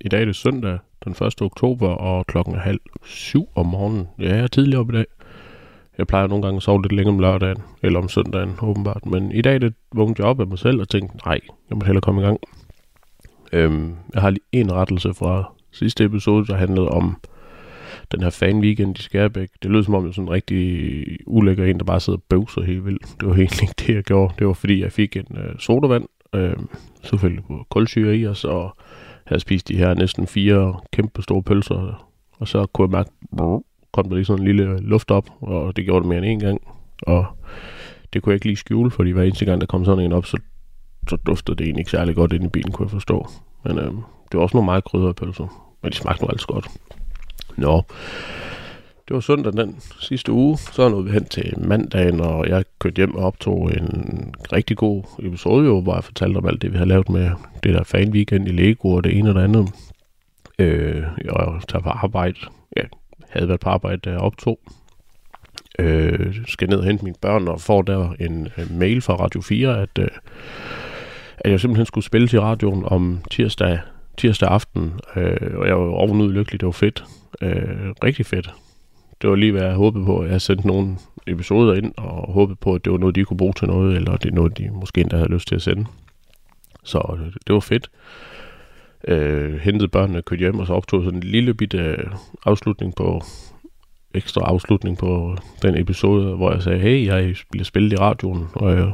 I 0.00 0.08
dag 0.08 0.20
er 0.20 0.24
det 0.24 0.36
søndag 0.36 0.78
den 1.04 1.12
1. 1.12 1.42
oktober, 1.42 1.88
og 1.88 2.26
klokken 2.26 2.54
er 2.54 2.60
halv 2.60 2.80
syv 3.04 3.48
om 3.54 3.66
morgenen. 3.66 4.08
Ja, 4.18 4.28
jeg 4.28 4.40
er 4.40 4.46
tidligere 4.46 4.80
op 4.80 4.90
i 4.90 4.96
dag. 4.96 5.06
Jeg 6.00 6.06
plejer 6.06 6.26
nogle 6.26 6.42
gange 6.42 6.56
at 6.56 6.62
sove 6.62 6.82
lidt 6.82 6.92
længere 6.92 7.14
om 7.14 7.18
lørdagen, 7.18 7.62
eller 7.82 7.98
om 7.98 8.08
søndagen, 8.08 8.54
åbenbart. 8.62 9.06
Men 9.06 9.32
i 9.32 9.42
dag 9.42 9.60
det 9.60 9.74
vågnede 9.94 10.14
jeg 10.18 10.26
op 10.26 10.40
af 10.40 10.46
mig 10.46 10.58
selv 10.58 10.80
og 10.80 10.88
tænkte, 10.88 11.16
nej, 11.26 11.40
jeg 11.70 11.78
må 11.78 11.84
hellere 11.84 12.00
komme 12.00 12.20
i 12.20 12.24
gang. 12.24 12.40
Øhm, 13.52 13.94
jeg 14.14 14.22
har 14.22 14.30
lige 14.30 14.44
en 14.52 14.72
rettelse 14.72 15.14
fra 15.14 15.52
sidste 15.72 16.04
episode, 16.04 16.46
der 16.46 16.56
handlede 16.56 16.88
om 16.88 17.16
den 18.12 18.22
her 18.22 18.30
fan 18.30 18.60
weekend 18.60 18.98
i 18.98 19.02
Skærbæk. 19.02 19.48
Det 19.62 19.70
lød 19.70 19.82
som 19.82 19.94
om 19.94 20.06
jeg 20.06 20.14
sådan 20.14 20.28
en 20.28 20.32
rigtig 20.32 21.18
ulækker 21.26 21.64
en, 21.64 21.78
der 21.78 21.84
bare 21.84 22.00
sidder 22.00 22.18
og 22.18 22.22
bøvser 22.28 22.62
helt 22.62 22.86
vildt. 22.86 23.06
Det 23.20 23.28
var 23.28 23.34
egentlig 23.34 23.62
ikke 23.62 23.74
det, 23.86 23.94
jeg 23.94 24.04
gjorde. 24.04 24.34
Det 24.38 24.46
var 24.46 24.52
fordi, 24.52 24.82
jeg 24.82 24.92
fik 24.92 25.16
en 25.16 25.36
øh, 25.36 25.58
sodavand, 25.58 26.06
øh, 26.34 26.56
selvfølgelig 27.02 27.44
på 27.44 27.66
kulsyre 27.70 28.16
i, 28.16 28.26
og 28.26 28.36
så 28.36 28.50
havde 28.50 29.36
jeg 29.36 29.40
spist 29.40 29.68
de 29.68 29.76
her 29.76 29.94
næsten 29.94 30.26
fire 30.26 30.80
kæmpe 30.92 31.22
store 31.22 31.42
pølser 31.42 32.10
og 32.40 32.48
så 32.48 32.66
kunne 32.66 32.88
jeg 32.88 32.90
mærke, 32.90 33.10
kom 33.92 34.08
der 34.08 34.14
lige 34.14 34.24
sådan 34.24 34.42
en 34.42 34.46
lille 34.46 34.80
luft 34.80 35.10
op, 35.10 35.30
og 35.40 35.76
det 35.76 35.84
gjorde 35.84 36.00
det 36.00 36.08
mere 36.08 36.18
end 36.18 36.26
en 36.26 36.40
gang. 36.40 36.60
Og 37.02 37.26
det 38.12 38.22
kunne 38.22 38.30
jeg 38.30 38.36
ikke 38.36 38.46
lige 38.46 38.56
skjule, 38.56 38.90
fordi 38.90 39.10
hver 39.10 39.22
eneste 39.22 39.44
gang, 39.44 39.60
der 39.60 39.66
kom 39.66 39.84
sådan 39.84 40.04
en 40.04 40.12
op, 40.12 40.26
så, 40.26 40.38
så 41.08 41.16
duftede 41.16 41.56
det 41.56 41.64
egentlig 41.64 41.80
ikke 41.80 41.90
særlig 41.90 42.14
godt 42.14 42.32
ind 42.32 42.44
i 42.44 42.48
bilen, 42.48 42.72
kunne 42.72 42.86
jeg 42.86 42.90
forstå. 42.90 43.28
Men 43.64 43.78
øh, 43.78 43.92
det 44.32 44.34
var 44.34 44.40
også 44.40 44.56
nogle 44.56 44.64
meget 44.64 44.84
krydderpølser, 44.84 45.72
men 45.82 45.92
de 45.92 45.96
smagte 45.96 46.24
nu 46.24 46.28
altså 46.28 46.46
godt. 46.46 46.68
Nå, 47.56 47.82
det 49.08 49.14
var 49.14 49.20
søndag 49.20 49.52
den 49.52 49.76
sidste 50.00 50.32
uge. 50.32 50.58
Så 50.58 50.88
nåede 50.88 51.04
vi 51.04 51.10
hen 51.10 51.24
til 51.24 51.54
mandagen, 51.58 52.20
og 52.20 52.48
jeg 52.48 52.64
kørte 52.78 52.96
hjem 52.96 53.14
og 53.14 53.24
optog 53.24 53.70
en 53.72 54.34
rigtig 54.52 54.76
god 54.76 55.02
episode, 55.18 55.66
jo, 55.66 55.80
hvor 55.80 55.94
jeg 55.94 56.04
fortalte 56.04 56.38
om 56.38 56.46
alt 56.46 56.62
det, 56.62 56.72
vi 56.72 56.78
har 56.78 56.84
lavet 56.84 57.08
med 57.08 57.30
det 57.62 57.74
der 57.74 57.84
fan 57.84 58.10
weekend 58.10 58.48
i 58.48 58.52
Lego 58.52 58.90
og 58.90 59.04
det 59.04 59.18
ene 59.18 59.28
og 59.28 59.34
det 59.34 59.40
andet. 59.40 59.68
Øh, 60.58 61.02
jeg 61.24 61.60
tager 61.68 61.82
på 61.82 61.88
arbejde. 61.88 62.38
Havde 63.30 63.48
været 63.48 63.60
på 63.60 63.68
arbejde, 63.68 63.96
da 63.96 64.10
jeg 64.10 64.18
optog. 64.18 64.58
Øh, 65.78 66.36
skal 66.46 66.68
ned 66.68 66.78
og 66.78 66.84
hente 66.84 67.04
mine 67.04 67.16
børn, 67.20 67.48
og 67.48 67.60
får 67.60 67.82
der 67.82 68.12
en, 68.20 68.48
øh, 68.58 68.70
mail 68.70 69.00
fra 69.00 69.14
Radio 69.14 69.40
4, 69.40 69.80
at, 69.82 69.98
øh, 69.98 70.08
at 71.38 71.50
jeg 71.50 71.60
simpelthen 71.60 71.86
skulle 71.86 72.04
spille 72.04 72.28
til 72.28 72.40
radioen 72.40 72.84
om 72.86 73.18
tirsdag, 73.30 73.78
tirsdag 74.16 74.48
aften. 74.48 74.92
Øh, 75.16 75.58
og 75.58 75.66
jeg 75.66 75.76
var 75.76 75.86
ovenud 75.86 76.32
lykkelig, 76.32 76.60
det 76.60 76.66
var 76.66 76.72
fedt. 76.72 77.04
Øh, 77.42 77.90
rigtig 78.04 78.26
fedt 78.26 78.54
det 79.22 79.30
var 79.30 79.36
lige, 79.36 79.52
hvad 79.52 79.62
jeg 79.62 79.74
håbede 79.74 80.04
på. 80.04 80.24
Jeg 80.24 80.40
sendte 80.40 80.66
nogle 80.66 80.96
episoder 81.26 81.74
ind, 81.74 81.92
og 81.96 82.32
håbede 82.32 82.56
på, 82.56 82.74
at 82.74 82.84
det 82.84 82.92
var 82.92 82.98
noget, 82.98 83.14
de 83.14 83.24
kunne 83.24 83.36
bruge 83.36 83.52
til 83.52 83.68
noget, 83.68 83.96
eller 83.96 84.16
det 84.16 84.30
er 84.30 84.34
noget, 84.34 84.58
de 84.58 84.70
måske 84.70 85.00
endda 85.00 85.16
havde 85.16 85.32
lyst 85.32 85.48
til 85.48 85.54
at 85.54 85.62
sende. 85.62 85.86
Så 86.84 87.16
øh, 87.18 87.32
det 87.46 87.54
var 87.54 87.60
fedt. 87.60 87.90
Øh, 89.08 89.60
hentede 89.60 89.88
børnene, 89.88 90.22
kørte 90.22 90.40
hjem, 90.40 90.58
og 90.58 90.66
så 90.66 90.72
optog 90.72 91.04
sådan 91.04 91.18
en 91.18 91.22
lille 91.22 91.54
bitte 91.54 91.78
øh, 91.78 92.06
afslutning 92.44 92.94
på, 92.94 93.22
ekstra 94.14 94.40
afslutning 94.44 94.98
på 94.98 95.36
den 95.62 95.78
episode, 95.78 96.36
hvor 96.36 96.52
jeg 96.52 96.62
sagde, 96.62 96.78
hey, 96.78 97.06
jeg 97.06 97.34
bliver 97.50 97.64
spillet 97.64 97.92
i 97.92 97.96
radioen, 97.96 98.46
og, 98.54 98.72
øh, 98.72 98.92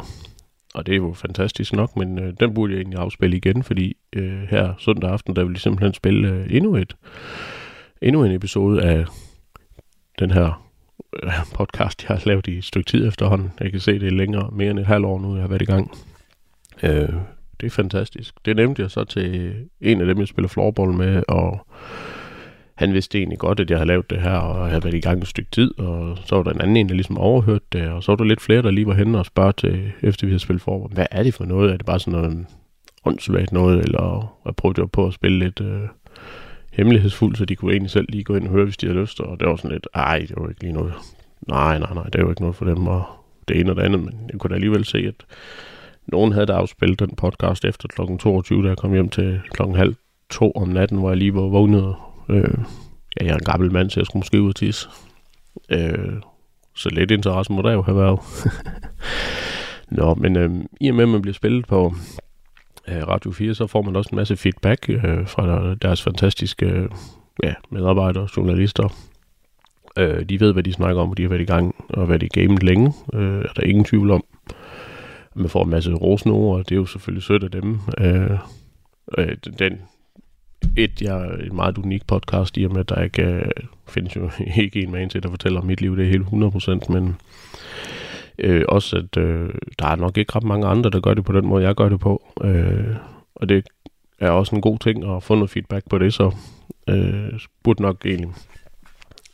og 0.74 0.86
det 0.86 0.92
er 0.92 0.96
jo 0.96 1.12
fantastisk 1.12 1.72
nok, 1.72 1.96
men 1.96 2.18
øh, 2.18 2.34
den 2.40 2.54
burde 2.54 2.72
jeg 2.72 2.80
egentlig 2.80 2.98
afspille 2.98 3.36
igen, 3.36 3.62
fordi 3.62 3.96
øh, 4.12 4.42
her 4.42 4.74
søndag 4.78 5.10
aften, 5.10 5.36
der 5.36 5.44
vil 5.44 5.52
jeg 5.52 5.60
simpelthen 5.60 5.94
spille 5.94 6.28
øh, 6.28 6.46
endnu 6.50 6.76
et 6.76 6.96
endnu 8.02 8.24
en 8.24 8.32
episode 8.32 8.82
af 8.82 9.04
den 10.18 10.30
her 10.30 10.66
øh, 11.22 11.32
podcast, 11.54 12.04
jeg 12.08 12.16
har 12.16 12.22
lavet 12.26 12.46
i 12.46 12.58
et 12.58 12.64
stykke 12.64 12.90
tid 12.90 13.08
efterhånden. 13.08 13.52
Jeg 13.60 13.70
kan 13.70 13.80
se, 13.80 13.98
det 13.98 14.06
er 14.06 14.10
længere, 14.10 14.50
mere 14.52 14.70
end 14.70 14.78
et 14.78 14.86
halvt 14.86 15.06
år 15.06 15.20
nu, 15.20 15.34
jeg 15.34 15.42
har 15.42 15.48
været 15.48 15.62
i 15.62 15.64
gang. 15.64 15.90
Øh, 16.82 17.08
det 17.60 17.66
er 17.66 17.70
fantastisk. 17.70 18.34
Det 18.44 18.56
nævnte 18.56 18.82
jeg 18.82 18.90
så 18.90 19.04
til 19.04 19.54
en 19.80 20.00
af 20.00 20.06
dem, 20.06 20.18
jeg 20.18 20.28
spiller 20.28 20.48
floorball 20.48 20.92
med, 20.92 21.22
og 21.28 21.66
han 22.74 22.92
vidste 22.92 23.18
egentlig 23.18 23.38
godt, 23.38 23.60
at 23.60 23.70
jeg 23.70 23.78
havde 23.78 23.88
lavet 23.88 24.10
det 24.10 24.20
her, 24.20 24.36
og 24.36 24.60
jeg 24.60 24.68
havde 24.68 24.84
været 24.84 24.94
i 24.94 25.00
gang 25.00 25.22
et 25.22 25.28
stykke 25.28 25.50
tid, 25.50 25.78
og 25.78 26.18
så 26.24 26.36
var 26.36 26.42
der 26.42 26.50
en 26.50 26.60
anden 26.60 26.76
en, 26.76 26.88
der 26.88 26.94
ligesom 26.94 27.18
overhørte 27.18 27.64
det, 27.72 27.88
og 27.88 28.02
så 28.02 28.12
var 28.12 28.16
der 28.16 28.24
lidt 28.24 28.40
flere, 28.40 28.62
der 28.62 28.70
lige 28.70 28.86
var 28.86 28.94
henne 28.94 29.18
og 29.18 29.26
spørge 29.26 29.52
til, 29.52 29.92
efter 30.02 30.26
vi 30.26 30.30
havde 30.32 30.42
spillet 30.42 30.62
floorball, 30.62 30.94
hvad 30.94 31.06
er 31.10 31.22
det 31.22 31.34
for 31.34 31.44
noget? 31.44 31.72
Er 31.72 31.76
det 31.76 31.86
bare 31.86 32.00
sådan 32.00 32.20
noget 32.20 32.46
åndssvagt 33.04 33.52
noget, 33.52 33.84
eller 33.84 34.36
jeg 34.44 34.56
prøvede 34.56 34.88
på 34.88 35.06
at 35.06 35.14
spille 35.14 35.38
lidt... 35.38 35.60
Øh, 35.60 35.88
hemmelighedsfuldt, 36.76 37.38
så 37.38 37.44
de 37.44 37.56
kunne 37.56 37.72
egentlig 37.72 37.90
selv 37.90 38.06
lige 38.08 38.24
gå 38.24 38.36
ind 38.36 38.44
og 38.44 38.52
høre, 38.52 38.64
hvis 38.64 38.76
de 38.76 38.86
havde 38.86 39.00
lyst. 39.00 39.20
Og 39.20 39.40
det 39.40 39.48
var 39.48 39.56
sådan 39.56 39.70
lidt, 39.70 39.88
ej, 39.94 40.18
det 40.28 40.34
var 40.36 40.48
ikke 40.48 40.60
lige 40.60 40.72
noget. 40.72 40.92
Nej, 41.48 41.78
nej, 41.78 41.94
nej, 41.94 42.04
det 42.04 42.24
var 42.24 42.30
ikke 42.30 42.42
noget 42.42 42.56
for 42.56 42.64
dem, 42.64 42.86
og 42.86 43.04
det 43.48 43.60
ene 43.60 43.70
og 43.70 43.76
det 43.76 43.82
andet. 43.82 44.00
Men 44.00 44.14
jeg 44.32 44.40
kunne 44.40 44.48
da 44.48 44.54
alligevel 44.54 44.84
se, 44.84 44.98
at 44.98 45.24
nogen 46.08 46.32
havde 46.32 46.46
da 46.46 46.52
afspillet 46.52 47.00
den 47.00 47.16
podcast 47.16 47.64
efter 47.64 47.88
kl. 47.88 48.16
22, 48.18 48.62
da 48.62 48.68
jeg 48.68 48.76
kom 48.76 48.92
hjem 48.92 49.08
til 49.08 49.40
klokken 49.50 49.76
halv 49.76 49.94
to 50.30 50.52
om 50.52 50.68
natten, 50.68 50.98
hvor 50.98 51.10
jeg 51.10 51.16
lige 51.16 51.34
var 51.34 51.40
vågnet. 51.40 51.94
Øh, 52.28 52.58
ja, 53.20 53.24
jeg 53.24 53.30
er 53.30 53.34
en 53.34 53.44
gammel 53.44 53.72
mand, 53.72 53.90
så 53.90 54.00
jeg 54.00 54.06
skulle 54.06 54.20
måske 54.20 54.42
ud 54.42 54.48
og 54.48 54.56
tisse. 54.56 54.88
Øh, 55.70 56.12
så 56.74 56.88
lidt 56.88 57.10
interesse 57.10 57.52
må 57.52 57.62
der 57.62 57.72
jo 57.72 57.82
have 57.82 57.96
været. 57.96 58.20
Nå, 59.98 60.14
men 60.14 60.36
øh, 60.36 60.50
i 60.80 60.88
og 60.88 60.94
med, 60.94 61.04
at 61.04 61.08
man 61.08 61.22
bliver 61.22 61.34
spillet 61.34 61.66
på 61.66 61.94
øh, 62.88 63.08
Radio 63.08 63.32
4, 63.32 63.54
så 63.54 63.66
får 63.66 63.82
man 63.82 63.96
også 63.96 64.08
en 64.12 64.16
masse 64.16 64.36
feedback 64.36 64.88
øh, 64.88 65.28
fra 65.28 65.74
deres 65.74 66.02
fantastiske 66.02 66.66
øh, 66.66 66.88
ja, 67.42 67.54
medarbejdere, 67.70 68.28
journalister. 68.36 68.88
Øh, 69.98 70.24
de 70.28 70.40
ved, 70.40 70.52
hvad 70.52 70.62
de 70.62 70.72
snakker 70.72 71.02
om, 71.02 71.10
og 71.10 71.16
de 71.16 71.22
har 71.22 71.28
været 71.28 71.40
i 71.40 71.44
gang 71.44 71.74
og 71.88 72.08
været 72.08 72.22
i 72.22 72.28
gamet 72.28 72.62
længe, 72.62 72.92
øh, 73.14 73.38
er 73.38 73.52
der 73.56 73.62
ingen 73.62 73.84
tvivl 73.84 74.10
om. 74.10 74.24
Man 75.36 75.48
får 75.48 75.64
en 75.64 75.70
masse 75.70 75.92
rosende 75.92 76.34
ord, 76.34 76.58
og 76.58 76.68
det 76.68 76.74
er 76.74 76.80
jo 76.80 76.86
selvfølgelig 76.86 77.22
sødt 77.22 77.44
af 77.44 77.50
dem. 77.50 77.78
Øh, 77.98 78.38
øh, 79.18 79.36
den, 79.58 79.80
et, 80.76 81.02
jeg 81.02 81.18
er 81.18 81.36
en 81.36 81.56
meget 81.56 81.78
unik 81.78 82.06
podcast, 82.06 82.56
i 82.56 82.64
og 82.64 82.72
med, 82.72 82.80
at 82.80 82.88
der 82.88 83.02
ikke 83.02 83.22
øh, 83.22 83.50
findes 83.88 84.16
jo 84.16 84.30
ikke 84.62 84.82
en 84.82 84.90
man 84.90 85.08
til, 85.08 85.22
der 85.22 85.30
fortæller 85.30 85.60
om 85.60 85.66
mit 85.66 85.80
liv, 85.80 85.96
det 85.96 86.04
er 86.04 86.10
helt 86.10 86.26
100%, 86.86 86.92
men 86.92 87.16
Øh, 88.38 88.64
også 88.68 88.96
at 88.96 89.16
øh, 89.16 89.50
der 89.78 89.86
er 89.86 89.96
nok 89.96 90.18
ikke 90.18 90.32
ret 90.36 90.44
mange 90.44 90.66
andre, 90.66 90.90
der 90.90 91.00
gør 91.00 91.14
det 91.14 91.24
på 91.24 91.32
den 91.32 91.46
måde, 91.46 91.64
jeg 91.64 91.74
gør 91.74 91.88
det 91.88 92.00
på. 92.00 92.22
Øh, 92.44 92.96
og 93.34 93.48
det 93.48 93.66
er 94.18 94.30
også 94.30 94.56
en 94.56 94.62
god 94.62 94.78
ting 94.78 95.04
at 95.16 95.22
få 95.22 95.34
noget 95.34 95.50
feedback 95.50 95.88
på 95.90 95.98
det, 95.98 96.14
så 96.14 96.34
øh, 96.88 97.40
burde 97.62 97.82
nok 97.82 98.06
egentlig... 98.06 98.30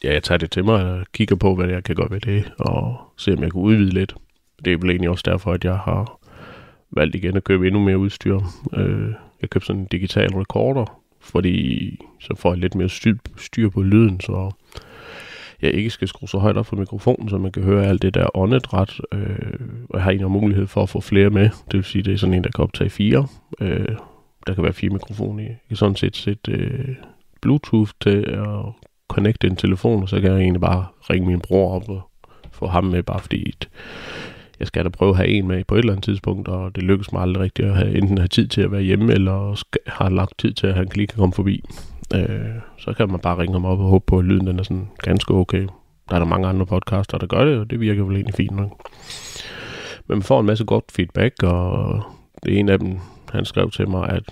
Ja, 0.05 0.13
jeg 0.13 0.23
tager 0.23 0.39
det 0.39 0.51
til 0.51 0.65
mig 0.65 0.85
og 0.85 1.07
kigger 1.13 1.37
på, 1.37 1.55
hvad 1.55 1.69
jeg 1.69 1.85
kan 1.85 1.95
gøre 1.95 2.11
ved 2.11 2.21
det, 2.21 2.53
og 2.59 2.97
se, 3.17 3.33
om 3.33 3.43
jeg 3.43 3.51
kan 3.51 3.61
udvide 3.61 3.91
lidt. 3.91 4.15
Det 4.65 4.73
er 4.73 4.77
vel 4.77 4.91
egentlig 4.91 5.11
også 5.11 5.25
derfor, 5.27 5.53
at 5.53 5.65
jeg 5.65 5.77
har 5.77 6.19
valgt 6.91 7.15
igen 7.15 7.37
at 7.37 7.45
købe 7.45 7.67
endnu 7.67 7.81
mere 7.81 7.99
udstyr. 7.99 8.41
Øh, 8.77 9.13
jeg 9.43 9.51
købte 9.51 9.67
sådan 9.67 9.81
en 9.81 9.89
digital 9.93 10.35
recorder, 10.35 11.01
fordi 11.21 11.99
så 12.21 12.35
får 12.37 12.53
jeg 12.53 12.59
lidt 12.59 12.75
mere 12.75 12.89
styr, 12.89 13.17
styr 13.37 13.69
på 13.71 13.83
lyden, 13.83 14.21
så 14.21 14.51
jeg 15.63 15.73
ikke 15.73 15.91
skal 15.91 16.09
skrue 16.09 16.29
så 16.29 16.39
højt 16.39 16.57
op 16.57 16.67
for 16.67 16.77
mikrofonen, 16.77 17.29
så 17.29 17.39
man 17.39 17.53
kan 17.53 17.63
høre 17.63 17.87
alt 17.87 18.03
det 18.03 18.15
der 18.15 18.37
åndedræt. 18.37 19.01
Øh, 19.13 19.61
og 19.91 19.99
jeg 19.99 20.03
har 20.03 20.11
en 20.11 20.33
mulighed 20.33 20.67
for 20.67 20.83
at 20.83 20.89
få 20.89 21.01
flere 21.01 21.31
med. 21.31 21.43
Det 21.43 21.75
vil 21.75 21.85
sige, 21.85 22.03
det 22.03 22.13
er 22.13 22.19
sådan 22.19 22.35
en, 22.35 22.45
der 22.45 22.51
kan 22.51 22.63
optage 22.63 22.91
fire. 22.91 23.27
Øh, 23.61 23.97
der 24.47 24.55
kan 24.55 24.65
være 24.65 24.73
fire 24.73 24.91
mikrofoner 24.91 25.43
i. 25.43 25.47
Jeg 25.47 25.59
kan 25.69 25.77
sådan 25.77 25.97
set 25.97 26.17
sætte 26.17 26.53
øh, 26.53 26.95
Bluetooth 27.43 27.91
til 28.01 28.25
at 28.29 28.73
connecte 29.09 29.47
en 29.47 29.57
telefon, 29.57 30.03
og 30.03 30.09
så 30.09 30.21
kan 30.21 30.33
jeg 30.33 30.41
egentlig 30.41 30.61
bare 30.61 30.87
ringe 31.11 31.27
min 31.27 31.41
bror 31.41 31.75
op 31.75 31.89
og 31.89 32.11
få 32.53 32.67
ham 32.67 32.85
med, 32.85 33.03
bare 33.03 33.21
fordi 33.21 33.55
jeg 34.63 34.67
skal 34.67 34.85
da 34.85 34.89
prøve 34.89 35.11
at 35.11 35.17
have 35.17 35.29
en 35.29 35.49
med 35.49 35.65
på 35.65 35.75
et 35.75 35.79
eller 35.79 35.93
andet 35.93 36.05
tidspunkt, 36.05 36.49
og 36.49 36.75
det 36.75 36.83
lykkes 36.83 37.13
mig 37.13 37.23
aldrig 37.23 37.43
rigtigt 37.43 37.69
at 37.69 37.77
have, 37.77 37.97
enten 37.97 38.19
have 38.19 38.29
tid 38.29 38.47
til 38.47 38.61
at 38.61 38.73
være 38.73 38.83
hjemme, 38.83 39.13
eller 39.13 39.55
skal, 39.55 39.81
har 39.87 40.09
lagt 40.09 40.39
tid 40.39 40.53
til, 40.53 40.67
at 40.67 40.75
han 40.75 40.89
lige 40.95 41.07
kan 41.07 41.19
komme 41.19 41.33
forbi. 41.33 41.65
Øh, 42.15 42.55
så 42.79 42.93
kan 42.93 43.11
man 43.11 43.21
bare 43.21 43.39
ringe 43.39 43.53
ham 43.53 43.65
op 43.65 43.79
og 43.79 43.85
håbe 43.85 44.05
på, 44.07 44.19
at 44.19 44.25
lyden 44.25 44.47
den 44.47 44.59
er 44.59 44.63
sådan 44.63 44.89
ganske 44.99 45.35
okay. 45.35 45.67
Der 46.09 46.15
er 46.15 46.19
der 46.19 46.27
mange 46.27 46.49
andre 46.49 46.67
podcaster, 46.67 47.19
der 47.19 47.27
gør 47.27 47.45
det, 47.45 47.59
og 47.59 47.71
det 47.71 47.81
virker 47.81 48.05
vel 48.05 48.17
egentlig 48.17 48.35
fint 48.35 48.57
nok. 48.57 48.91
Men 50.07 50.17
man 50.19 50.23
får 50.23 50.41
en 50.41 50.47
masse 50.47 50.65
godt 50.65 50.85
feedback, 50.93 51.43
og 51.43 52.03
det 52.43 52.55
er 52.55 52.59
en 52.59 52.69
af 52.69 52.79
dem, 52.79 52.99
han 53.31 53.45
skrev 53.45 53.71
til 53.71 53.89
mig, 53.89 54.09
at 54.09 54.23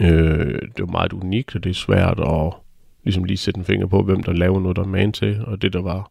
øh, 0.00 0.60
det 0.76 0.80
var 0.80 0.92
meget 0.92 1.12
unikt, 1.12 1.56
og 1.56 1.64
det 1.64 1.70
er 1.70 1.74
svært 1.74 2.20
at 2.20 2.52
ligesom 3.04 3.24
lige 3.24 3.36
sætte 3.36 3.58
en 3.58 3.64
finger 3.64 3.86
på, 3.86 4.02
hvem 4.02 4.22
der 4.22 4.32
laver 4.32 4.60
noget, 4.60 4.76
der 4.76 4.82
er 4.82 4.86
man 4.86 5.12
til. 5.12 5.44
Og 5.46 5.62
det, 5.62 5.72
der 5.72 5.82
var 5.82 6.10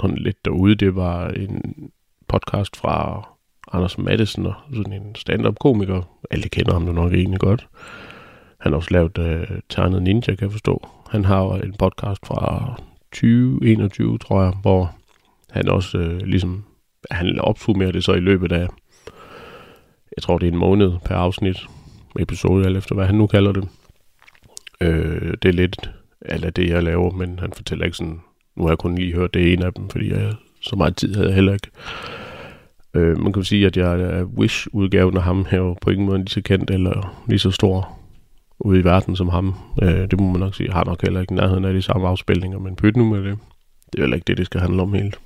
sådan 0.00 0.18
lidt 0.18 0.44
derude, 0.44 0.74
det 0.74 0.96
var 0.96 1.28
en 1.28 1.60
podcast 2.28 2.76
fra 2.76 3.28
Anders 3.72 3.98
Madsen, 3.98 4.46
sådan 4.74 4.92
en 4.92 5.14
stand-up-komiker. 5.14 6.02
Alle 6.30 6.48
kender 6.48 6.72
ham 6.72 6.86
jo 6.86 6.92
nok 6.92 7.12
egentlig 7.12 7.40
godt. 7.40 7.68
Han 8.60 8.72
har 8.72 8.76
også 8.76 8.90
lavet 8.90 9.18
øh, 9.18 9.60
Ternet 9.68 10.02
Ninja, 10.02 10.34
kan 10.34 10.40
jeg 10.40 10.52
forstå. 10.52 10.88
Han 11.10 11.24
har 11.24 11.54
en 11.54 11.74
podcast 11.78 12.26
fra 12.26 12.74
2021, 13.12 14.18
tror 14.18 14.42
jeg, 14.42 14.52
hvor 14.62 14.94
han 15.50 15.68
også 15.68 15.98
øh, 15.98 16.20
ligesom, 16.20 16.64
han 17.10 17.38
opsummerer 17.40 17.92
det 17.92 18.04
så 18.04 18.12
i 18.12 18.20
løbet 18.20 18.52
af, 18.52 18.68
jeg 20.16 20.22
tror 20.22 20.38
det 20.38 20.48
er 20.48 20.52
en 20.52 20.58
måned 20.58 20.92
per 21.04 21.14
afsnit, 21.14 21.66
episode, 22.18 22.64
eller 22.64 22.78
efter 22.78 22.94
hvad 22.94 23.06
han 23.06 23.14
nu 23.14 23.26
kalder 23.26 23.52
det. 23.52 23.68
Øh, 24.80 25.34
det 25.42 25.48
er 25.48 25.52
lidt 25.52 25.90
eller 26.24 26.50
det, 26.50 26.68
jeg 26.68 26.82
laver, 26.82 27.10
men 27.10 27.38
han 27.38 27.52
fortæller 27.52 27.84
ikke 27.84 27.96
sådan, 27.96 28.20
nu 28.56 28.62
har 28.62 28.70
jeg 28.70 28.78
kun 28.78 28.94
lige 28.94 29.14
hørt 29.14 29.34
det 29.34 29.52
ene 29.52 29.66
af 29.66 29.72
dem, 29.72 29.88
fordi 29.88 30.10
jeg, 30.10 30.32
så 30.64 30.76
meget 30.76 30.96
tid 30.96 31.14
havde 31.14 31.26
jeg 31.26 31.34
heller 31.34 31.52
ikke. 31.52 31.68
Øh, 32.94 33.18
man 33.18 33.32
kan 33.32 33.44
sige, 33.44 33.66
at 33.66 33.76
jeg 33.76 34.00
er 34.00 34.24
Wish-udgaven 34.24 35.16
af 35.16 35.22
ham 35.22 35.46
her 35.50 35.74
på 35.80 35.90
ingen 35.90 36.06
måde 36.06 36.18
lige 36.18 36.28
så 36.28 36.42
kendt 36.42 36.70
eller 36.70 37.24
lige 37.28 37.38
så 37.38 37.50
stor 37.50 37.98
ude 38.60 38.80
i 38.80 38.84
verden 38.84 39.16
som 39.16 39.28
ham. 39.28 39.54
Øh, 39.82 40.10
det 40.10 40.20
må 40.20 40.30
man 40.30 40.40
nok 40.40 40.54
sige. 40.54 40.72
Har 40.72 40.84
nok 40.84 41.02
heller 41.02 41.20
ikke 41.20 41.34
nærheden 41.34 41.64
af 41.64 41.74
de 41.74 41.82
samme 41.82 42.08
afspilninger, 42.08 42.58
men 42.58 42.76
pyt 42.76 42.96
nu 42.96 43.04
med 43.04 43.24
det. 43.24 43.38
Det 43.92 43.98
er 43.98 44.02
heller 44.02 44.16
ikke 44.16 44.24
det, 44.26 44.36
det 44.36 44.46
skal 44.46 44.60
handle 44.60 44.82
om 44.82 44.92
helt. 44.92 45.18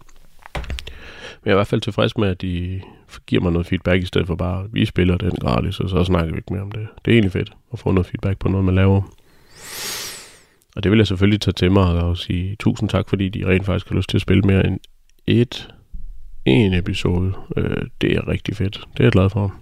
Men 1.43 1.45
jeg 1.45 1.51
er 1.51 1.55
i 1.55 1.59
hvert 1.59 1.67
fald 1.67 1.81
tilfreds 1.81 2.17
med, 2.17 2.29
at 2.29 2.43
de 2.43 2.81
giver 3.27 3.43
mig 3.43 3.53
noget 3.53 3.67
feedback, 3.67 4.03
i 4.03 4.07
stedet 4.07 4.27
for 4.27 4.35
bare, 4.35 4.65
at 4.65 4.71
vi 4.73 4.85
spiller 4.85 5.17
den 5.17 5.31
gratis, 5.31 5.81
og 5.81 5.89
så 5.89 6.05
snakker 6.05 6.33
vi 6.33 6.39
ikke 6.39 6.53
mere 6.53 6.63
om 6.63 6.73
det. 6.73 6.87
Det 7.05 7.11
er 7.11 7.15
egentlig 7.15 7.33
fedt 7.33 7.53
at 7.73 7.79
få 7.79 7.91
noget 7.91 8.07
feedback 8.07 8.39
på 8.39 8.49
noget, 8.49 8.65
man 8.65 8.75
laver. 8.75 9.03
Og 10.77 10.83
det 10.83 10.91
vil 10.91 10.99
jeg 10.99 11.07
selvfølgelig 11.07 11.41
tage 11.41 11.53
til 11.53 11.73
mig 11.73 11.85
og 11.85 12.17
sige 12.17 12.57
tusind 12.57 12.89
tak, 12.89 13.09
fordi 13.09 13.29
de 13.29 13.47
rent 13.47 13.67
faktisk 13.67 13.89
har 13.89 13.97
lyst 13.97 14.11
til 14.11 14.17
at 14.17 14.23
spille 14.23 14.43
mere 14.43 14.67
end 14.67 14.79
et 15.29 15.69
en 16.45 16.75
episode. 16.75 17.33
Øh, 17.57 17.87
det 18.01 18.17
er 18.17 18.29
rigtig 18.29 18.57
fedt. 18.57 18.81
Det 18.93 19.01
er 19.01 19.05
jeg 19.05 19.13
glad 19.13 19.31
for. 19.31 19.55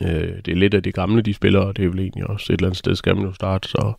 Øh, 0.00 0.36
det 0.44 0.48
er 0.48 0.56
lidt 0.56 0.74
af 0.74 0.82
de 0.82 0.92
gamle, 0.92 1.22
de 1.22 1.34
spiller, 1.34 1.60
og 1.60 1.76
det 1.76 1.84
er 1.84 1.88
vel 1.88 2.00
egentlig 2.00 2.26
også 2.26 2.52
et 2.52 2.56
eller 2.56 2.68
andet 2.68 2.78
sted, 2.78 2.96
skal 2.96 3.16
man 3.16 3.24
jo 3.24 3.32
starte, 3.32 3.68
så 3.68 3.92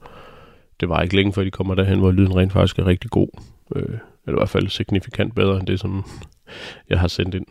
det 0.80 0.89
var 0.89 1.01
ikke 1.01 1.15
længe 1.15 1.34
før 1.34 1.43
de 1.43 1.51
kommer 1.51 1.76
derhen, 1.76 1.99
hvor 1.99 2.11
lyden 2.11 2.36
rent 2.36 2.53
faktisk 2.53 2.80
er 2.80 2.88
rigtig 2.88 3.09
god. 3.09 3.28
Øh, 3.76 3.97
eller 4.26 4.38
i 4.38 4.39
hvert 4.39 4.49
fald 4.49 4.67
signifikant 4.67 5.36
bedre 5.36 5.59
end 5.59 5.67
det, 5.67 5.80
som 5.80 6.05
jeg 6.89 6.99
har 6.99 7.07
sendt 7.07 7.36
ind 7.36 7.45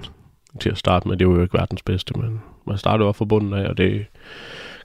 til 0.60 0.70
at 0.70 0.78
starte 0.78 1.08
med. 1.08 1.16
Det 1.16 1.28
var 1.28 1.34
jo 1.34 1.42
ikke 1.42 1.58
verdens 1.58 1.82
bedste, 1.82 2.18
men 2.18 2.40
man 2.66 2.78
startede 2.78 3.08
op 3.08 3.16
fra 3.16 3.24
bunden 3.24 3.52
af, 3.52 3.68
og 3.68 3.76
det 3.76 3.92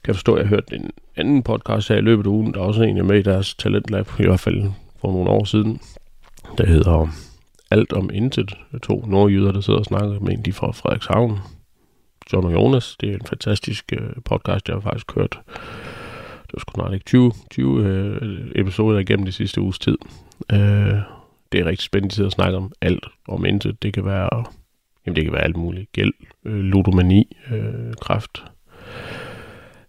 kan 0.03 0.07
jeg 0.07 0.15
forstå, 0.15 0.33
at 0.33 0.41
jeg 0.41 0.47
hørte 0.47 0.75
en 0.75 0.91
anden 1.15 1.43
podcast 1.43 1.89
her 1.89 1.97
i 1.97 2.01
løbet 2.01 2.25
af 2.25 2.29
ugen, 2.29 2.53
der 2.53 2.59
er 2.59 2.63
også 2.63 2.83
en, 2.83 2.97
jeg 2.97 3.05
med 3.05 3.19
i 3.19 3.21
deres 3.21 3.55
talentlab, 3.55 4.07
i 4.19 4.23
hvert 4.23 4.39
fald 4.39 4.63
for 5.01 5.11
nogle 5.11 5.29
år 5.29 5.43
siden, 5.43 5.79
der 6.57 6.65
hedder 6.65 7.07
alt 7.71 7.93
om 7.93 8.09
Intet. 8.13 8.57
To 8.83 9.05
nordjyder, 9.05 9.51
der 9.51 9.61
sidder 9.61 9.79
og 9.79 9.85
snakker 9.85 10.19
med 10.19 10.33
en, 10.33 10.41
de 10.41 10.53
fra 10.53 10.71
Frederikshavn. 10.71 11.39
John 12.33 12.45
og 12.45 12.53
Jonas. 12.53 12.95
Det 13.01 13.09
er 13.09 13.13
en 13.13 13.25
fantastisk 13.29 13.93
øh, 13.93 14.09
podcast, 14.25 14.67
jeg 14.67 14.75
har 14.75 14.81
faktisk 14.81 15.15
hørt. 15.15 15.39
Det 16.41 16.53
var 16.53 16.59
sgu 16.59 16.71
snart 16.75 16.93
ikke 16.93 17.05
20, 17.05 17.31
20 17.51 17.85
øh, 17.85 18.51
episoder 18.55 18.99
igennem 18.99 19.25
de 19.25 19.31
sidste 19.31 19.61
uges 19.61 19.79
tid. 19.79 19.97
Øh, 20.51 20.57
det 21.51 21.59
er 21.59 21.65
rigtig 21.65 21.85
spændende 21.85 22.25
at 22.25 22.31
snakke 22.31 22.57
om 22.57 22.71
alt 22.81 23.05
om 23.27 23.45
intet. 23.45 23.83
Det 23.83 23.93
kan 23.93 24.05
være, 24.05 24.45
jamen 25.05 25.15
det 25.15 25.23
kan 25.23 25.33
være 25.33 25.43
alt 25.43 25.57
muligt. 25.57 25.91
Gæld, 25.91 26.13
øh, 26.45 26.59
ludomani, 26.59 27.37
øh, 27.51 27.93
kræft. 28.01 28.43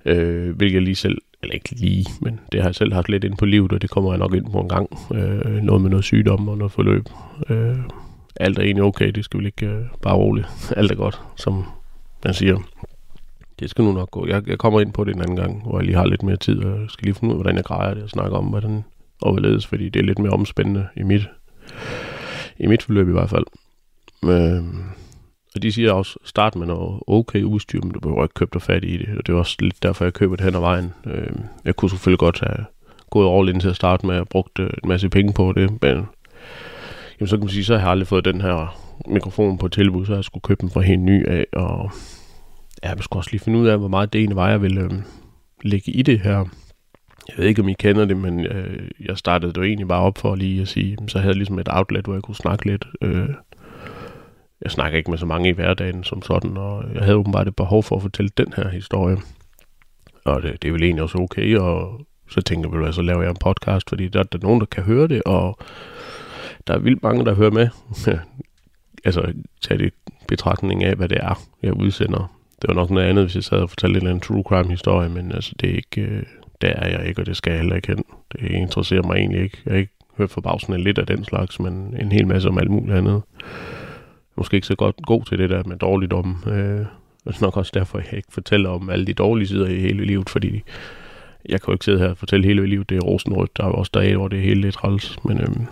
Øh, 0.05 0.57
hvilket 0.57 0.75
jeg 0.75 0.83
lige 0.83 0.95
selv, 0.95 1.19
eller 1.43 1.55
ikke 1.55 1.71
lige, 1.71 2.07
men 2.21 2.41
det 2.53 2.61
har 2.61 2.69
jeg 2.69 2.75
selv 2.75 2.93
haft 2.93 3.09
lidt 3.09 3.25
ind 3.25 3.37
på 3.37 3.45
livet, 3.45 3.73
og 3.73 3.83
det 3.83 3.91
kommer 3.91 4.13
jeg 4.13 4.19
nok 4.19 4.35
ind 4.35 4.53
på 4.53 4.61
en 4.61 4.69
gang. 4.69 4.99
Øh, 5.15 5.63
noget 5.63 5.83
med 5.83 5.91
noget 5.91 6.05
sygdom 6.05 6.49
og 6.49 6.59
noget 6.59 6.73
forløb. 6.73 7.09
Øh, 7.49 7.77
alt 8.41 8.59
er 8.59 8.63
egentlig 8.63 8.85
okay, 8.85 9.11
det 9.11 9.25
skal 9.25 9.41
vi 9.41 9.47
ikke 9.47 9.67
øh, 9.67 9.85
bare 10.03 10.15
roligt. 10.17 10.47
Alt 10.77 10.91
er 10.91 10.95
godt, 10.95 11.21
som 11.37 11.65
man 12.25 12.35
siger. 12.35 12.59
Det 13.61 13.71
skal 13.71 13.85
nu 13.85 13.93
nok 13.93 14.11
gå. 14.11 14.27
Jeg, 14.27 14.49
jeg 14.49 14.59
kommer 14.59 14.81
ind 14.81 14.93
på 14.93 15.05
det 15.05 15.15
en 15.15 15.23
anden 15.23 15.37
gang, 15.37 15.63
hvor 15.63 15.79
jeg 15.79 15.87
lige 15.87 15.97
har 15.97 16.07
lidt 16.07 16.23
mere 16.23 16.37
tid, 16.37 16.65
og 16.65 16.91
skal 16.91 17.05
lige 17.05 17.15
finde 17.15 17.35
ud 17.35 17.39
af, 17.39 17.43
hvordan 17.43 17.57
jeg 17.57 17.65
grejer 17.65 17.95
det, 17.95 18.03
og 18.03 18.11
snakke 18.11 18.37
om, 18.37 18.45
hvordan 18.45 18.85
overledes, 19.23 19.67
fordi 19.67 19.89
det 19.89 20.01
er 20.01 20.05
lidt 20.05 20.19
mere 20.19 20.33
omspændende 20.33 20.87
i 20.97 21.03
mit, 21.03 21.23
i 22.59 22.67
mit 22.67 22.83
forløb 22.83 23.09
i 23.09 23.13
hvert 23.13 23.31
fald. 23.31 23.45
Øh, 24.25 24.65
og 25.55 25.63
de 25.63 25.73
siger 25.73 25.93
også, 25.93 26.19
start 26.25 26.57
med 26.57 26.67
noget 26.67 27.01
okay 27.07 27.43
udstyr, 27.43 27.81
men 27.83 27.93
du 27.93 28.01
behøver 28.01 28.23
ikke 28.23 28.35
købe 28.35 28.51
dig 28.53 28.63
fat 28.63 28.85
i 28.85 28.97
det. 28.97 29.09
Og 29.19 29.27
det 29.27 29.33
er 29.33 29.37
også 29.37 29.57
lidt 29.61 29.83
derfor, 29.83 30.05
jeg 30.05 30.13
køber 30.13 30.37
det 30.37 30.45
hen 30.45 30.55
ad 30.55 30.61
vejen. 30.61 30.93
Øh, 31.07 31.37
jeg 31.65 31.77
kunne 31.77 31.91
selvfølgelig 31.91 32.19
godt 32.19 32.41
have 32.41 32.65
gået 33.11 33.39
all 33.39 33.55
in 33.55 33.61
til 33.61 33.69
at 33.69 33.77
starte 33.77 34.07
med 34.07 34.19
og 34.19 34.29
brugt 34.29 34.59
øh, 34.59 34.71
en 34.85 34.89
masse 34.89 35.09
penge 35.09 35.33
på 35.33 35.53
det, 35.53 35.71
men 35.83 36.07
jamen, 37.21 37.29
så 37.29 37.37
kan 37.37 37.41
man 37.41 37.49
sige, 37.49 37.65
så 37.65 37.75
har 37.75 37.81
jeg 37.81 37.91
aldrig 37.91 38.07
fået 38.07 38.25
den 38.25 38.41
her 38.41 38.79
mikrofon 39.07 39.59
på 39.59 39.69
tilbud, 39.69 40.07
så 40.07 40.15
jeg 40.15 40.25
skulle 40.25 40.43
købe 40.43 40.61
den 40.61 40.71
fra 40.71 40.81
helt 40.81 41.01
ny 41.01 41.29
af, 41.29 41.47
og 41.53 41.91
ja, 42.85 42.89
jeg 42.89 42.99
skulle 43.01 43.21
også 43.21 43.31
lige 43.31 43.41
finde 43.41 43.59
ud 43.59 43.67
af, 43.67 43.79
hvor 43.79 43.89
meget 43.89 44.13
det 44.13 44.23
ene 44.23 44.37
var, 44.37 44.51
jeg 44.51 44.63
ville 44.63 44.81
øh, 44.81 44.91
lægge 45.63 45.93
i 45.93 46.03
det 46.03 46.21
her. 46.21 46.45
Jeg 47.29 47.39
ved 47.39 47.45
ikke, 47.45 47.63
om 47.63 47.69
I 47.69 47.73
kender 47.73 48.05
det, 48.05 48.17
men 48.17 48.47
øh, 48.47 48.89
jeg 49.01 49.19
startede 49.19 49.53
det 49.53 49.59
jo 49.59 49.63
egentlig 49.63 49.89
bare 49.89 50.03
op 50.03 50.19
for 50.19 50.35
lige 50.35 50.63
at 50.63 50.69
sige, 50.69 50.99
så 51.09 51.19
havde 51.19 51.29
jeg 51.29 51.37
ligesom 51.37 51.59
et 51.59 51.69
outlet, 51.71 52.05
hvor 52.05 52.15
jeg 52.15 52.23
kunne 52.23 52.35
snakke 52.35 52.67
lidt. 52.67 52.85
Øh, 53.03 53.29
jeg 54.63 54.71
snakker 54.71 54.99
ikke 54.99 55.11
med 55.11 55.19
så 55.19 55.27
mange 55.27 55.49
i 55.49 55.53
hverdagen 55.53 56.05
som 56.05 56.23
sådan, 56.23 56.57
og 56.57 56.85
jeg 56.95 57.03
havde 57.03 57.17
åbenbart 57.17 57.49
et 57.49 57.57
behov 57.57 57.83
for 57.83 57.97
at 57.97 58.03
fortælle 58.03 58.31
den 58.37 58.53
her 58.57 58.69
historie. 58.69 59.17
Og 60.25 60.43
det, 60.43 60.63
det 60.63 60.69
er 60.69 60.73
vel 60.73 60.83
egentlig 60.83 61.03
også 61.03 61.19
okay, 61.19 61.57
og 61.57 62.01
så 62.31 62.41
tænker 62.41 62.85
jeg, 62.85 62.95
så 62.95 63.03
laver 63.03 63.23
jeg 63.23 63.31
en 63.31 63.37
podcast, 63.41 63.89
fordi 63.89 64.09
der, 64.09 64.23
der 64.23 64.39
er 64.39 64.43
nogen, 64.43 64.61
der 64.61 64.67
kan 64.67 64.83
høre 64.83 65.09
det, 65.09 65.23
og 65.23 65.59
der 66.67 66.75
er 66.75 66.79
vildt 66.79 67.03
mange, 67.03 67.25
der 67.25 67.35
hører 67.35 67.51
med. 67.51 67.69
altså, 69.05 69.33
tag 69.61 69.79
det 69.79 69.93
betragtning 70.29 70.85
af, 70.85 70.97
hvad 70.97 71.09
det 71.09 71.19
er, 71.21 71.43
jeg 71.63 71.73
udsender. 71.73 72.35
Det 72.63 72.69
var 72.69 72.75
nok 72.75 72.91
noget 72.91 73.07
andet, 73.07 73.25
hvis 73.25 73.35
jeg 73.35 73.45
sad 73.45 73.59
og 73.59 73.71
fortalte 73.71 73.93
en 73.93 73.97
eller 73.97 74.11
anden 74.11 74.21
true 74.21 74.43
crime 74.43 74.71
historie, 74.71 75.09
men 75.09 75.33
altså, 75.33 75.55
det 75.61 75.71
er 75.71 75.75
ikke, 75.75 76.01
øh, 76.01 76.23
der 76.61 76.69
er 76.69 76.99
jeg 76.99 77.09
ikke, 77.09 77.23
og 77.23 77.27
det 77.27 77.37
skal 77.37 77.51
jeg 77.51 77.61
heller 77.61 77.77
ikke 77.77 77.89
hen. 77.89 78.05
Det 78.33 78.51
interesserer 78.51 79.03
mig 79.03 79.17
egentlig 79.17 79.43
ikke. 79.43 79.59
Jeg 79.65 79.73
har 79.73 79.79
ikke 79.79 79.93
hørt 80.19 80.31
forbavsende 80.31 80.79
lidt 80.79 80.99
af 80.99 81.07
den 81.07 81.25
slags, 81.25 81.61
men 81.61 81.97
en 82.01 82.13
hel 82.13 82.27
masse 82.27 82.49
om 82.49 82.59
alt 82.59 82.71
muligt 82.71 82.99
andet. 82.99 83.23
Måske 84.39 84.55
ikke 84.55 84.67
så 84.67 84.77
godt 84.77 84.97
god 85.07 85.25
til 85.25 85.39
det 85.39 85.51
der 85.51 85.63
med 85.65 85.77
dårligdom. 85.77 86.43
Øh, 86.47 86.79
det 87.25 87.37
er 87.37 87.43
nok 87.43 87.57
også 87.57 87.73
derfor, 87.75 87.99
jeg 87.99 88.13
ikke 88.13 88.33
fortæller 88.33 88.71
om 88.71 88.91
alle 88.91 89.07
de 89.07 89.15
dårlige 89.15 89.49
sider 89.49 89.67
i 89.67 89.81
hele 89.81 90.05
livet, 90.05 90.31
fordi 90.31 90.63
jeg 91.49 91.61
kan 91.61 91.69
jo 91.69 91.73
ikke 91.73 91.85
sidde 91.85 91.99
her 91.99 92.09
og 92.09 92.19
fortælle 92.19 92.47
hele 92.47 92.67
livet, 92.67 92.91
det 92.91 92.97
er 92.97 93.01
rosenrødt. 93.01 93.57
Der 93.57 93.65
er 93.65 93.69
også 93.69 93.91
dage, 93.95 94.17
hvor 94.17 94.29
det 94.29 94.39
er 94.39 94.43
helt 94.43 94.61
lidt 94.61 94.75
træls, 94.75 95.25
men 95.25 95.41
øhm, 95.41 95.67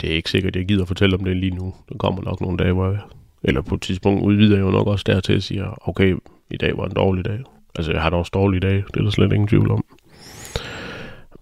det 0.00 0.10
er 0.10 0.14
ikke 0.14 0.30
sikkert, 0.30 0.56
at 0.56 0.60
jeg 0.60 0.68
gider 0.68 0.84
fortælle 0.84 1.16
om 1.16 1.24
det 1.24 1.36
lige 1.36 1.54
nu. 1.54 1.74
Der 1.88 1.98
kommer 1.98 2.22
nok 2.22 2.40
nogle 2.40 2.58
dage, 2.58 2.72
hvor 2.72 2.90
jeg, 2.90 3.00
eller 3.42 3.62
på 3.62 3.74
et 3.74 3.80
tidspunkt 3.80 4.22
udvider 4.22 4.56
jeg 4.56 4.64
jo 4.64 4.70
nok 4.70 4.86
også 4.86 5.04
dertil 5.06 5.36
og 5.36 5.42
siger, 5.42 5.88
okay, 5.88 6.16
i 6.50 6.56
dag 6.56 6.76
var 6.76 6.84
en 6.84 6.94
dårlig 6.94 7.24
dag. 7.24 7.38
Altså, 7.74 7.92
jeg 7.92 8.02
har 8.02 8.10
da 8.10 8.16
også 8.16 8.30
dårlige 8.34 8.60
dage, 8.60 8.84
det 8.94 8.96
er 8.96 9.02
der 9.02 9.10
slet 9.10 9.32
ingen 9.32 9.48
tvivl 9.48 9.70
om. 9.70 9.84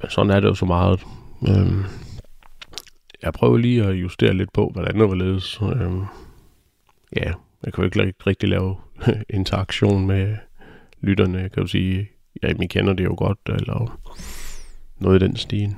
Men 0.01 0.11
sådan 0.11 0.31
er 0.31 0.41
det 0.41 0.49
jo 0.49 0.55
så 0.55 0.67
meget. 0.67 1.01
Øhm, 1.49 1.85
jeg 3.25 3.33
prøver 3.33 3.57
lige 3.57 3.85
at 3.85 3.95
justere 3.95 4.35
lidt 4.35 4.53
på, 4.53 4.71
hvordan 4.73 5.01
det 5.01 5.09
var 5.09 5.15
ledes. 5.15 5.61
Øhm, 5.63 6.03
ja, 7.17 7.33
jeg 7.65 7.73
kan 7.73 7.85
jo 7.85 7.85
ikke 7.85 8.15
rigtig 8.27 8.49
lave 8.49 8.77
interaktion 9.31 10.07
med 10.07 10.37
lytterne, 11.01 11.49
kan 11.49 11.63
du 11.63 11.67
sige. 11.67 12.09
Ja, 12.43 12.49
I 12.63 12.67
kender 12.67 12.93
det 12.93 13.05
jo 13.05 13.15
godt, 13.19 13.39
eller 13.49 13.99
noget 14.99 15.23
i 15.23 15.27
den 15.27 15.37
stil. 15.37 15.77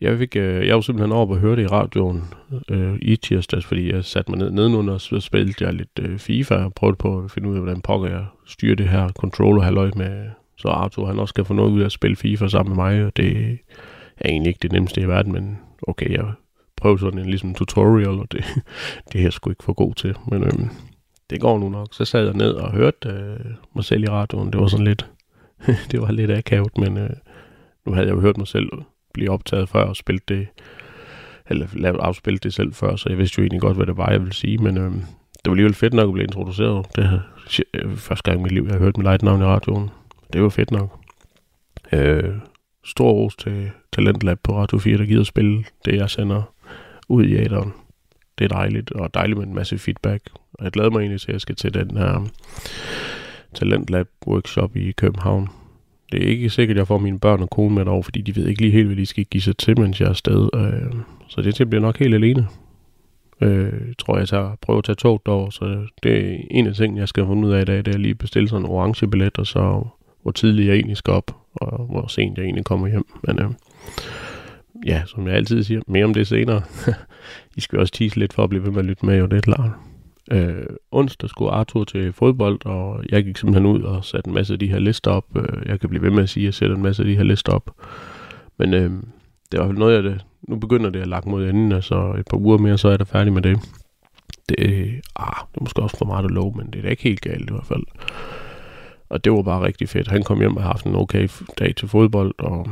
Jeg, 0.00 0.18
fik, 0.18 0.36
øh, 0.36 0.66
jeg 0.66 0.74
var 0.74 0.80
simpelthen 0.80 1.12
over 1.12 1.34
at 1.34 1.40
høre 1.40 1.56
det 1.56 1.62
i 1.62 1.66
radioen 1.66 2.24
øh, 2.68 2.98
i 3.02 3.16
tirsdags, 3.16 3.66
fordi 3.66 3.92
jeg 3.92 4.04
satte 4.04 4.30
mig 4.30 4.38
ned 4.38 4.50
nedenunder, 4.50 4.94
og 4.94 5.00
så 5.00 5.20
spillede 5.20 5.64
jeg 5.64 5.74
lidt 5.74 6.00
øh, 6.00 6.18
FIFA, 6.18 6.54
og 6.54 6.74
prøvede 6.74 6.96
på 6.96 7.18
at 7.18 7.30
finde 7.30 7.48
ud 7.48 7.54
af, 7.54 7.60
hvordan 7.60 7.80
pokker 7.80 8.08
jeg 8.08 8.24
styrer 8.46 8.76
det 8.76 8.88
her 8.88 9.08
controller 9.08 9.62
halløj 9.62 9.90
med, 9.96 10.28
så 10.56 10.68
Arthur 10.68 11.06
han 11.06 11.18
også 11.18 11.32
skal 11.32 11.44
få 11.44 11.54
noget 11.54 11.70
ud 11.70 11.80
af 11.80 11.84
at 11.84 11.92
spille 11.92 12.16
FIFA 12.16 12.48
sammen 12.48 12.76
med 12.76 12.84
mig, 12.84 13.04
og 13.04 13.16
det 13.16 13.58
er 14.16 14.28
egentlig 14.28 14.50
ikke 14.50 14.62
det 14.62 14.72
nemmeste 14.72 15.00
i 15.00 15.08
verden, 15.08 15.32
men 15.32 15.58
okay, 15.82 16.10
jeg 16.10 16.32
prøvede 16.76 17.00
sådan 17.00 17.18
en 17.18 17.26
ligesom 17.26 17.54
tutorial, 17.54 18.08
og 18.08 18.32
det, 18.32 18.44
det 19.12 19.18
er 19.18 19.22
jeg 19.22 19.32
sgu 19.32 19.50
ikke 19.50 19.64
for 19.64 19.72
god 19.72 19.94
til, 19.94 20.14
men 20.30 20.44
øhm, 20.44 20.68
det 21.30 21.40
går 21.40 21.58
nu 21.58 21.68
nok. 21.68 21.88
Så 21.92 22.04
sad 22.04 22.24
jeg 22.24 22.34
ned 22.34 22.50
og 22.50 22.72
hørte 22.72 23.08
øh, 23.08 23.54
mig 23.74 23.84
selv 23.84 24.04
i 24.04 24.08
radioen, 24.08 24.52
det 24.52 24.60
var 24.60 24.66
sådan 24.66 24.86
lidt, 24.86 25.06
det 25.90 26.00
var 26.00 26.10
lidt 26.10 26.30
akavet, 26.30 26.78
men 26.78 26.96
øh, 26.96 27.10
nu 27.86 27.92
havde 27.92 28.06
jeg 28.06 28.14
jo 28.14 28.20
hørt 28.20 28.38
mig 28.38 28.46
selv 28.46 28.68
blive 29.14 29.30
optaget 29.30 29.68
før 29.68 29.84
og 29.84 29.96
spillet 29.96 30.28
det, 30.28 30.48
eller 31.48 31.66
lavet 31.72 32.00
afspillet 32.00 32.44
det 32.44 32.54
selv 32.54 32.74
før, 32.74 32.96
så 32.96 33.08
jeg 33.08 33.18
vidste 33.18 33.38
jo 33.38 33.42
egentlig 33.42 33.60
godt, 33.60 33.76
hvad 33.76 33.86
det 33.86 33.96
var, 33.96 34.10
jeg 34.10 34.20
ville 34.20 34.34
sige, 34.34 34.58
men 34.58 34.78
øh, 34.78 34.92
det 35.44 35.46
var 35.46 35.52
alligevel 35.52 35.74
fedt 35.74 35.94
nok 35.94 36.08
at 36.08 36.12
blive 36.12 36.24
introduceret. 36.24 36.86
Det 36.96 37.04
er 37.04 37.20
øh, 37.74 37.96
første 37.96 38.30
gang 38.30 38.40
i 38.40 38.42
mit 38.42 38.52
liv, 38.52 38.64
jeg 38.64 38.72
har 38.72 38.78
hørt 38.78 38.96
mit 38.96 39.06
eget 39.06 39.22
navn 39.22 39.40
i 39.40 39.44
radioen. 39.44 39.90
Det 40.32 40.42
var 40.42 40.48
fedt 40.48 40.70
nok. 40.70 40.98
Øh, 41.92 42.34
stor 42.88 43.10
ros 43.10 43.36
til 43.36 43.70
Talentlab 43.92 44.38
på 44.42 44.56
Radio 44.56 44.78
4, 44.78 44.98
der 44.98 45.04
gider 45.04 45.20
at 45.20 45.26
spille 45.26 45.64
det, 45.84 45.96
jeg 45.96 46.10
sender 46.10 46.42
ud 47.08 47.24
i 47.24 47.34
æderen. 47.34 47.72
Det 48.38 48.44
er 48.44 48.48
dejligt, 48.48 48.90
og 48.90 49.14
dejligt 49.14 49.38
med 49.38 49.46
en 49.46 49.54
masse 49.54 49.78
feedback. 49.78 50.22
Og 50.52 50.64
jeg 50.64 50.72
glæder 50.72 50.90
mig 50.90 51.00
egentlig 51.00 51.20
til, 51.20 51.28
at 51.28 51.32
jeg 51.32 51.40
skal 51.40 51.56
til 51.56 51.74
den 51.74 51.96
her 51.96 52.28
Talentlab 53.54 54.08
workshop 54.26 54.76
i 54.76 54.92
København 54.92 55.48
det 56.12 56.24
er 56.24 56.28
ikke 56.28 56.50
sikkert, 56.50 56.76
at 56.76 56.78
jeg 56.78 56.86
får 56.86 56.98
mine 56.98 57.18
børn 57.18 57.42
og 57.42 57.50
kone 57.50 57.74
med 57.74 57.86
over, 57.86 58.02
fordi 58.02 58.20
de 58.20 58.36
ved 58.36 58.46
ikke 58.46 58.60
lige 58.60 58.72
helt, 58.72 58.86
hvad 58.86 58.96
de 58.96 59.06
skal 59.06 59.24
give 59.24 59.40
sig 59.40 59.56
til, 59.56 59.80
mens 59.80 60.00
jeg 60.00 60.06
er 60.06 60.10
afsted. 60.10 60.48
Øh, 60.54 60.94
så 61.28 61.42
det 61.42 61.54
til 61.54 61.66
bliver 61.66 61.82
nok 61.82 61.98
helt 61.98 62.14
alene. 62.14 62.46
Øh, 63.40 63.72
tror 63.98 64.18
jeg 64.18 64.28
tager, 64.28 64.56
prøver 64.62 64.78
at 64.78 64.84
tage 64.84 64.96
tog 64.96 65.22
derovre, 65.26 65.52
så 65.52 65.86
det 66.02 66.32
er 66.32 66.38
en 66.50 66.66
af 66.66 66.74
tingene, 66.74 67.00
jeg 67.00 67.08
skal 67.08 67.26
finde 67.26 67.48
ud 67.48 67.52
af 67.52 67.62
i 67.62 67.64
dag, 67.64 67.76
det 67.76 67.94
er 67.94 67.98
lige 67.98 68.14
bestille 68.14 68.48
sådan 68.48 68.64
en 68.64 68.70
orange 68.70 69.06
billet, 69.06 69.38
og 69.38 69.46
så 69.46 69.84
hvor 70.22 70.30
tidligt 70.30 70.68
jeg 70.68 70.74
egentlig 70.74 70.96
skal 70.96 71.12
op, 71.12 71.36
og 71.60 71.86
hvor 71.86 72.06
sent 72.06 72.38
jeg 72.38 72.44
egentlig 72.44 72.64
kommer 72.64 72.88
hjem. 72.88 73.06
Men 73.26 73.42
øh, 73.42 73.50
ja, 74.86 75.02
som 75.06 75.26
jeg 75.26 75.36
altid 75.36 75.62
siger, 75.62 75.80
mere 75.86 76.04
om 76.04 76.14
det 76.14 76.26
senere. 76.26 76.62
I 77.56 77.60
skal 77.60 77.78
også 77.78 77.92
tease 77.92 78.18
lidt 78.18 78.32
for 78.32 78.44
at 78.44 78.50
blive 78.50 78.64
ved 78.64 78.70
med 78.70 78.78
at 78.78 78.84
lytte 78.84 79.06
med, 79.06 79.18
jo 79.18 79.26
det 79.26 79.36
er 79.36 79.40
klart. 79.40 79.70
Øh, 80.30 80.66
onsdag 80.90 81.30
skulle 81.30 81.50
Arthur 81.50 81.84
til 81.84 82.12
fodbold, 82.12 82.66
og 82.66 83.04
jeg 83.08 83.24
gik 83.24 83.36
simpelthen 83.36 83.66
ud 83.66 83.82
og 83.82 84.04
satte 84.04 84.28
en 84.28 84.34
masse 84.34 84.52
af 84.52 84.58
de 84.58 84.68
her 84.68 84.78
lister 84.78 85.10
op. 85.10 85.24
Øh, 85.36 85.62
jeg 85.66 85.80
kan 85.80 85.88
blive 85.88 86.02
ved 86.02 86.10
med 86.10 86.22
at 86.22 86.28
sige, 86.28 86.44
at 86.44 86.46
jeg 86.46 86.54
sætter 86.54 86.76
en 86.76 86.82
masse 86.82 87.02
af 87.02 87.06
de 87.06 87.16
her 87.16 87.22
lister 87.22 87.52
op. 87.52 87.70
Men 88.58 88.74
øh, 88.74 88.90
det 89.52 89.60
var 89.60 89.72
noget 89.72 89.96
af 89.96 90.02
det. 90.02 90.24
Nu 90.48 90.56
begynder 90.56 90.90
det 90.90 91.00
at 91.00 91.06
lakke 91.06 91.28
mod 91.28 91.48
enden, 91.48 91.72
altså 91.72 92.14
et 92.18 92.26
par 92.30 92.36
uger 92.36 92.58
mere, 92.58 92.78
så 92.78 92.88
er 92.88 92.96
jeg 92.98 93.06
færdig 93.06 93.32
med 93.32 93.42
det. 93.42 93.58
Det, 94.48 94.58
ah, 95.16 95.44
det 95.52 95.56
er 95.56 95.60
måske 95.60 95.82
også 95.82 95.96
for 95.96 96.04
meget 96.04 96.24
at 96.24 96.30
love, 96.30 96.52
men 96.56 96.66
det 96.66 96.78
er 96.78 96.82
da 96.82 96.88
ikke 96.88 97.02
helt 97.02 97.20
galt 97.20 97.50
i 97.50 97.52
hvert 97.52 97.66
fald. 97.66 97.82
Og 99.08 99.24
det 99.24 99.32
var 99.32 99.42
bare 99.42 99.66
rigtig 99.66 99.88
fedt. 99.88 100.08
Han 100.08 100.22
kom 100.22 100.38
hjem 100.38 100.56
og 100.56 100.62
har 100.62 100.70
haft 100.70 100.86
en 100.86 100.94
okay 100.94 101.28
dag 101.58 101.76
til 101.76 101.88
fodbold, 101.88 102.34
og 102.38 102.68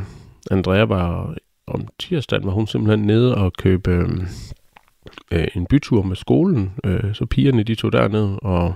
Andrea 0.51 0.85
var 0.85 1.35
om 1.67 1.89
tirsdagen 1.99 2.47
var 2.47 2.53
hun 2.53 2.67
simpelthen 2.67 3.07
nede 3.07 3.35
og 3.35 3.53
købe 3.53 3.91
øh, 3.91 4.09
øh, 5.31 5.49
en 5.55 5.67
bytur 5.67 6.03
med 6.03 6.17
skolen, 6.17 6.73
øh, 6.85 7.15
så 7.15 7.27
pigerne 7.27 7.63
de 7.63 7.75
tog 7.75 7.93
derned, 7.93 8.39
og 8.43 8.75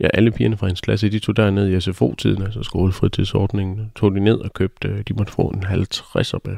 ja, 0.00 0.08
alle 0.14 0.30
pigerne 0.30 0.56
fra 0.56 0.66
hendes 0.66 0.80
klasse, 0.80 1.10
de 1.10 1.18
tog 1.18 1.36
derned 1.36 1.68
i 1.68 1.80
SFO-tiden, 1.80 2.42
altså 2.42 2.62
skolefritidsordningen, 2.62 3.92
tog 3.96 4.14
de 4.14 4.20
ned 4.20 4.38
og 4.38 4.52
købte, 4.52 4.88
øh, 4.88 5.02
de 5.08 5.14
måtte 5.14 5.32
få 5.32 5.42
en 5.42 5.64
50'er 5.64 6.38
med. 6.44 6.56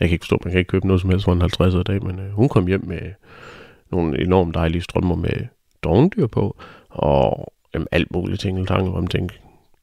Jeg 0.00 0.08
kan 0.08 0.14
ikke 0.14 0.22
forstå, 0.22 0.38
man 0.44 0.52
kan 0.52 0.58
ikke 0.58 0.68
købe 0.68 0.86
noget 0.86 1.00
som 1.00 1.10
helst 1.10 1.24
for 1.24 1.32
en 1.32 1.42
50'er 1.42 1.80
i 1.80 1.82
dag, 1.82 2.04
men 2.04 2.18
øh, 2.18 2.32
hun 2.32 2.48
kom 2.48 2.66
hjem 2.66 2.84
med 2.86 3.00
nogle 3.90 4.22
enormt 4.22 4.54
dejlige 4.54 4.82
strømmer 4.82 5.14
med 5.14 5.46
dogndyr 5.82 6.26
på, 6.26 6.56
og 6.88 7.52
jamen, 7.74 7.88
alt 7.90 8.12
muligt 8.12 8.40
ting 8.40 8.60
og 8.60 8.68
tanker, 8.68 9.28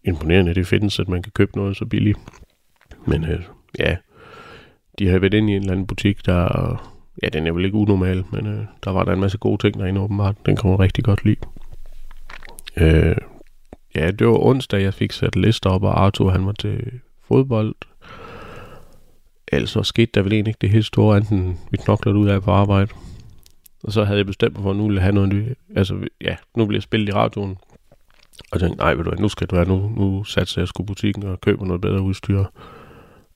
imponerende 0.03 0.53
det 0.53 0.67
findes, 0.67 0.99
at 0.99 1.07
man 1.07 1.21
kan 1.21 1.31
købe 1.31 1.57
noget 1.57 1.77
så 1.77 1.85
billigt. 1.85 2.19
Men 3.05 3.23
øh, 3.23 3.43
ja, 3.79 3.97
de 4.99 5.07
har 5.07 5.19
været 5.19 5.33
inde 5.33 5.53
i 5.53 5.55
en 5.55 5.61
eller 5.61 5.73
anden 5.73 5.87
butik, 5.87 6.25
der... 6.25 6.93
Ja, 7.23 7.29
den 7.29 7.47
er 7.47 7.51
vel 7.51 7.65
ikke 7.65 7.77
unormal, 7.77 8.23
men 8.31 8.47
øh, 8.47 8.65
der 8.83 8.91
var 8.91 9.03
der 9.03 9.13
en 9.13 9.19
masse 9.19 9.37
gode 9.37 9.57
ting 9.61 9.79
derinde 9.79 10.01
åbenbart. 10.01 10.35
Den 10.45 10.55
kunne 10.55 10.71
man 10.71 10.79
rigtig 10.79 11.03
godt 11.03 11.25
lide. 11.25 11.39
Øh, 12.77 13.15
ja, 13.95 14.11
det 14.11 14.27
var 14.27 14.45
onsdag, 14.45 14.81
jeg 14.81 14.93
fik 14.93 15.11
sat 15.11 15.35
lister 15.35 15.69
op, 15.69 15.83
og 15.83 16.03
Arthur 16.03 16.29
han 16.29 16.45
var 16.45 16.51
til 16.51 16.91
fodbold. 17.27 17.75
Altså 19.51 19.83
skete 19.83 20.11
der 20.13 20.21
vel 20.21 20.33
egentlig 20.33 20.49
ikke 20.49 20.61
det 20.61 20.69
helt 20.69 20.85
store, 20.85 21.17
enten 21.17 21.59
vi 21.71 21.77
knoklede 21.77 22.17
ud 22.17 22.27
af 22.27 22.43
på 22.43 22.51
arbejde. 22.51 22.91
Og 23.83 23.91
så 23.91 24.03
havde 24.03 24.17
jeg 24.17 24.25
bestemt 24.25 24.53
mig 24.53 24.63
for, 24.63 24.71
at 24.71 24.77
nu 24.77 24.83
ville 24.83 24.95
jeg 24.95 25.03
have 25.03 25.15
noget 25.15 25.29
nyt. 25.29 25.57
Altså, 25.75 26.07
ja, 26.21 26.35
nu 26.57 26.65
bliver 26.65 26.77
jeg 26.77 26.83
spillet 26.83 27.09
i 27.09 27.13
radioen. 27.13 27.57
Og 28.51 28.59
tænkte, 28.59 28.77
nej, 28.77 28.93
ved 28.93 29.03
du 29.03 29.09
hvad, 29.09 29.19
nu 29.19 29.29
skal 29.29 29.47
det 29.47 29.57
være, 29.57 29.67
nu, 29.67 29.91
nu 29.97 30.23
satser 30.23 30.61
jeg 30.61 30.67
sgu 30.67 30.83
butikken 30.83 31.23
og 31.23 31.41
køber 31.41 31.65
noget 31.65 31.81
bedre 31.81 32.01
udstyr. 32.01 32.43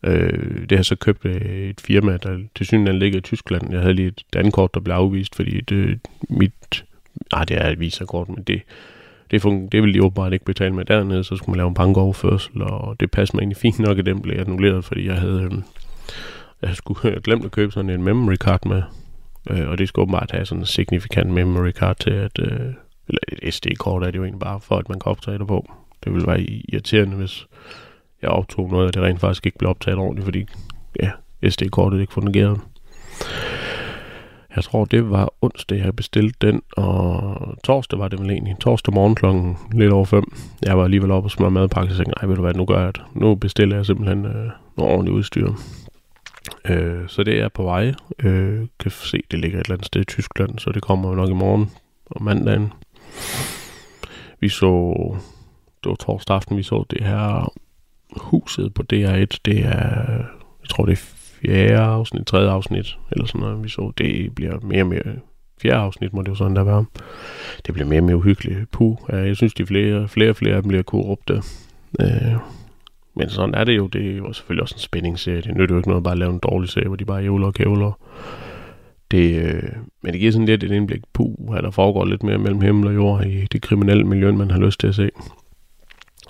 Øh, 0.04 0.70
det 0.70 0.78
har 0.78 0.84
så 0.84 0.96
købt 0.96 1.26
et 1.26 1.82
firma, 1.82 2.18
der 2.18 2.40
til 2.56 2.66
synligheden 2.66 3.00
ligger 3.00 3.18
i 3.18 3.22
Tyskland. 3.22 3.72
Jeg 3.72 3.82
havde 3.82 3.94
lige 3.94 4.08
et 4.08 4.24
dankort, 4.34 4.74
der 4.74 4.80
blev 4.80 4.96
afvist, 4.96 5.36
fordi 5.36 5.62
det, 5.62 6.00
mit... 6.30 6.86
Nej, 7.32 7.44
det 7.44 7.58
er 7.58 7.70
et 7.70 7.80
visakort, 7.80 8.30
men 8.30 8.44
det, 8.44 8.62
det, 9.32 9.46
fun- 9.46 9.70
det 9.72 9.82
ville 9.82 9.94
de 9.94 10.04
åbenbart 10.04 10.34
ikke 10.34 10.46
betale 10.46 10.74
med 10.74 10.86
dernede, 10.86 11.24
så 11.24 11.36
skulle 11.36 11.52
man 11.52 11.58
lave 11.58 11.68
en 11.68 11.74
bankoverførsel, 11.74 12.62
og 12.62 13.00
det 13.00 13.12
passede 13.12 13.38
mig 13.38 13.42
egentlig 13.42 13.58
fint 13.58 13.80
nok, 13.80 14.00
at 14.00 14.06
den 14.06 14.22
blev 14.22 14.40
annulleret, 14.40 14.86
fordi 14.86 15.08
jeg 15.08 15.16
havde, 15.16 15.42
øh, 15.42 15.52
jeg 16.62 16.76
skulle 16.76 17.00
have 17.12 17.22
glemt 17.22 17.46
at 17.46 17.52
købe 17.52 17.72
sådan 17.72 17.90
en 17.90 18.04
memory 18.04 18.36
card 18.36 18.66
med, 18.66 18.82
øh, 19.50 19.70
og 19.70 19.78
det 19.78 19.88
skulle 19.88 20.04
åbenbart 20.04 20.32
have 20.32 20.46
sådan 20.46 20.62
en 20.62 20.66
signifikant 20.66 21.30
memory 21.30 21.72
card 21.72 21.96
til, 21.96 22.10
at, 22.10 22.40
øh, 22.40 22.74
eller 23.08 23.20
et 23.32 23.54
SD-kort 23.54 24.04
er 24.04 24.12
det 24.12 24.18
jo 24.18 24.24
egentlig 24.24 24.40
bare, 24.40 24.60
for 24.60 24.78
at 24.78 24.90
man 24.90 25.00
kan 25.00 25.10
optage 25.10 25.40
det 25.40 25.48
på. 25.48 25.72
Det 26.04 26.14
ville 26.14 26.28
være 26.28 26.42
irriterende, 26.42 27.16
hvis 27.16 27.48
jeg 28.22 28.30
optog 28.30 28.70
noget, 28.70 28.88
og 28.88 28.94
det 28.94 29.04
rent 29.04 29.20
faktisk 29.20 29.46
ikke 29.46 29.58
blev 29.58 29.70
optaget 29.70 29.98
ordentligt, 29.98 30.26
fordi 30.26 30.46
ja, 31.04 31.12
SD-kortet 31.50 32.02
ikke 32.02 32.14
fungerede. 32.14 32.60
Jeg 34.56 34.64
tror, 34.64 34.86
det 34.86 35.10
var 35.10 35.34
onsdag, 35.42 35.78
jeg 35.78 35.96
bestilte 35.96 36.48
den, 36.48 36.62
og 36.78 37.38
torsdag 37.64 38.00
var 38.00 38.08
det 38.08 38.20
vel 38.20 38.30
egentlig. 38.30 38.56
Torsdag 38.60 38.94
morgen 38.94 39.16
klokken 39.16 39.58
lidt 39.74 39.92
over 39.92 40.06
fem. 40.06 40.24
Jeg 40.64 40.78
var 40.78 40.84
alligevel 40.84 41.12
oppe 41.12 41.28
og 41.28 41.32
smøre 41.32 41.52
madpakke, 41.52 41.94
og 41.94 41.98
tænkte, 41.98 42.14
nej, 42.18 42.28
ved 42.28 42.36
du 42.36 42.42
hvad, 42.42 42.54
nu 42.54 42.66
gør 42.66 42.84
jeg 42.84 42.96
det. 42.96 43.04
Nu 43.16 43.36
bestiller 43.36 43.76
jeg 43.76 43.86
simpelthen 43.86 44.26
øh, 44.26 44.50
noget 44.78 44.94
ordentligt 44.94 45.16
udstyr. 45.16 45.52
Øh, 46.70 47.08
så 47.08 47.24
det 47.24 47.40
er 47.40 47.50
på 47.50 47.64
vej. 47.64 47.94
Øh, 48.24 48.68
kan 48.80 48.92
se, 48.92 49.22
det 49.32 49.40
ligger 49.40 49.60
et 49.60 49.66
eller 49.66 49.76
andet 49.76 49.86
sted 49.86 50.02
i 50.02 50.06
Tyskland, 50.06 50.60
så 50.60 50.72
det 50.72 50.82
kommer 50.82 51.16
nok 51.16 51.30
i 51.30 51.34
morgen 51.34 51.72
og 52.06 52.24
mandagen. 52.24 52.74
Vi 54.40 54.50
så, 54.50 54.94
det 55.84 55.90
var 55.90 55.96
torsdag 55.96 56.36
aften, 56.36 56.58
vi 56.58 56.64
så 56.64 56.86
det 56.90 57.04
her 57.04 57.54
huset 58.16 58.74
på 58.74 58.84
DR1. 58.94 59.38
Det 59.46 59.66
er, 59.66 60.18
jeg 60.62 60.70
tror 60.70 60.86
det 60.86 60.92
er 60.92 60.96
fjerde 61.42 61.78
afsnit, 61.78 62.28
tredje 62.28 62.50
afsnit, 62.50 62.98
eller 63.12 63.26
sådan 63.26 63.42
noget, 63.42 63.64
vi 63.64 63.70
så. 63.70 63.92
Det 63.98 64.36
bliver 64.36 64.60
mere 64.60 64.84
og 64.84 64.88
mere, 64.88 65.04
fjerde 65.62 65.78
afsnit 65.78 66.14
må 66.14 66.22
det 66.22 66.28
jo 66.28 66.36
sådan 66.36 66.56
der 66.56 66.64
være. 66.64 66.86
Det 67.66 67.74
bliver 67.74 67.88
mere 67.88 68.00
og 68.00 68.04
mere 68.04 68.18
uhyggeligt. 68.18 68.72
Puh, 68.72 68.98
jeg 69.10 69.36
synes, 69.36 69.54
de 69.54 69.66
flere, 69.66 70.08
flere 70.08 70.30
og 70.30 70.36
flere 70.36 70.56
af 70.56 70.62
dem 70.62 70.70
bliver 70.70 70.84
korrupte. 70.84 71.42
Øh, 72.02 72.36
men 73.16 73.30
sådan 73.30 73.56
er 73.56 73.64
det 73.64 73.78
jo. 73.78 73.88
Det 73.88 74.12
er 74.12 74.16
jo 74.16 74.34
selvfølgelig 74.34 74.62
også 74.62 74.76
en 74.76 74.80
spændingsserie. 74.80 75.42
Det 75.42 75.58
nytter 75.58 75.76
jo 75.76 75.80
ikke 75.80 75.90
noget 75.90 76.04
bare 76.04 76.12
at 76.12 76.18
lave 76.18 76.34
en 76.34 76.40
dårlig 76.40 76.70
serie, 76.70 76.88
hvor 76.88 76.96
de 76.96 77.06
bare 77.06 77.24
ævler 77.24 77.48
og 77.48 77.54
kævler. 77.54 78.00
Det, 79.12 79.46
øh, 79.46 79.64
men 80.02 80.14
det 80.14 80.20
giver 80.20 80.32
sådan 80.32 80.46
lidt 80.46 80.64
et 80.64 80.72
indblik. 80.72 81.02
på, 81.14 81.54
at 81.58 81.64
der 81.64 81.72
foregår 81.72 82.06
lidt 82.06 82.24
mere 82.24 82.38
mellem 82.38 82.62
himmel 82.62 82.88
og 82.88 82.96
jord 82.96 83.26
i 83.26 83.46
det 83.52 83.62
kriminelle 83.62 84.04
miljø, 84.04 84.32
man 84.32 84.52
har 84.52 84.60
lyst 84.60 84.80
til 84.80 84.88
at 84.88 84.96
se. 84.96 85.10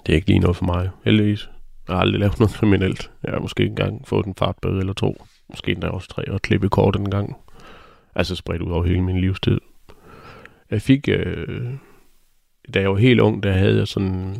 Det 0.05 0.11
er 0.11 0.15
ikke 0.15 0.27
lige 0.27 0.39
noget 0.39 0.57
for 0.57 0.65
mig, 0.65 0.89
heldigvis. 1.05 1.49
Jeg 1.87 1.95
har 1.95 2.01
aldrig 2.01 2.19
lavet 2.19 2.39
noget 2.39 2.53
kriminelt. 2.53 3.11
Jeg 3.23 3.31
har 3.33 3.39
måske 3.39 3.65
engang 3.65 4.07
fået 4.07 4.25
en 4.25 4.35
fartbøde 4.35 4.79
eller 4.79 4.93
to. 4.93 5.25
Måske 5.49 5.71
endda 5.71 5.87
også 5.87 6.09
tre 6.09 6.31
og 6.31 6.41
klippe 6.41 6.69
kort 6.69 6.95
en 6.95 7.11
gang. 7.11 7.35
Altså 8.15 8.35
spredt 8.35 8.61
ud 8.61 8.71
over 8.71 8.83
hele 8.83 9.01
min 9.01 9.21
livstid. 9.21 9.59
Jeg 10.71 10.81
fik, 10.81 11.09
øh, 11.09 11.73
da 12.73 12.79
jeg 12.79 12.89
var 12.89 12.97
helt 12.97 13.19
ung, 13.19 13.43
der 13.43 13.51
havde 13.51 13.77
jeg 13.77 13.87
sådan 13.87 14.35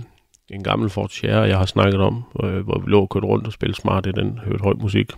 en 0.50 0.64
gammel 0.64 0.90
Ford 0.90 1.10
Sierra, 1.10 1.48
jeg 1.48 1.58
har 1.58 1.66
snakket 1.66 2.02
om, 2.02 2.24
øh, 2.44 2.60
hvor 2.60 2.80
vi 2.80 2.92
lå 2.92 3.02
og 3.02 3.10
kørte 3.10 3.28
rundt 3.28 3.48
og 3.48 3.54
spillede 3.54 3.82
smart 3.82 4.06
i 4.06 4.12
den, 4.12 4.38
hørte 4.38 4.64
høj 4.64 4.74
musik. 4.74 5.12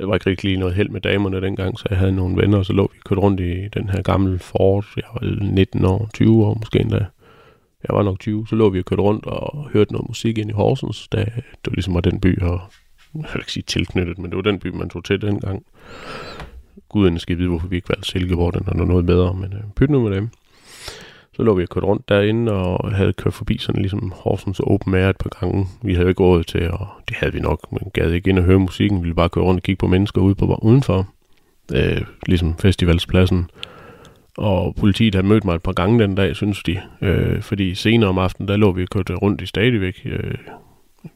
Det 0.00 0.08
var 0.08 0.14
ikke 0.14 0.30
rigtig 0.30 0.50
lige 0.50 0.60
noget 0.60 0.74
held 0.74 0.88
med 0.88 1.00
damerne 1.00 1.40
dengang, 1.40 1.78
så 1.78 1.86
jeg 1.90 1.98
havde 1.98 2.12
nogle 2.12 2.42
venner, 2.42 2.58
og 2.58 2.66
så 2.66 2.72
lå 2.72 2.90
vi 2.92 2.98
kørt 3.04 3.18
rundt 3.18 3.40
i 3.40 3.68
den 3.68 3.88
her 3.88 4.02
gamle 4.02 4.38
Ford. 4.38 4.86
Jeg 4.96 5.04
var 5.14 5.44
19 5.52 5.84
år, 5.84 6.10
20 6.14 6.44
år 6.44 6.54
måske 6.54 6.80
endda. 6.80 7.06
Jeg 7.88 7.96
var 7.96 8.02
nok 8.02 8.18
20, 8.20 8.46
så 8.48 8.56
lå 8.56 8.70
vi 8.70 8.78
og 8.78 8.84
kørte 8.84 9.02
rundt 9.02 9.26
og 9.26 9.70
hørte 9.72 9.92
noget 9.92 10.08
musik 10.08 10.38
ind 10.38 10.50
i 10.50 10.52
Horsens, 10.52 11.08
da 11.08 11.18
det 11.18 11.66
var 11.66 11.74
ligesom 11.74 11.94
var 11.94 12.00
den 12.00 12.20
by, 12.20 12.42
og 12.42 12.60
jeg 13.14 13.30
vil 13.32 13.40
ikke 13.40 13.52
sige 13.52 13.64
tilknyttet, 13.66 14.18
men 14.18 14.30
det 14.30 14.36
var 14.36 14.42
den 14.42 14.58
by, 14.58 14.66
man 14.66 14.90
tog 14.90 15.04
til 15.04 15.20
dengang. 15.22 15.62
Gud 16.88 17.18
skal 17.18 17.38
vide, 17.38 17.48
hvorfor 17.48 17.68
vi 17.68 17.76
ikke 17.76 17.88
valgte 17.88 18.08
Silkeborg, 18.08 18.54
den 18.54 18.80
er 18.80 18.84
noget 18.84 19.06
bedre, 19.06 19.34
men 19.34 19.52
øh, 19.52 19.60
pyt 19.76 19.90
nu 19.90 20.00
med 20.08 20.16
dem. 20.16 20.28
Så 21.36 21.42
lå 21.42 21.54
vi 21.54 21.62
og 21.62 21.68
kørte 21.68 21.86
rundt 21.86 22.08
derinde 22.08 22.52
og 22.52 22.94
havde 22.94 23.12
kørt 23.12 23.34
forbi 23.34 23.58
sådan 23.58 23.80
ligesom 23.80 24.12
Horsens 24.16 24.60
Open 24.60 24.94
Air 24.94 25.08
et 25.08 25.16
par 25.16 25.30
gange. 25.40 25.66
Vi 25.82 25.94
havde 25.94 26.08
ikke 26.08 26.22
råd 26.22 26.44
til, 26.44 26.70
og 26.70 26.86
det 27.08 27.16
havde 27.16 27.32
vi 27.32 27.40
nok, 27.40 27.72
men 27.72 27.90
gad 27.94 28.12
ikke 28.12 28.30
ind 28.30 28.38
og 28.38 28.44
høre 28.44 28.58
musikken. 28.58 28.98
Vi 28.98 29.02
ville 29.02 29.14
bare 29.14 29.28
køre 29.28 29.44
rundt 29.44 29.58
og 29.58 29.62
kigge 29.62 29.80
på 29.80 29.86
mennesker 29.86 30.20
ude 30.20 30.34
på, 30.34 30.58
udenfor. 30.62 31.08
Øh, 31.74 32.02
ligesom 32.26 32.58
festivalspladsen. 32.58 33.50
Og 34.38 34.74
politiet 34.74 35.14
havde 35.14 35.26
mødt 35.26 35.44
mig 35.44 35.54
et 35.54 35.62
par 35.62 35.72
gange 35.72 36.02
den 36.02 36.14
dag, 36.14 36.36
synes 36.36 36.62
de. 36.62 36.80
Øh, 37.02 37.42
fordi 37.42 37.74
senere 37.74 38.10
om 38.10 38.18
aftenen, 38.18 38.48
der 38.48 38.56
lå 38.56 38.72
vi 38.72 38.82
og 38.82 38.88
kørte 38.88 39.14
rundt 39.14 39.40
i 39.40 39.46
stadigvæk. 39.46 40.02
Øh, 40.04 40.34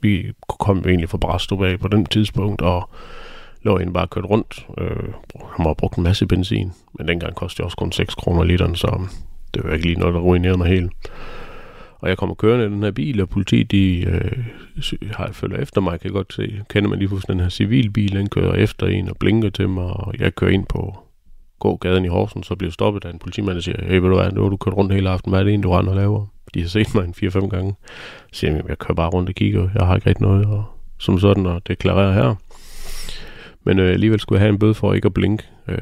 vi 0.01 0.33
kom 0.59 0.79
jo 0.79 0.89
egentlig 0.89 1.09
fra 1.09 1.19
Brastrup 1.19 1.63
af 1.63 1.81
på 1.81 1.89
den 1.89 2.07
tidspunkt, 2.07 2.63
og 2.63 2.91
lå 3.63 3.77
egentlig 3.77 3.95
bare 3.95 4.07
kørt 4.07 4.25
rundt. 4.25 4.67
Øh, 4.79 5.13
han 5.57 5.65
var 5.65 5.75
brugt 5.75 5.97
en 5.97 6.03
masse 6.03 6.27
benzin, 6.27 6.73
men 6.99 7.09
dengang 7.09 7.35
kostede 7.35 7.57
det 7.57 7.65
også 7.65 7.77
kun 7.77 7.93
6 7.93 8.15
kroner 8.15 8.45
literen, 8.45 8.77
så 8.77 9.07
det 9.55 9.65
var 9.65 9.73
ikke 9.73 9.87
lige 9.87 9.99
noget, 9.99 10.15
der 10.15 10.21
ruinerede 10.21 10.59
mig 10.59 10.69
helt. 10.69 10.93
Og 11.99 12.09
jeg 12.09 12.19
kommer 12.19 12.35
kørende 12.35 12.67
i 12.67 12.69
den 12.69 12.83
her 12.83 12.91
bil, 12.91 13.21
og 13.21 13.29
politiet 13.29 13.71
de, 13.71 14.01
øh, 14.01 14.45
har 15.11 15.33
følger 15.33 15.59
efter 15.59 15.81
mig, 15.81 16.01
kan 16.01 16.09
jeg 16.09 16.13
godt 16.13 16.33
se. 16.33 16.63
Kender 16.71 16.91
man 16.91 16.99
lige 16.99 17.09
pludselig 17.09 17.33
den 17.33 17.41
her 17.41 17.49
civilbil, 17.49 18.13
den 18.13 18.29
kører 18.29 18.55
efter 18.55 18.87
en 18.87 19.09
og 19.09 19.17
blinker 19.17 19.51
til 19.51 19.69
mig, 19.69 19.85
og 19.85 20.15
jeg 20.19 20.35
kører 20.35 20.51
ind 20.51 20.67
på 20.67 20.97
gågaden 21.61 22.05
i 22.05 22.09
Horsens, 22.09 22.47
så 22.47 22.57
bliver 22.57 22.71
stoppet 22.71 23.05
af 23.05 23.11
en 23.11 23.19
politimand, 23.19 23.55
der 23.55 23.61
siger, 23.61 23.85
hey, 23.87 23.99
ved 23.99 24.09
du 24.09 24.17
hvad, 24.17 24.31
nu 24.33 24.43
har 24.43 24.49
du 24.49 24.57
kørt 24.57 24.75
rundt 24.75 24.93
hele 24.93 25.11
aften, 25.11 25.31
hvad 25.31 25.41
er 25.41 25.45
det 25.45 25.55
en, 25.55 25.61
du 25.61 25.71
render 25.71 25.91
og 25.91 25.97
laver? 25.97 26.27
De 26.55 26.61
har 26.61 26.69
set 26.69 26.95
mig 26.95 27.05
en 27.05 27.15
4-5 27.29 27.49
gange. 27.49 27.75
Så 28.33 28.39
siger 28.39 28.55
jeg, 28.55 28.63
jeg 28.69 28.79
kører 28.79 28.95
bare 28.95 29.09
rundt 29.09 29.29
og 29.29 29.35
kigger, 29.35 29.69
jeg 29.75 29.87
har 29.87 29.95
ikke 29.95 30.09
rigtig 30.09 30.23
noget 30.23 30.47
og, 30.47 30.65
som 30.99 31.19
sådan 31.19 31.47
at 31.47 31.69
deklarere 31.69 32.13
her. 32.13 32.35
Men 33.65 33.79
øh, 33.79 33.93
alligevel 33.93 34.21
skulle 34.21 34.37
jeg 34.37 34.43
have 34.43 34.53
en 34.53 34.59
bøde 34.59 34.75
for 34.75 34.95
ikke 34.95 35.07
at 35.07 35.15
blinke. 35.15 35.45
Øh, 35.69 35.79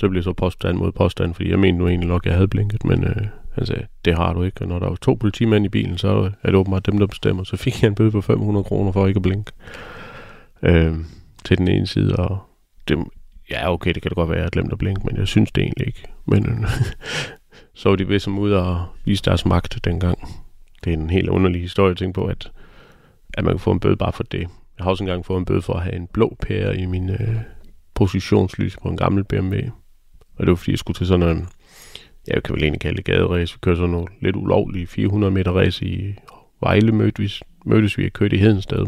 det 0.00 0.10
blev 0.10 0.22
så 0.22 0.32
påstand 0.32 0.78
mod 0.78 0.92
påstand, 0.92 1.34
fordi 1.34 1.50
jeg 1.50 1.58
mente 1.58 1.78
nu 1.78 1.88
egentlig 1.88 2.08
nok, 2.08 2.22
at 2.22 2.26
jeg 2.26 2.34
havde 2.34 2.48
blinket, 2.48 2.84
men 2.84 3.04
øh, 3.04 3.26
han 3.52 3.66
sagde, 3.66 3.86
det 4.04 4.16
har 4.16 4.32
du 4.32 4.42
ikke. 4.42 4.62
Og 4.62 4.68
når 4.68 4.78
der 4.78 4.88
var 4.88 4.96
to 4.96 5.14
politimænd 5.14 5.64
i 5.64 5.68
bilen, 5.68 5.98
så 5.98 6.30
er 6.42 6.46
det 6.50 6.54
åbenbart 6.54 6.86
dem, 6.86 6.98
der 6.98 7.06
bestemmer. 7.06 7.44
Så 7.44 7.56
fik 7.56 7.82
jeg 7.82 7.88
en 7.88 7.94
bøde 7.94 8.10
på 8.10 8.20
500 8.20 8.64
kroner 8.64 8.92
for 8.92 9.06
ikke 9.06 9.18
at 9.18 9.22
blinke. 9.22 9.52
Øh, 10.62 10.94
til 11.44 11.58
den 11.58 11.68
ene 11.68 11.86
side, 11.86 12.16
og 12.16 12.38
det, 12.88 12.98
ja, 13.50 13.72
okay, 13.72 13.92
det 13.92 14.02
kan 14.02 14.10
det 14.10 14.16
godt 14.16 14.28
være, 14.28 14.38
at 14.38 14.44
jeg 14.44 14.50
glemte 14.50 14.72
at 14.72 14.78
blinke, 14.78 15.02
men 15.04 15.16
jeg 15.16 15.28
synes 15.28 15.52
det 15.52 15.62
egentlig 15.62 15.86
ikke. 15.86 16.02
Men 16.26 16.46
øh, 16.46 16.70
så 17.74 17.88
var 17.88 17.96
de 17.96 18.08
ved 18.08 18.18
som 18.18 18.38
ud 18.38 18.52
og 18.52 18.86
vise 19.04 19.22
deres 19.22 19.46
magt 19.46 19.78
dengang. 19.84 20.18
Det 20.84 20.92
er 20.92 20.96
en 20.96 21.10
helt 21.10 21.28
underlig 21.28 21.60
historie 21.60 21.90
at 21.90 21.96
tænke 21.96 22.14
på, 22.14 22.24
at, 22.24 22.50
at 23.34 23.44
man 23.44 23.52
kan 23.52 23.60
få 23.60 23.70
en 23.70 23.80
bøde 23.80 23.96
bare 23.96 24.12
for 24.12 24.22
det. 24.22 24.48
Jeg 24.78 24.84
har 24.84 24.90
også 24.90 25.04
engang 25.04 25.26
fået 25.26 25.38
en 25.38 25.44
bøde 25.44 25.62
for 25.62 25.74
at 25.74 25.82
have 25.82 25.96
en 25.96 26.08
blå 26.12 26.36
pære 26.42 26.76
i 26.76 26.86
min 26.86 27.10
øh, 27.10 27.36
positionslys 27.94 28.76
på 28.82 28.88
en 28.88 28.96
gammel 28.96 29.24
BMW. 29.24 29.56
Og 30.36 30.46
det 30.46 30.48
var 30.48 30.54
fordi, 30.54 30.70
jeg 30.70 30.78
skulle 30.78 30.96
til 30.96 31.06
sådan 31.06 31.36
en, 31.36 31.46
jeg 32.26 32.42
kan 32.42 32.54
vel 32.54 32.62
egentlig 32.62 32.80
kalde 32.80 32.96
det 32.96 33.04
gaderæs. 33.04 33.54
Vi 33.54 33.58
kørte 33.62 33.76
sådan 33.76 33.90
nogle 33.90 34.06
lidt 34.20 34.36
ulovlige 34.36 34.86
400 34.86 35.30
meter 35.30 35.52
race 35.52 35.86
i 35.86 36.14
Vejle 36.60 36.92
mødtes, 36.92 37.42
mødtes 37.66 37.98
vi 37.98 38.06
og 38.06 38.12
kørte 38.12 38.36
i 38.36 38.38
Hedensted. 38.38 38.86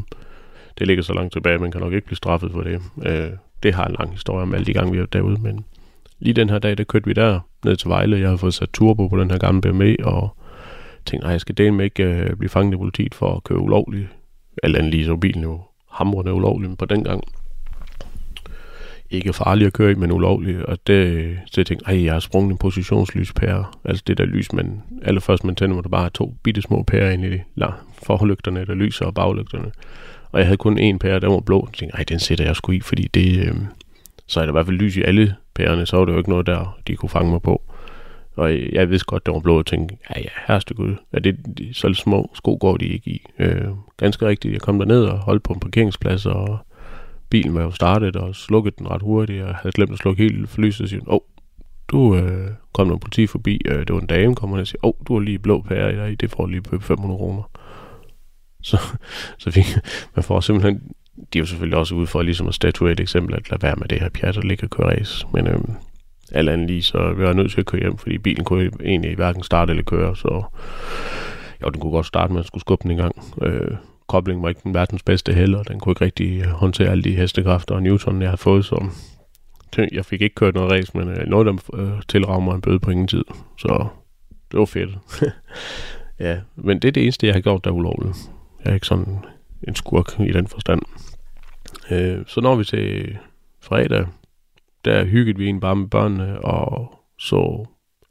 Det 0.79 0.87
ligger 0.87 1.03
så 1.03 1.13
langt 1.13 1.33
tilbage, 1.33 1.59
man 1.59 1.71
kan 1.71 1.81
nok 1.81 1.93
ikke 1.93 2.07
blive 2.07 2.17
straffet 2.17 2.53
for 2.53 2.63
det. 2.63 2.83
Øh, 3.07 3.31
det 3.63 3.75
har 3.75 3.85
en 3.85 3.97
lang 3.99 4.11
historie 4.11 4.43
om 4.43 4.55
alle 4.55 4.67
de 4.67 4.73
gange, 4.73 4.93
vi 4.93 5.01
var 5.01 5.07
derude, 5.07 5.41
men 5.43 5.65
lige 6.19 6.35
den 6.35 6.51
her 6.51 6.59
dag, 6.59 6.79
der 6.79 6.85
kørte 6.85 7.07
vi 7.07 7.13
der 7.13 7.41
ned 7.65 7.77
til 7.77 7.89
Vejle. 7.89 8.19
Jeg 8.19 8.27
havde 8.29 8.39
fået 8.39 8.55
sat 8.55 8.69
turbo 8.69 9.09
på 9.09 9.21
den 9.21 9.31
her 9.31 9.39
gamle 9.39 9.61
BMW, 9.61 9.95
og 10.05 10.37
tænkte, 11.07 11.25
nej, 11.25 11.33
jeg 11.33 11.41
skal 11.41 11.59
dele 11.59 11.71
med 11.71 11.85
ikke 11.85 12.05
øh, 12.05 12.37
blive 12.37 12.49
fanget 12.49 12.75
i 12.75 12.77
politiet 12.77 13.15
for 13.15 13.37
at 13.37 13.45
køre 13.45 13.59
ulovligt. 13.59 14.09
Alt 14.63 14.77
andet 14.77 14.91
lige 14.91 15.05
så 15.05 15.17
bilen 15.17 15.43
jo 15.43 15.61
hamrende 15.99 16.35
ulovlig, 16.35 16.69
men 16.71 16.77
på 16.77 16.85
den 16.85 17.05
gang 17.05 17.25
ikke 19.11 19.33
farlig 19.33 19.67
at 19.67 19.73
køre 19.73 19.91
i, 19.91 19.95
men 19.95 20.13
ulovlig. 20.13 20.69
Og 20.69 20.79
det, 20.87 21.39
så 21.47 21.61
jeg 21.61 21.67
tænkte, 21.67 21.87
ej, 21.87 22.05
jeg 22.05 22.13
har 22.13 22.21
sprunget 22.21 22.51
en 22.51 22.59
positionslyspære. 22.59 23.65
Altså 23.85 24.05
det 24.07 24.19
der 24.19 24.25
lys, 24.25 24.53
man, 24.53 24.83
allerførst 25.03 25.45
man 25.45 25.55
tænder, 25.55 25.75
hvor 25.75 25.83
der 25.83 25.89
bare 25.89 26.05
er 26.05 26.09
to 26.09 26.35
bitte 26.43 26.63
små 26.63 26.83
pærer 26.83 27.11
ind 27.11 27.25
i 27.25 27.31
de 27.31 27.41
la, 27.55 27.71
forlygterne, 28.03 28.65
der 28.65 28.75
lyser 28.75 29.07
og 29.07 29.15
baglygterne. 29.15 29.71
Og 30.33 30.39
jeg 30.39 30.47
havde 30.47 30.57
kun 30.57 30.79
en 30.79 30.99
pære, 30.99 31.21
der 31.21 31.29
var 31.29 31.41
blå. 31.41 31.69
Jeg 31.69 31.75
tænkte, 31.75 31.97
ej, 31.97 32.05
den 32.09 32.19
sætter 32.19 32.45
jeg 32.45 32.57
sgu 32.57 32.73
i, 32.73 32.81
fordi 32.81 33.09
det, 33.15 33.47
øh, 33.47 33.55
så 34.27 34.41
er 34.41 34.45
der 34.45 34.53
i 34.53 34.57
hvert 34.57 34.67
fald 34.67 34.77
lys 34.77 34.97
i 34.97 35.03
alle 35.03 35.35
pærerne, 35.55 35.87
så 35.87 35.97
var 35.97 36.05
det 36.05 36.13
jo 36.13 36.19
ikke 36.19 36.31
noget 36.31 36.47
der, 36.47 36.79
de 36.87 36.97
kunne 36.97 37.09
fange 37.09 37.31
mig 37.31 37.43
på. 37.43 37.63
Og 38.39 38.73
jeg 38.73 38.91
vidste 38.91 39.07
godt, 39.07 39.27
det 39.27 39.35
var 39.35 39.41
blå, 39.41 39.59
og 39.59 39.67
tænkte, 39.67 39.97
ja 40.11 40.21
ja, 40.21 40.29
herreste 40.47 40.75
gud, 40.75 40.95
er 41.13 41.21
det 41.21 41.37
de, 41.59 41.75
så 41.75 41.95
små 41.95 42.31
sko 42.35 42.59
går 42.61 42.77
de 42.77 42.87
ikke 42.87 43.11
i. 43.11 43.27
Øh, 43.39 43.69
ganske 43.97 44.27
rigtigt, 44.27 44.53
jeg 44.53 44.61
kom 44.61 44.79
derned 44.79 45.05
og 45.05 45.19
holdt 45.19 45.43
på 45.43 45.53
en 45.53 45.61
parkeringsplads, 45.61 46.27
og 46.27 46.59
bilen 47.31 47.55
var 47.55 47.63
jo 47.63 47.71
startet 47.71 48.17
og 48.17 48.35
slukket 48.35 48.79
den 48.79 48.91
ret 48.91 49.03
hurtigt, 49.03 49.43
og 49.43 49.55
havde 49.55 49.73
glemt 49.73 49.93
at 49.93 49.99
slukke 49.99 50.23
helt 50.23 50.49
for 50.49 50.61
lyset, 50.61 50.85
og 50.85 50.89
siger, 50.89 51.03
åh, 51.07 51.15
oh, 51.15 51.21
du 51.89 52.17
øh, 52.17 52.51
kom 52.73 52.87
noget 52.87 53.01
politi 53.01 53.27
forbi, 53.27 53.61
øh, 53.67 53.79
det 53.79 53.93
var 53.93 54.01
en 54.01 54.07
dame, 54.07 54.35
kommer 54.35 54.59
og 54.59 54.67
siger, 54.67 54.81
åh, 54.83 54.89
oh, 54.89 55.07
du 55.09 55.15
har 55.15 55.21
lige 55.21 55.39
blå 55.39 55.63
pære 55.63 55.93
i 55.93 55.97
dig, 55.97 56.21
det 56.21 56.31
får 56.31 56.47
lige 56.47 56.63
på 56.63 56.79
500 56.79 57.19
kroner. 57.19 57.51
Så, 58.63 58.79
så 59.39 59.51
fik, 59.51 59.67
man 60.17 60.23
får 60.23 60.41
simpelthen, 60.41 60.83
de 61.33 61.39
er 61.39 61.43
jo 61.43 61.47
selvfølgelig 61.47 61.79
også 61.79 61.95
ude 61.95 62.07
for 62.07 62.23
ligesom 62.23 62.49
at 62.49 62.55
statuere 62.55 62.93
et 62.93 63.01
eksempel, 63.01 63.35
at 63.35 63.51
lade 63.51 63.63
være 63.63 63.77
med 63.77 63.89
det 63.89 64.01
her 64.01 64.09
pjat 64.09 64.37
og 64.37 64.43
ligge 64.43 64.65
og 64.65 64.71
køre 64.71 64.91
race, 64.91 65.27
men 65.33 65.47
øh, 65.47 65.61
alt 66.33 66.49
andet 66.49 66.67
lige, 66.67 66.83
så 66.83 67.13
vi 67.13 67.23
var 67.23 67.33
nødt 67.33 67.53
til 67.53 67.61
at 67.61 67.67
køre 67.67 67.81
hjem, 67.81 67.99
fordi 67.99 68.19
bilen 68.19 68.45
kunne 68.45 68.71
egentlig 68.85 69.15
hverken 69.15 69.43
starte 69.43 69.71
eller 69.71 69.83
køre, 69.83 70.17
så 70.17 70.43
jo, 71.63 71.69
den 71.69 71.81
kunne 71.81 71.93
godt 71.93 72.07
starte 72.07 72.33
med 72.33 72.41
at 72.41 72.47
skulle 72.47 72.61
skubbe 72.61 72.83
den 72.83 72.91
i 72.91 73.01
gang. 73.01 73.15
Øh, 73.43 73.71
koblingen 74.07 74.43
var 74.43 74.49
ikke 74.49 74.61
den 74.65 74.75
verdens 74.75 75.03
bedste 75.03 75.33
heller, 75.33 75.63
den 75.63 75.81
kunne 75.81 75.91
ikke 75.91 76.05
rigtig 76.05 76.45
håndtere 76.45 76.89
alle 76.89 77.05
de 77.05 77.17
hestekræfter 77.17 77.75
og 77.75 77.83
newton, 77.83 78.23
jeg 78.23 78.29
havde 78.29 78.39
fået, 78.39 78.65
så 78.65 78.91
jeg 79.93 80.05
fik 80.05 80.23
ikke 80.23 80.35
kørt 80.35 80.55
noget 80.55 80.73
race, 80.73 80.99
men 80.99 81.09
øh, 81.09 81.27
noget 81.27 81.47
af 81.47 81.53
dem 81.53 81.81
øh, 81.81 82.03
tilrager 82.09 82.41
mig 82.41 82.55
en 82.55 82.61
bøde 82.61 82.79
på 82.79 82.91
ingen 82.91 83.09
tid, 83.09 83.25
så 83.59 83.87
det 84.53 84.59
var 84.59 84.65
fedt. 84.65 84.91
ja, 86.27 86.39
men 86.57 86.79
det 86.79 86.89
er 86.89 86.93
det 86.93 87.03
eneste, 87.03 87.27
jeg 87.27 87.35
har 87.35 87.41
gjort, 87.41 87.65
der 87.65 87.71
er 87.71 87.75
ulovligt. 87.75 88.17
Jeg 88.65 88.71
er 88.71 88.75
ikke 88.75 88.87
sådan 88.87 89.19
en 89.69 89.75
skurk 89.75 90.21
i 90.21 90.33
den 90.33 90.47
forstand. 90.47 90.83
Øh, 91.91 92.19
så 92.27 92.41
når 92.41 92.57
vi 92.57 92.65
til 92.65 93.19
fredag, 93.61 94.07
der 94.85 95.05
hyggede 95.05 95.39
vi 95.39 95.45
egentlig 95.45 95.61
bare 95.61 95.77
med 95.77 95.89
børnene, 95.89 96.45
og 96.45 96.95
så 97.19 97.67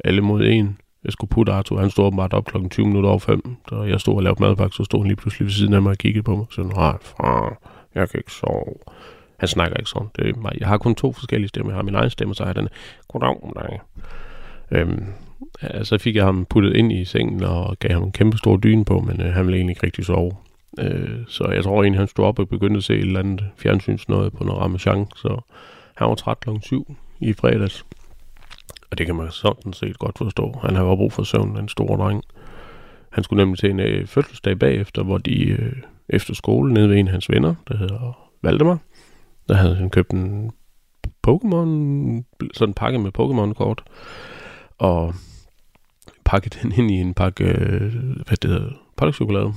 alle 0.06 0.22
mod 0.22 0.46
en. 0.46 0.78
Jeg 1.04 1.12
skulle 1.12 1.30
putte 1.30 1.52
Arthur, 1.52 1.80
han 1.80 1.90
stod 1.90 2.06
åbenbart 2.06 2.34
op 2.34 2.46
klokken 2.46 2.70
20 2.70 2.86
minutter 2.86 3.10
over 3.10 3.20
5, 3.20 3.56
da 3.70 3.76
jeg 3.76 4.00
stod 4.00 4.16
og 4.16 4.24
lavede 4.24 4.44
madpakke, 4.44 4.76
så 4.76 4.84
stod 4.84 5.00
han 5.00 5.08
lige 5.08 5.16
pludselig 5.16 5.46
ved 5.46 5.52
siden 5.52 5.74
af 5.74 5.82
mig 5.82 5.90
og 5.92 5.98
kiggede 5.98 6.24
på 6.24 6.36
mig. 6.36 6.46
Så 6.52 6.64
nej, 6.64 6.98
far, 7.02 7.58
jeg 7.96 8.10
kan 8.10 8.20
ikke 8.20 8.32
sove. 8.32 8.76
Han 9.38 9.48
snakker 9.48 9.78
ikke 9.78 9.90
sådan. 9.90 10.08
Det 10.16 10.30
er 10.30 10.40
mig. 10.42 10.52
Jeg 10.60 10.68
har 10.68 10.78
kun 10.78 10.96
to 10.96 11.12
forskellige 11.12 11.50
stemmer. 11.50 11.72
Jeg 11.72 11.78
har 11.78 11.84
min 11.84 11.96
egen 11.96 12.10
stemme, 12.10 12.32
og 12.32 12.36
så 12.36 12.44
har 12.44 12.50
jeg 12.50 12.56
den, 12.56 12.70
goddag, 13.08 13.36
goddag. 13.42 13.80
Øhm, 14.72 15.06
ja, 15.64 15.84
så 15.84 15.98
fik 15.98 16.16
jeg 16.16 16.26
ham 16.26 16.46
puttet 16.46 16.76
ind 16.76 16.92
i 16.92 17.06
sengen 17.06 17.44
og 17.44 17.78
gav 17.80 17.92
ham 17.92 18.04
en 18.04 18.12
kæmpe 18.12 18.38
stor 18.38 18.58
dyne 18.58 18.86
på, 18.86 19.00
men 19.00 19.22
øh, 19.22 19.34
han 19.34 19.46
ville 19.46 19.58
egentlig 19.58 19.72
ikke 19.72 19.86
rigtig 19.86 20.06
sove. 20.06 20.32
Øh, 20.80 21.20
så 21.28 21.48
jeg 21.54 21.64
tror 21.64 21.84
egentlig, 21.84 22.00
han 22.00 22.08
stod 22.08 22.26
op 22.26 22.40
og 22.40 22.50
begyndte 22.50 22.78
at 22.78 22.84
se 22.84 22.94
et 22.94 23.00
eller 23.00 23.20
andet 23.20 23.46
fjernsynsnøje 23.58 24.32
på 24.32 24.44
noget 24.44 24.62
ramachan, 24.62 25.08
så 25.16 25.42
han 25.98 26.10
var 26.10 26.16
træt 26.16 26.40
kl. 26.40 26.50
7 26.62 26.96
i 27.20 27.34
fredags. 27.34 27.86
Og 28.92 28.98
det 28.98 29.06
kan 29.06 29.16
man 29.16 29.32
sådan 29.32 29.74
set 29.74 30.00
godt 30.00 30.18
forstå. 30.18 30.60
Han 30.62 30.76
har 30.76 30.84
jo 30.84 30.96
brug 30.96 31.14
for 31.14 31.24
søvn, 31.24 31.56
den 31.56 31.70
store 31.70 31.98
dreng. 31.98 32.24
Han 33.10 33.24
skulle 33.24 33.42
nemlig 33.42 33.60
til 33.60 33.70
en 33.70 33.80
øh, 33.80 34.08
fødselsdag 34.08 34.60
bagefter, 34.60 35.04
hvor 35.04 35.18
de 35.18 35.46
øh, 35.46 35.74
efter 36.10 36.34
skole 36.34 36.74
nede 36.74 36.90
ved 36.90 36.98
en 36.98 37.08
af 37.08 37.12
hans 37.12 37.30
venner, 37.30 37.56
der 37.68 37.78
hedder 37.78 38.30
Valdemar, 38.42 38.78
der 39.50 39.56
havde 39.56 39.76
han 39.76 39.90
købt 39.90 40.12
en 40.12 40.52
Pokémon, 41.28 41.68
sådan 42.54 42.70
en 42.70 42.74
pakke 42.74 43.00
med 43.00 43.12
Pokémon-kort, 43.20 43.84
og 44.78 45.14
pakket 46.26 46.60
den 46.62 46.72
ind 46.72 46.92
i 46.92 46.94
en 46.94 47.14
pakke, 47.14 47.44
øh, 47.44 47.94
hvad 48.28 48.38
det 48.42 48.50
hedder, 48.50 48.72
pakkechokolade 48.98 49.54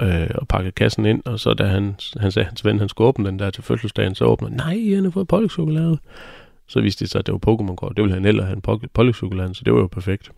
øh, 0.00 0.30
og 0.34 0.48
pakket 0.48 0.74
kassen 0.74 1.06
ind, 1.06 1.22
og 1.24 1.40
så 1.40 1.54
da 1.54 1.64
han, 1.64 1.94
han 2.16 2.32
sagde, 2.32 2.44
at 2.44 2.50
hans 2.50 2.64
ven 2.64 2.78
han 2.78 2.88
skulle 2.88 3.08
åbne 3.08 3.26
den 3.26 3.38
der 3.38 3.50
til 3.50 3.62
fødselsdagen, 3.62 4.14
så 4.14 4.24
åbner 4.24 4.48
nej, 4.48 4.94
han 4.94 5.04
har 5.04 5.10
fået 5.10 5.28
pålægtschokolade. 5.28 5.98
Så 6.66 6.80
viste 6.80 7.04
det 7.04 7.10
sig, 7.10 7.18
at 7.18 7.26
det 7.26 7.32
var 7.32 7.52
Pokémon-kort. 7.52 7.96
Det 7.96 8.02
ville 8.02 8.14
han 8.14 8.24
ellers 8.24 8.46
have 8.46 8.56
en 8.56 8.88
pålægtschokolade, 8.94 9.54
så 9.54 9.62
det 9.64 9.72
var 9.72 9.80
jo 9.80 9.86
perfekt. 9.86 10.30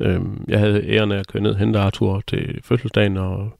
Øhm, 0.00 0.44
jeg 0.48 0.58
havde 0.58 0.88
æren 0.88 1.12
af 1.12 1.18
at 1.18 1.26
køre 1.26 1.42
ned 1.42 1.50
og 1.50 1.58
hente 1.58 1.78
Arthur 1.78 2.22
til 2.26 2.60
fødselsdagen, 2.64 3.16
og 3.16 3.58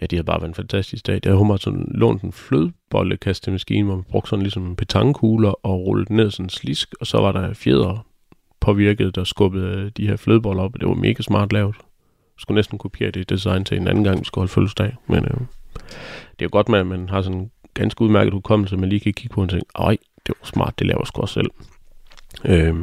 ja, 0.00 0.06
det 0.06 0.18
har 0.18 0.22
bare 0.22 0.40
været 0.40 0.48
en 0.48 0.54
fantastisk 0.54 1.06
dag. 1.06 1.20
Der 1.24 1.30
har 1.30 1.36
hun 1.36 1.58
sådan 1.58 1.88
lånt 1.94 2.22
en 2.22 2.32
flødebollekastemaskine, 2.32 3.84
hvor 3.84 3.94
man 3.94 4.04
brugte 4.04 4.30
sådan 4.30 4.42
ligesom 4.42 4.76
petankugler 4.76 5.66
og 5.66 5.86
rullet 5.86 6.10
ned 6.10 6.30
sådan 6.30 6.46
en 6.46 6.50
slisk, 6.50 6.94
og 7.00 7.06
så 7.06 7.18
var 7.18 7.32
der 7.32 7.54
fjeder 7.54 8.06
påvirket, 8.60 9.14
der 9.14 9.24
skubbede 9.24 9.90
de 9.90 10.06
her 10.06 10.16
flødeboller 10.16 10.62
op, 10.62 10.74
og 10.74 10.80
det 10.80 10.88
var 10.88 10.94
mega 10.94 11.22
smart 11.22 11.52
lavet. 11.52 11.74
Skulle 12.40 12.56
næsten 12.56 12.78
kopiere 12.78 13.10
det 13.10 13.30
design 13.30 13.64
til 13.64 13.76
en 13.76 13.88
anden 13.88 14.04
gang, 14.04 14.20
vi 14.20 14.24
skulle 14.24 14.42
holde 14.42 14.52
fødselsdag. 14.52 14.96
Men 15.06 15.24
øh, 15.24 15.40
det 16.30 16.38
er 16.38 16.44
jo 16.44 16.48
godt 16.52 16.68
med, 16.68 16.78
at 16.78 16.86
man 16.86 17.08
har 17.08 17.22
sådan 17.22 17.38
en 17.38 17.50
ganske 17.74 18.02
udmærket 18.02 18.32
hukommelse, 18.32 18.76
man 18.76 18.88
lige 18.88 19.00
kan 19.00 19.12
kigge 19.12 19.34
på 19.34 19.42
og 19.42 19.48
tænke, 19.48 19.66
ej, 19.78 19.96
det 20.26 20.34
var 20.40 20.46
smart, 20.46 20.78
det 20.78 20.86
laver 20.86 21.00
jeg 21.00 21.06
sgu 21.06 21.20
også 21.20 21.34
selv. 21.34 21.50
Øh, 22.44 22.74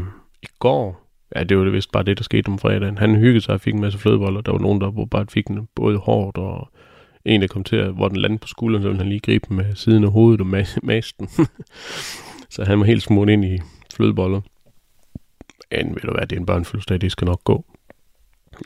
I 0.43 0.47
går, 0.59 1.07
ja, 1.35 1.43
det 1.43 1.57
var 1.57 1.63
det 1.63 1.73
vist 1.73 1.91
bare 1.91 2.03
det, 2.03 2.17
der 2.17 2.23
skete 2.23 2.47
om 2.47 2.59
fredagen. 2.59 2.97
Han 2.97 3.15
hyggede 3.15 3.41
sig 3.41 3.53
og 3.53 3.61
fik 3.61 3.73
en 3.73 3.81
masse 3.81 3.99
flødeboller. 3.99 4.41
Der 4.41 4.51
var 4.51 4.59
nogen, 4.59 4.81
der 4.81 5.05
bare 5.11 5.25
fik 5.29 5.47
den 5.47 5.67
både 5.75 5.97
hårdt 5.97 6.37
og 6.37 6.69
en, 7.25 7.41
der 7.41 7.47
kom 7.47 7.63
til, 7.63 7.75
at, 7.75 7.93
hvor 7.93 8.07
den 8.07 8.17
landede 8.17 8.39
på 8.39 8.47
skulderen, 8.47 8.83
så 8.83 8.87
ville 8.87 9.01
han 9.01 9.09
lige 9.09 9.19
gribe 9.19 9.45
den 9.49 9.57
med 9.57 9.75
siden 9.75 10.03
af 10.03 10.11
hovedet 10.11 10.41
og 10.41 10.47
masten. 10.83 11.29
så 12.49 12.63
han 12.63 12.79
var 12.79 12.85
helt 12.85 13.03
smurt 13.03 13.29
ind 13.29 13.45
i 13.45 13.59
flødeboller. 13.95 14.41
Men 15.71 15.89
ved 15.89 16.01
du 16.01 16.11
hvad, 16.11 16.27
det 16.27 16.35
er 16.35 16.39
en 16.39 16.45
børnefødselsdag, 16.45 17.01
det 17.01 17.11
skal 17.11 17.25
nok 17.25 17.43
gå. 17.43 17.65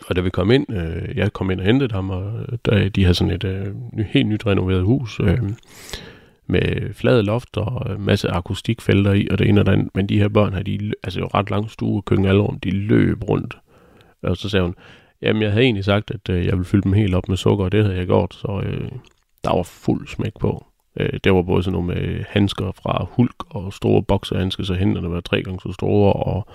Og 0.07 0.15
da 0.15 0.21
vi 0.21 0.29
kom 0.29 0.51
ind, 0.51 0.65
øh, 0.73 1.17
jeg 1.17 1.33
kom 1.33 1.51
ind 1.51 1.59
og 1.59 1.65
hentede 1.65 1.93
ham, 1.93 2.09
og 2.09 2.33
der, 2.65 2.89
de 2.89 3.03
havde 3.03 3.15
sådan 3.15 3.33
et 3.33 3.43
øh, 3.43 3.67
helt 4.07 4.27
nyt 4.27 4.45
renoveret 4.45 4.83
hus, 4.83 5.19
øh, 5.19 5.39
med 6.47 6.93
flade 6.93 7.23
loft 7.23 7.57
og 7.57 7.91
øh, 7.91 7.99
masse 7.99 8.29
akustikfelter 8.29 9.13
i, 9.13 9.27
og 9.31 9.39
det 9.39 9.49
ene 9.49 9.61
og 9.61 9.65
det 9.65 9.71
andet. 9.71 9.89
Men 9.95 10.09
de 10.09 10.19
her 10.19 10.27
børn 10.27 10.53
har 10.53 10.63
de, 10.63 10.91
altså 11.03 11.19
jo 11.19 11.29
ret 11.33 11.49
lang 11.49 11.69
stue, 11.69 12.01
køkken 12.01 12.25
alle 12.25 12.41
rum, 12.41 12.59
de 12.59 12.71
løb 12.71 13.29
rundt. 13.29 13.57
Og 14.23 14.37
så 14.37 14.49
sagde 14.49 14.65
hun, 14.65 14.75
Jamen, 15.21 15.41
jeg 15.41 15.51
havde 15.51 15.63
egentlig 15.63 15.85
sagt, 15.85 16.11
at 16.11 16.29
øh, 16.29 16.45
jeg 16.45 16.53
ville 16.53 16.65
fylde 16.65 16.83
dem 16.83 16.93
helt 16.93 17.15
op 17.15 17.29
med 17.29 17.37
sukker, 17.37 17.65
og 17.65 17.71
det 17.71 17.83
havde 17.83 17.97
jeg 17.97 18.05
gjort, 18.05 18.33
så 18.33 18.61
øh, 18.65 18.91
der 19.43 19.55
var 19.55 19.63
fuld 19.63 20.07
smæk 20.07 20.33
på. 20.39 20.65
Øh, 20.97 21.19
der 21.23 21.31
var 21.31 21.41
både 21.41 21.63
sådan 21.63 21.73
nogle 21.73 21.87
med 21.87 22.23
handsker 22.29 22.71
fra 22.83 23.05
Hulk 23.11 23.35
og 23.49 23.73
store 23.73 24.03
bokserhandsker, 24.03 24.63
så 24.63 24.73
hænderne 24.73 25.11
var 25.11 25.19
tre 25.19 25.43
gange 25.43 25.59
så 25.59 25.71
store, 25.73 26.13
og 26.13 26.47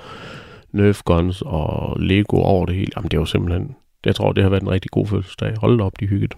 Nerf 0.76 1.02
guns 1.02 1.42
og 1.46 2.00
Lego 2.00 2.36
over 2.36 2.66
det 2.66 2.74
hele. 2.74 2.90
Jamen, 2.96 3.10
det 3.10 3.18
var 3.18 3.24
simpelthen... 3.24 3.76
Jeg 4.04 4.14
tror, 4.14 4.32
det 4.32 4.42
har 4.42 4.50
været 4.50 4.62
en 4.62 4.70
rigtig 4.70 4.90
god 4.90 5.06
fødselsdag. 5.06 5.54
Hold 5.60 5.80
op, 5.80 6.00
de 6.00 6.06
hygget. 6.06 6.34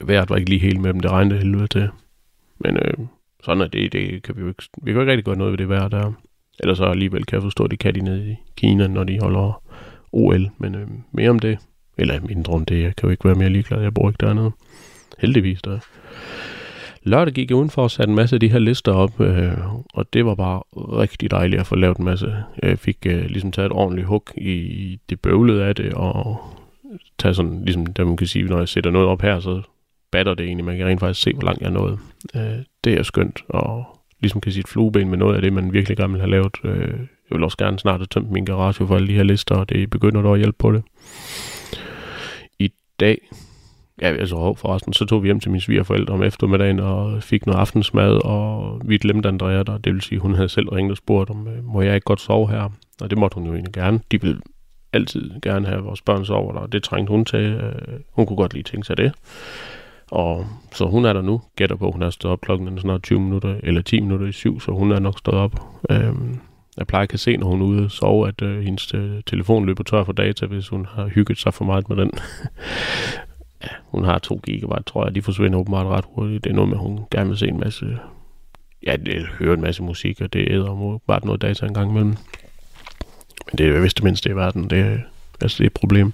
Vejret 0.00 0.30
var 0.30 0.36
ikke 0.36 0.50
lige 0.50 0.60
helt 0.60 0.80
med 0.80 0.92
dem, 0.92 1.00
det 1.00 1.10
regnede 1.10 1.38
helvede 1.38 1.66
til. 1.66 1.88
Men 2.58 2.76
øh, 2.76 2.94
sådan 3.44 3.60
er 3.60 3.66
det, 3.66 3.92
det 3.92 4.22
kan 4.22 4.36
vi 4.36 4.40
jo 4.40 4.48
ikke... 4.48 4.62
Vi 4.82 4.90
kan 4.90 4.94
jo 4.94 5.00
ikke 5.00 5.10
rigtig 5.12 5.24
gøre 5.24 5.36
noget 5.36 5.50
ved 5.50 5.58
det 5.58 5.68
vejr 5.68 5.88
der. 5.88 6.12
Eller 6.60 6.74
så 6.74 6.84
alligevel 6.84 7.24
kan 7.24 7.36
jeg 7.36 7.42
forstå, 7.42 7.64
at 7.64 7.70
de 7.70 7.76
kan 7.76 7.94
de 7.94 8.00
nede 8.00 8.30
i 8.30 8.36
Kina, 8.56 8.86
når 8.86 9.04
de 9.04 9.20
holder 9.20 9.62
OL, 10.12 10.50
men 10.58 10.74
øh, 10.74 10.88
mere 11.12 11.30
om 11.30 11.38
det, 11.38 11.58
eller 11.98 12.20
mindre 12.20 12.52
om 12.52 12.64
det, 12.64 12.82
jeg 12.82 12.96
kan 12.96 13.06
jo 13.06 13.10
ikke 13.10 13.24
være 13.24 13.34
mere 13.34 13.48
ligeglad, 13.48 13.82
jeg 13.82 13.94
bor 13.94 14.08
ikke 14.08 14.26
dernede. 14.26 14.50
Heldigvis 15.18 15.62
der. 15.62 15.78
Lørdag 17.02 17.34
gik 17.34 17.50
jeg 17.50 17.56
udenfor 17.56 17.82
og 17.82 17.90
satte 17.90 18.10
en 18.10 18.16
masse 18.16 18.36
af 18.36 18.40
de 18.40 18.50
her 18.50 18.58
lister 18.58 18.92
op, 18.92 19.20
øh, 19.20 19.52
og 19.94 20.12
det 20.12 20.26
var 20.26 20.34
bare 20.34 20.62
rigtig 20.76 21.30
dejligt 21.30 21.60
at 21.60 21.66
få 21.66 21.76
lavet 21.76 21.98
en 21.98 22.04
masse. 22.04 22.34
Jeg 22.62 22.78
fik 22.78 22.96
øh, 23.06 23.24
ligesom 23.24 23.52
taget 23.52 23.66
et 23.66 23.72
ordentligt 23.72 24.06
hug 24.06 24.24
i 24.36 24.98
det 25.10 25.20
bøvlede 25.20 25.64
af 25.64 25.74
det, 25.74 25.94
og 25.94 26.40
tage 27.18 27.34
sådan, 27.34 27.64
ligesom 27.64 27.86
der 27.86 28.04
man 28.04 28.16
kan 28.16 28.26
sige, 28.26 28.44
når 28.44 28.58
jeg 28.58 28.68
sætter 28.68 28.90
noget 28.90 29.08
op 29.08 29.22
her, 29.22 29.40
så 29.40 29.62
batter 30.12 30.34
det 30.34 30.46
egentlig. 30.46 30.64
Man 30.64 30.76
kan 30.76 30.86
rent 30.86 31.00
faktisk 31.00 31.22
se, 31.22 31.32
hvor 31.32 31.44
langt 31.44 31.60
jeg 31.60 31.68
er 31.68 31.72
nået. 31.72 31.98
Øh, 32.36 32.64
det 32.84 32.94
er 32.98 33.02
skønt, 33.02 33.42
og 33.48 33.84
ligesom 34.20 34.40
kan 34.40 34.52
sige 34.52 34.60
et 34.60 34.68
flueben 34.68 35.08
med 35.08 35.18
noget 35.18 35.36
af 35.36 35.42
det, 35.42 35.52
man 35.52 35.72
virkelig 35.72 35.96
gerne 35.96 36.12
vil 36.12 36.20
have 36.20 36.30
lavet. 36.30 36.56
Øh, 36.64 36.98
jeg 37.30 37.36
vil 37.36 37.44
også 37.44 37.56
gerne 37.56 37.78
snart 37.78 38.00
have 38.00 38.06
tømt 38.06 38.30
min 38.30 38.44
garage 38.44 38.86
for 38.86 38.94
alle 38.96 39.08
de 39.08 39.14
her 39.14 39.22
lister, 39.22 39.54
og 39.54 39.68
det 39.68 39.90
begynder 39.90 40.22
dog 40.22 40.34
at 40.34 40.40
hjælpe 40.40 40.58
på 40.58 40.72
det. 40.72 40.82
I 42.58 42.70
dag, 43.00 43.18
ja, 44.02 44.08
altså 44.08 44.54
forresten, 44.54 44.92
så 44.92 45.04
tog 45.04 45.22
vi 45.22 45.28
hjem 45.28 45.40
til 45.40 45.50
mine 45.50 45.60
svigerforældre 45.60 46.14
om 46.14 46.22
eftermiddagen 46.22 46.80
og 46.80 47.22
fik 47.22 47.46
noget 47.46 47.60
aftensmad, 47.60 48.24
og 48.24 48.80
vi 48.84 48.98
glemte 48.98 49.28
Andrea 49.28 49.62
der. 49.62 49.78
Det 49.78 49.94
vil 49.94 50.02
sige, 50.02 50.18
hun 50.18 50.34
havde 50.34 50.48
selv 50.48 50.68
ringet 50.68 50.90
og 50.90 50.96
spurgt, 50.96 51.30
om 51.30 51.48
øh, 51.48 51.64
må 51.64 51.82
jeg 51.82 51.94
ikke 51.94 52.04
godt 52.04 52.20
sove 52.20 52.50
her? 52.50 52.72
Og 53.00 53.10
det 53.10 53.18
måtte 53.18 53.34
hun 53.34 53.46
jo 53.46 53.52
egentlig 53.52 53.74
gerne. 53.74 54.00
De 54.12 54.22
vil 54.22 54.40
altid 54.92 55.30
gerne 55.42 55.66
have 55.66 55.82
vores 55.82 56.02
børn 56.02 56.24
sover 56.24 56.52
der, 56.52 56.60
og 56.60 56.72
det 56.72 56.82
trængte 56.82 57.10
hun 57.10 57.24
til. 57.24 57.40
Øh, 57.40 58.00
hun 58.12 58.26
kunne 58.26 58.36
godt 58.36 58.54
lige 58.54 58.62
tænke 58.62 58.86
sig 58.86 58.96
det. 58.96 59.12
Og 60.10 60.46
så 60.72 60.84
hun 60.84 61.04
er 61.04 61.12
der 61.12 61.22
nu, 61.22 61.40
gætter 61.56 61.76
på, 61.76 61.90
hun 61.90 62.02
er 62.02 62.10
stået 62.10 62.32
op 62.32 62.40
klokken 62.40 62.78
snart 62.78 63.02
20 63.02 63.20
minutter, 63.20 63.56
eller 63.62 63.82
10 63.82 64.00
minutter 64.00 64.26
i 64.26 64.32
syv, 64.32 64.60
så 64.60 64.72
hun 64.72 64.92
er 64.92 64.98
nok 64.98 65.18
stået 65.18 65.36
op. 65.36 65.60
Øhm, 65.90 66.40
jeg 66.76 66.86
plejer 66.86 67.02
at 67.02 67.08
kan 67.08 67.18
se, 67.18 67.36
når 67.36 67.46
hun 67.46 67.60
er 67.60 67.66
ude 67.66 67.84
og 67.84 67.90
sove, 67.90 68.28
at 68.28 68.42
øh, 68.42 68.62
hendes 68.62 68.94
øh, 68.94 69.22
telefon 69.26 69.66
løber 69.66 69.84
tør 69.84 70.04
for 70.04 70.12
data, 70.12 70.46
hvis 70.46 70.68
hun 70.68 70.86
har 70.86 71.06
hygget 71.06 71.38
sig 71.38 71.54
for 71.54 71.64
meget 71.64 71.88
med 71.88 71.96
den 71.96 72.10
ja, 73.62 73.68
hun 73.86 74.04
har 74.04 74.18
2 74.18 74.40
gigabyte, 74.44 74.82
tror 74.86 75.04
jeg. 75.04 75.14
De 75.14 75.22
forsvinder 75.22 75.58
åbenbart 75.58 75.86
ret 75.86 76.04
hurtigt. 76.08 76.44
Det 76.44 76.50
er 76.50 76.54
noget 76.54 76.68
med, 76.68 76.76
at 76.76 76.82
hun 76.82 77.00
gerne 77.10 77.28
vil 77.28 77.38
se 77.38 77.48
en 77.48 77.60
masse... 77.60 77.98
Ja, 78.86 78.96
det 78.96 79.26
hører 79.38 79.54
en 79.54 79.60
masse 79.60 79.82
musik, 79.82 80.20
og 80.20 80.32
det 80.32 80.52
æder 80.52 81.00
bare 81.06 81.26
noget 81.26 81.42
data 81.42 81.66
en 81.66 81.74
gang 81.74 81.90
imellem. 81.90 82.16
Men 83.46 83.58
det 83.58 83.68
er 83.68 83.80
vist 83.80 83.96
det 83.96 84.04
mindste 84.04 84.30
i 84.30 84.36
verden. 84.36 84.70
Det 84.70 84.78
er, 84.78 84.98
altså, 85.40 85.58
det 85.58 85.64
er 85.64 85.66
et 85.66 85.72
problem. 85.72 86.12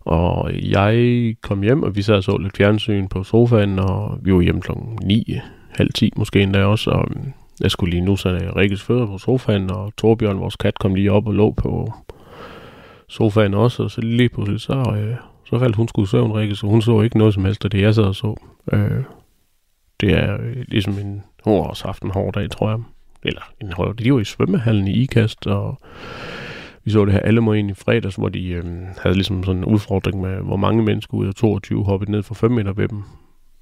Og 0.00 0.50
jeg 0.54 1.34
kom 1.40 1.62
hjem, 1.62 1.82
og 1.82 1.96
vi 1.96 2.02
sad 2.02 2.14
og 2.14 2.24
så 2.24 2.36
lidt 2.36 2.56
fjernsyn 2.56 3.08
på 3.08 3.24
sofaen, 3.24 3.78
og 3.78 4.18
vi 4.22 4.34
var 4.34 4.40
hjemme 4.40 4.60
klokken 4.60 4.98
9, 5.02 5.38
halv 5.70 5.92
10 5.92 6.12
måske 6.16 6.42
endda 6.42 6.64
også, 6.64 6.90
og 6.90 7.08
mm, 7.10 7.32
jeg 7.60 7.70
skulle 7.70 7.90
lige 7.90 8.04
nu 8.04 8.16
sætte 8.16 8.56
Rikkes 8.56 8.82
fødder 8.82 9.06
på 9.06 9.18
sofaen, 9.18 9.70
og 9.70 9.92
Torbjørn, 9.96 10.40
vores 10.40 10.56
kat, 10.56 10.78
kom 10.78 10.94
lige 10.94 11.12
op 11.12 11.26
og 11.26 11.34
lå 11.34 11.50
på 11.50 11.92
sofaen 13.08 13.54
også, 13.54 13.82
og 13.82 13.90
så 13.90 14.00
lige 14.00 14.28
pludselig, 14.28 14.60
så, 14.60 14.94
øh, 14.96 15.16
så 15.50 15.58
faldt 15.58 15.76
hun 15.76 15.88
skulle 15.88 16.08
søvn, 16.08 16.32
Rikke, 16.32 16.54
så 16.54 16.66
hun 16.66 16.82
så 16.82 17.00
ikke 17.00 17.18
noget 17.18 17.34
som 17.34 17.44
helst 17.44 17.64
af 17.64 17.70
det, 17.70 17.80
jeg 17.80 17.94
sad 17.94 18.04
og 18.04 18.14
så. 18.14 18.34
Øh, 18.72 19.04
det 20.00 20.12
er 20.12 20.34
øh, 20.40 20.64
ligesom 20.68 20.92
en, 20.98 21.22
hun 21.44 21.54
har 21.54 21.68
også 21.68 21.84
haft 21.84 22.02
en 22.02 22.10
hård 22.10 22.34
dag, 22.34 22.50
tror 22.50 22.70
jeg. 22.70 22.78
Eller 23.22 23.42
en 23.60 23.72
hård 23.72 23.96
De 23.96 24.12
var 24.12 24.20
i 24.20 24.24
svømmehallen 24.24 24.88
i 24.88 24.92
IKAST, 24.92 25.46
og 25.46 25.78
vi 26.84 26.90
så 26.90 27.04
det 27.04 27.12
her 27.12 27.20
alle 27.20 27.58
ind 27.58 27.70
i 27.70 27.74
fredags, 27.74 28.16
hvor 28.16 28.28
de 28.28 28.48
øh, 28.48 28.64
havde 28.98 29.14
ligesom 29.14 29.44
sådan 29.44 29.58
en 29.58 29.64
udfordring 29.64 30.20
med, 30.20 30.36
hvor 30.36 30.56
mange 30.56 30.82
mennesker 30.82 31.14
ud 31.14 31.26
af 31.26 31.34
22 31.34 31.84
hoppede 31.84 32.10
ned 32.10 32.22
for 32.22 32.34
5 32.34 32.50
meter 32.50 32.72
ved 32.72 32.88
dem. 32.88 33.02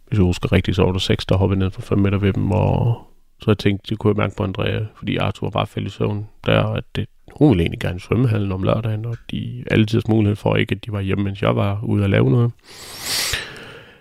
Hvis 0.08 0.18
jeg 0.18 0.24
husker 0.24 0.52
rigtigt, 0.52 0.76
så 0.76 0.82
var 0.82 0.92
der 0.92 0.98
6, 0.98 1.26
der 1.26 1.36
hoppede 1.36 1.58
ned 1.58 1.70
for 1.70 1.82
5 1.82 1.98
meter 1.98 2.18
ved 2.18 2.32
dem, 2.32 2.50
og 2.50 3.00
så 3.40 3.50
jeg 3.50 3.58
tænkte, 3.58 3.90
det 3.90 3.98
kunne 3.98 4.10
jeg 4.10 4.16
mærke 4.16 4.36
på 4.36 4.42
Andrea, 4.42 4.80
fordi 4.94 5.16
Arthur 5.16 5.50
bare 5.50 5.66
faldt 5.66 5.88
i 5.88 5.90
søvn 5.90 6.26
der, 6.46 6.64
at 6.64 6.84
det, 6.96 7.06
hun 7.36 7.48
ville 7.48 7.62
egentlig 7.62 7.80
gerne 7.80 7.96
i 7.96 8.00
svømmehallen 8.00 8.52
om 8.52 8.62
lørdagen, 8.62 9.06
og 9.06 9.16
de 9.30 9.64
altid 9.70 10.02
mulighed 10.08 10.36
for 10.36 10.56
ikke, 10.56 10.74
at 10.74 10.86
de 10.86 10.92
var 10.92 11.00
hjemme, 11.00 11.24
mens 11.24 11.42
jeg 11.42 11.56
var 11.56 11.80
ude 11.84 12.04
at 12.04 12.10
lave 12.10 12.30
noget. 12.30 12.52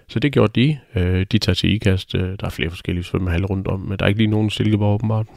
Så 0.09 0.19
det 0.19 0.31
gjorde 0.31 0.61
de. 0.61 0.77
Øh, 0.95 1.25
de 1.31 1.37
tager 1.37 1.53
til 1.53 1.73
ikast. 1.73 2.15
Øh, 2.15 2.21
der 2.39 2.45
er 2.45 2.49
flere 2.49 2.69
forskellige 2.69 3.03
svømmehaller 3.03 3.47
rundt 3.47 3.67
om, 3.67 3.79
men 3.79 3.99
der 3.99 4.05
er 4.05 4.07
ikke 4.07 4.19
lige 4.19 4.31
nogen 4.31 4.49
Silkeborg 4.49 4.93
åbenbart. 4.93 5.27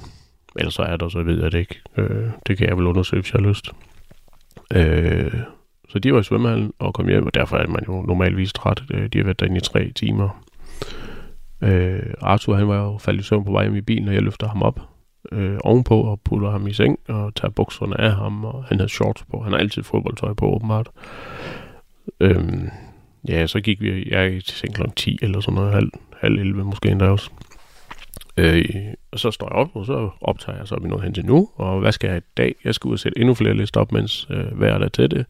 Ellers 0.58 0.74
så 0.74 0.82
er 0.82 0.96
der, 0.96 1.08
så 1.08 1.22
ved 1.22 1.42
jeg 1.42 1.52
det 1.52 1.58
ikke. 1.58 1.80
Øh, 1.96 2.26
det 2.46 2.58
kan 2.58 2.68
jeg 2.68 2.76
vel 2.76 2.86
undersøge, 2.86 3.22
hvis 3.22 3.32
jeg 3.32 3.40
har 3.40 3.48
lyst. 3.48 3.70
Øh, 4.74 5.40
så 5.88 5.98
de 5.98 6.12
var 6.12 6.20
i 6.20 6.22
svømmehallen 6.22 6.72
og 6.78 6.94
kom 6.94 7.08
hjem, 7.08 7.26
og 7.26 7.34
derfor 7.34 7.56
er 7.56 7.66
man 7.66 7.84
jo 7.88 8.02
normalvis 8.02 8.52
træt. 8.52 8.82
Øh, 8.90 9.08
de 9.12 9.18
har 9.18 9.24
været 9.24 9.40
derinde 9.40 9.56
i 9.56 9.60
tre 9.60 9.92
timer. 9.94 10.44
Øh, 11.62 12.02
Arthur 12.20 12.54
han 12.54 12.68
var 12.68 12.82
jo 12.82 12.98
faldet 12.98 13.20
i 13.20 13.24
søvn 13.24 13.44
på 13.44 13.52
vej 13.52 13.62
hjem 13.64 13.76
i 13.76 13.80
bilen, 13.80 14.08
og 14.08 14.14
jeg 14.14 14.22
løfter 14.22 14.48
ham 14.48 14.62
op 14.62 14.80
øh, 15.32 15.58
ovenpå 15.64 16.00
og 16.02 16.20
putter 16.20 16.50
ham 16.50 16.66
i 16.66 16.72
seng 16.72 16.98
og 17.08 17.34
tager 17.34 17.50
bukserne 17.50 18.00
af 18.00 18.12
ham, 18.12 18.44
og 18.44 18.64
han 18.64 18.78
havde 18.78 18.90
shorts 18.90 19.24
på. 19.30 19.42
Han 19.42 19.52
har 19.52 19.58
altid 19.58 19.82
fodboldtøj 19.82 20.32
på, 20.32 20.54
åbenbart. 20.54 20.88
Øhm, 22.20 22.68
ja, 23.28 23.46
så 23.46 23.60
gik 23.60 23.80
vi, 23.80 24.08
jeg 24.10 24.34
i 24.34 24.40
seng 24.40 24.74
kl. 24.74 24.82
10 24.96 25.18
eller 25.22 25.40
sådan 25.40 25.54
noget, 25.54 25.72
halv, 25.72 25.90
halv 26.20 26.38
11 26.38 26.64
måske 26.64 26.88
endda 26.88 27.06
også. 27.06 27.30
Øh, 28.36 28.64
og 29.12 29.18
så 29.18 29.30
står 29.30 29.46
jeg 29.46 29.56
op, 29.56 29.68
og 29.74 29.86
så 29.86 30.10
optager 30.20 30.58
jeg 30.58 30.68
så 30.68 30.78
vi 30.82 30.88
noget 30.88 31.04
hen 31.04 31.14
til 31.14 31.26
nu, 31.26 31.48
og 31.56 31.80
hvad 31.80 31.92
skal 31.92 32.08
jeg 32.08 32.18
i 32.18 32.26
dag? 32.36 32.54
Jeg 32.64 32.74
skal 32.74 32.88
ud 32.88 32.92
og 32.92 32.98
sætte 32.98 33.18
endnu 33.18 33.34
flere 33.34 33.54
lister 33.54 33.80
op, 33.80 33.92
mens 33.92 34.26
øh, 34.30 34.56
hver 34.58 34.74
er 34.74 34.88
til 34.88 35.10
det. 35.10 35.26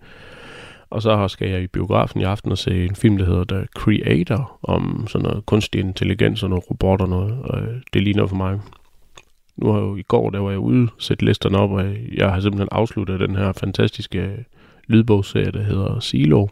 Og 0.90 1.02
så 1.02 1.28
skal 1.28 1.48
jeg 1.48 1.62
i 1.62 1.66
biografen 1.66 2.20
i 2.20 2.24
aften 2.24 2.52
og 2.52 2.58
se 2.58 2.84
en 2.84 2.96
film, 2.96 3.18
der 3.18 3.24
hedder 3.24 3.44
The 3.44 3.66
Creator, 3.76 4.58
om 4.62 5.06
sådan 5.08 5.28
noget 5.28 5.46
kunstig 5.46 5.80
intelligens 5.80 6.42
og 6.42 6.48
noget 6.48 6.70
robot 6.70 7.00
og 7.00 7.08
noget. 7.08 7.38
Og 7.42 7.60
øh, 7.60 7.74
det 7.92 8.02
ligner 8.02 8.26
for 8.26 8.36
mig. 8.36 8.60
Nu 9.56 9.72
har 9.72 9.78
jeg 9.78 9.86
jo 9.86 9.96
i 9.96 10.02
går, 10.02 10.30
der 10.30 10.38
var 10.38 10.50
jeg 10.50 10.58
ude 10.58 10.88
sætte 10.98 11.24
listerne 11.24 11.58
op, 11.58 11.70
og 11.70 11.84
jeg 12.14 12.30
har 12.30 12.40
simpelthen 12.40 12.68
afsluttet 12.72 13.20
den 13.20 13.36
her 13.36 13.52
fantastiske 13.52 14.44
lydbogsserie, 14.86 15.52
der 15.52 15.62
hedder 15.62 16.00
Silo. 16.00 16.46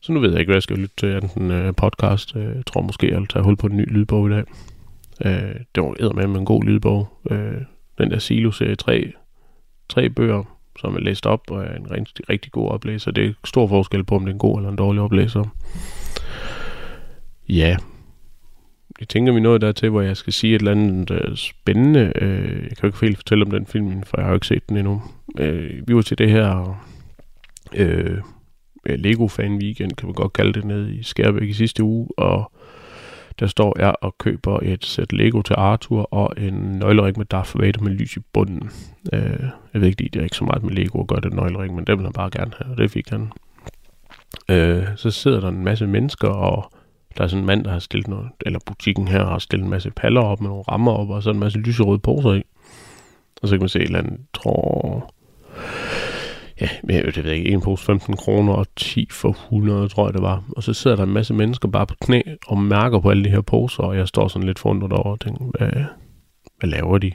Så 0.00 0.12
nu 0.12 0.20
ved 0.20 0.30
jeg 0.30 0.40
ikke, 0.40 0.48
hvad 0.48 0.56
jeg 0.56 0.62
skal 0.62 0.78
lytte 0.78 0.96
til 0.96 1.16
enten 1.16 1.50
uh, 1.50 1.56
øh, 1.56 1.74
podcast. 1.74 2.36
Uh, 2.36 2.42
jeg 2.42 2.66
tror 2.66 2.80
måske, 2.80 3.10
jeg 3.10 3.20
vil 3.20 3.28
tage 3.28 3.44
hul 3.44 3.56
på 3.56 3.66
en 3.66 3.76
ny 3.76 3.92
lydbog 3.92 4.28
i 4.28 4.32
dag. 4.32 4.44
Uh, 5.24 5.60
det 5.74 5.82
var 5.82 6.12
med 6.12 6.26
med 6.26 6.40
en 6.40 6.46
god 6.46 6.64
lydbog. 6.64 7.08
Uh, 7.30 7.36
den 7.98 8.10
der 8.10 8.18
Silo-serie, 8.18 8.76
tre, 8.76 9.12
tre 9.88 10.08
bøger, 10.08 10.44
som 10.80 10.94
er 10.94 11.00
læst 11.00 11.26
op, 11.26 11.50
og 11.50 11.64
er 11.64 11.76
en 11.76 11.90
rigtig, 11.90 12.28
rigtig 12.30 12.52
god 12.52 12.68
oplæser. 12.68 13.10
Det 13.10 13.26
er 13.26 13.32
stor 13.44 13.66
forskel 13.66 14.04
på, 14.04 14.14
om 14.14 14.20
det 14.24 14.30
er 14.30 14.34
en 14.34 14.38
god 14.38 14.58
eller 14.58 14.70
en 14.70 14.76
dårlig 14.76 15.02
oplæser. 15.02 15.44
Ja, 17.48 17.76
jeg 19.00 19.08
tænker, 19.08 19.32
vi 19.32 19.40
nåede 19.40 19.58
dertil, 19.58 19.90
hvor 19.90 20.02
jeg 20.02 20.16
skal 20.16 20.32
sige 20.32 20.54
et 20.54 20.58
eller 20.58 20.70
andet 20.70 21.10
uh, 21.10 21.34
spændende. 21.34 22.12
Uh, 22.22 22.62
jeg 22.62 22.76
kan 22.76 22.82
jo 22.82 22.86
ikke 22.86 23.00
helt 23.00 23.16
fortælle 23.16 23.44
om 23.44 23.50
den 23.50 23.66
film, 23.66 24.02
for 24.02 24.16
jeg 24.16 24.24
har 24.24 24.30
jo 24.30 24.36
ikke 24.36 24.46
set 24.46 24.68
den 24.68 24.76
endnu. 24.76 25.02
Uh, 25.40 25.88
vi 25.88 25.94
var 25.94 26.02
til 26.02 26.18
det 26.18 26.30
her 26.30 26.80
uh, 27.78 28.18
Lego 28.86 29.28
Fan 29.28 29.54
Weekend, 29.54 29.92
kan 29.92 30.06
man 30.06 30.14
godt 30.14 30.32
kalde 30.32 30.52
det, 30.52 30.64
nede 30.64 30.94
i 30.94 31.02
Skærbæk 31.02 31.48
i 31.48 31.52
sidste 31.52 31.82
uge, 31.82 32.08
og 32.16 32.52
der 33.40 33.46
står 33.46 33.76
jeg 33.78 33.94
og 34.00 34.18
køber 34.18 34.58
et 34.62 34.84
sæt 34.84 35.12
Lego 35.12 35.42
til 35.42 35.54
Arthur 35.58 36.02
og 36.14 36.34
en 36.38 36.54
nøglering 36.54 37.18
med 37.18 37.26
Darth 37.26 37.60
Vader 37.60 37.80
med 37.82 37.90
lys 37.92 38.16
i 38.16 38.20
bunden. 38.32 38.70
Uh, 39.12 39.20
jeg 39.74 39.80
ved 39.80 39.88
ikke, 39.88 40.04
det 40.04 40.16
er 40.16 40.24
ikke 40.24 40.36
så 40.36 40.44
meget 40.44 40.62
med 40.62 40.72
Lego 40.72 41.00
at 41.00 41.06
gøre 41.06 41.20
det 41.20 41.32
nøglering, 41.32 41.74
men 41.74 41.84
det 41.84 41.96
vil 41.96 42.04
han 42.04 42.12
bare 42.12 42.30
gerne 42.30 42.52
have, 42.58 42.72
og 42.72 42.78
det 42.78 42.90
fik 42.90 43.08
han. 43.08 43.22
Uh, 44.52 44.96
så 44.96 45.10
sidder 45.10 45.40
der 45.40 45.48
en 45.48 45.64
masse 45.64 45.86
mennesker, 45.86 46.28
og 46.28 46.72
der 47.16 47.24
er 47.24 47.28
sådan 47.28 47.42
en 47.42 47.46
mand, 47.46 47.64
der 47.64 47.70
har 47.70 47.78
stillet 47.78 48.08
noget, 48.08 48.28
eller 48.46 48.58
butikken 48.66 49.08
her 49.08 49.24
har 49.24 49.38
stillet 49.38 49.64
en 49.64 49.70
masse 49.70 49.90
paller 49.90 50.20
op 50.20 50.40
med 50.40 50.48
nogle 50.48 50.62
rammer 50.62 50.92
op, 50.92 51.10
og 51.10 51.22
så 51.22 51.30
en 51.30 51.38
masse 51.38 51.58
lyserøde 51.58 51.98
poser 51.98 52.32
i. 52.32 52.42
Og 53.42 53.48
så 53.48 53.54
kan 53.54 53.60
man 53.60 53.68
se 53.68 53.78
et 53.78 53.84
eller 53.84 53.98
andet, 53.98 54.20
tror... 54.34 55.14
Ja, 56.60 56.68
jeg 56.88 57.24
ved 57.24 57.32
ikke, 57.32 57.50
en 57.50 57.60
pose 57.60 57.84
15 57.84 58.16
kroner 58.16 58.52
og 58.52 58.66
10 58.76 59.08
for 59.10 59.28
100, 59.30 59.88
tror 59.88 60.06
jeg 60.06 60.14
det 60.14 60.22
var. 60.22 60.44
Og 60.56 60.62
så 60.62 60.72
sidder 60.72 60.96
der 60.96 61.04
en 61.04 61.12
masse 61.12 61.34
mennesker 61.34 61.68
bare 61.68 61.86
på 61.86 61.94
knæ 62.00 62.20
og 62.46 62.58
mærker 62.58 63.00
på 63.00 63.10
alle 63.10 63.24
de 63.24 63.30
her 63.30 63.40
poser, 63.40 63.82
og 63.82 63.96
jeg 63.96 64.08
står 64.08 64.28
sådan 64.28 64.46
lidt 64.46 64.58
forundret 64.58 64.92
over 64.92 65.12
og 65.12 65.20
tænker, 65.20 65.44
hvad, 65.44 65.84
hvad 66.58 66.70
laver 66.70 66.98
de? 66.98 67.12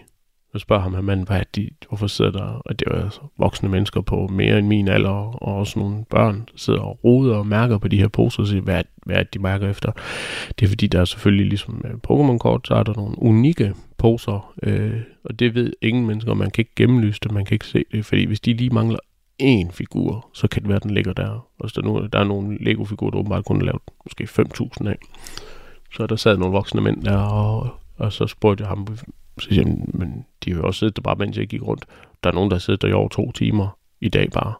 Jeg 0.53 0.61
spørger 0.61 0.81
ham 0.81 0.93
her 0.93 1.01
mand, 1.01 1.27
hvad 1.27 1.39
er 1.39 1.43
de, 1.55 1.69
hvorfor 1.87 2.07
sidder 2.07 2.31
der, 2.31 2.43
og 2.43 2.79
det 2.79 2.87
er 2.87 3.03
altså 3.03 3.21
voksne 3.37 3.69
mennesker 3.69 4.01
på 4.01 4.27
mere 4.27 4.59
end 4.59 4.67
min 4.67 4.87
alder, 4.87 5.43
og 5.43 5.55
også 5.55 5.79
nogle 5.79 6.05
børn, 6.09 6.35
der 6.35 6.53
sidder 6.55 6.79
og 6.79 6.99
roder 7.03 7.35
og 7.35 7.47
mærker 7.47 7.77
på 7.77 7.87
de 7.87 7.97
her 7.97 8.07
poser, 8.07 8.41
og 8.41 8.47
siger, 8.47 8.61
hvad, 8.61 8.83
hvad 9.05 9.15
er 9.15 9.23
de 9.23 9.39
mærker 9.39 9.69
efter? 9.69 9.91
Det 10.59 10.65
er 10.65 10.69
fordi, 10.69 10.87
der 10.87 11.01
er 11.01 11.05
selvfølgelig 11.05 11.45
ligesom 11.45 11.81
øh, 11.85 11.91
Pokémon-kort, 11.91 12.67
så 12.67 12.75
er 12.75 12.83
der 12.83 12.93
nogle 12.93 13.21
unikke 13.21 13.73
poser, 13.97 14.53
øh, 14.63 15.01
og 15.23 15.39
det 15.39 15.55
ved 15.55 15.73
ingen 15.81 16.05
mennesker, 16.05 16.33
man 16.33 16.51
kan 16.51 16.61
ikke 16.61 16.75
gennemlyse 16.75 17.19
det, 17.23 17.31
man 17.31 17.45
kan 17.45 17.55
ikke 17.55 17.67
se 17.67 17.83
det, 17.91 18.05
fordi 18.05 18.25
hvis 18.25 18.39
de 18.39 18.53
lige 18.53 18.69
mangler 18.69 18.99
én 19.43 19.71
figur, 19.71 20.29
så 20.33 20.47
kan 20.47 20.61
det 20.61 20.69
være, 20.69 20.79
den 20.79 20.91
ligger 20.91 21.13
der. 21.13 21.47
Og 21.59 21.69
så 21.69 21.81
der, 21.81 21.87
nu, 21.87 22.07
der 22.13 22.19
er 22.19 22.23
nogle 22.23 22.57
Lego-figurer, 22.61 23.11
der 23.11 23.17
åbenbart 23.17 23.45
kun 23.45 23.61
er 23.61 23.65
lavet 23.65 23.81
måske 24.05 24.23
5.000 24.23 24.87
af, 24.87 24.97
så 25.93 26.07
der 26.07 26.15
sad 26.15 26.37
nogle 26.37 26.53
voksne 26.53 26.81
mænd 26.81 27.03
der, 27.03 27.17
og, 27.17 27.69
og 27.97 28.13
så 28.13 28.27
spurgte 28.27 28.61
jeg 28.61 28.69
ham, 28.69 28.87
så 29.39 29.49
siger 29.49 29.67
jeg, 29.67 29.77
men 29.93 30.25
de 30.45 30.51
har 30.51 30.59
jo 30.59 30.67
også 30.67 30.79
siddet 30.79 30.95
der 30.95 31.01
bare, 31.01 31.15
mens 31.15 31.37
jeg 31.37 31.47
gik 31.47 31.61
rundt. 31.61 31.85
Der 32.23 32.29
er 32.29 32.33
nogen, 32.33 32.49
der 32.49 32.55
har 32.55 32.59
siddet 32.59 32.81
der 32.81 32.87
i 32.87 32.93
over 32.93 33.09
to 33.09 33.31
timer 33.31 33.77
i 34.01 34.09
dag 34.09 34.31
bare, 34.31 34.53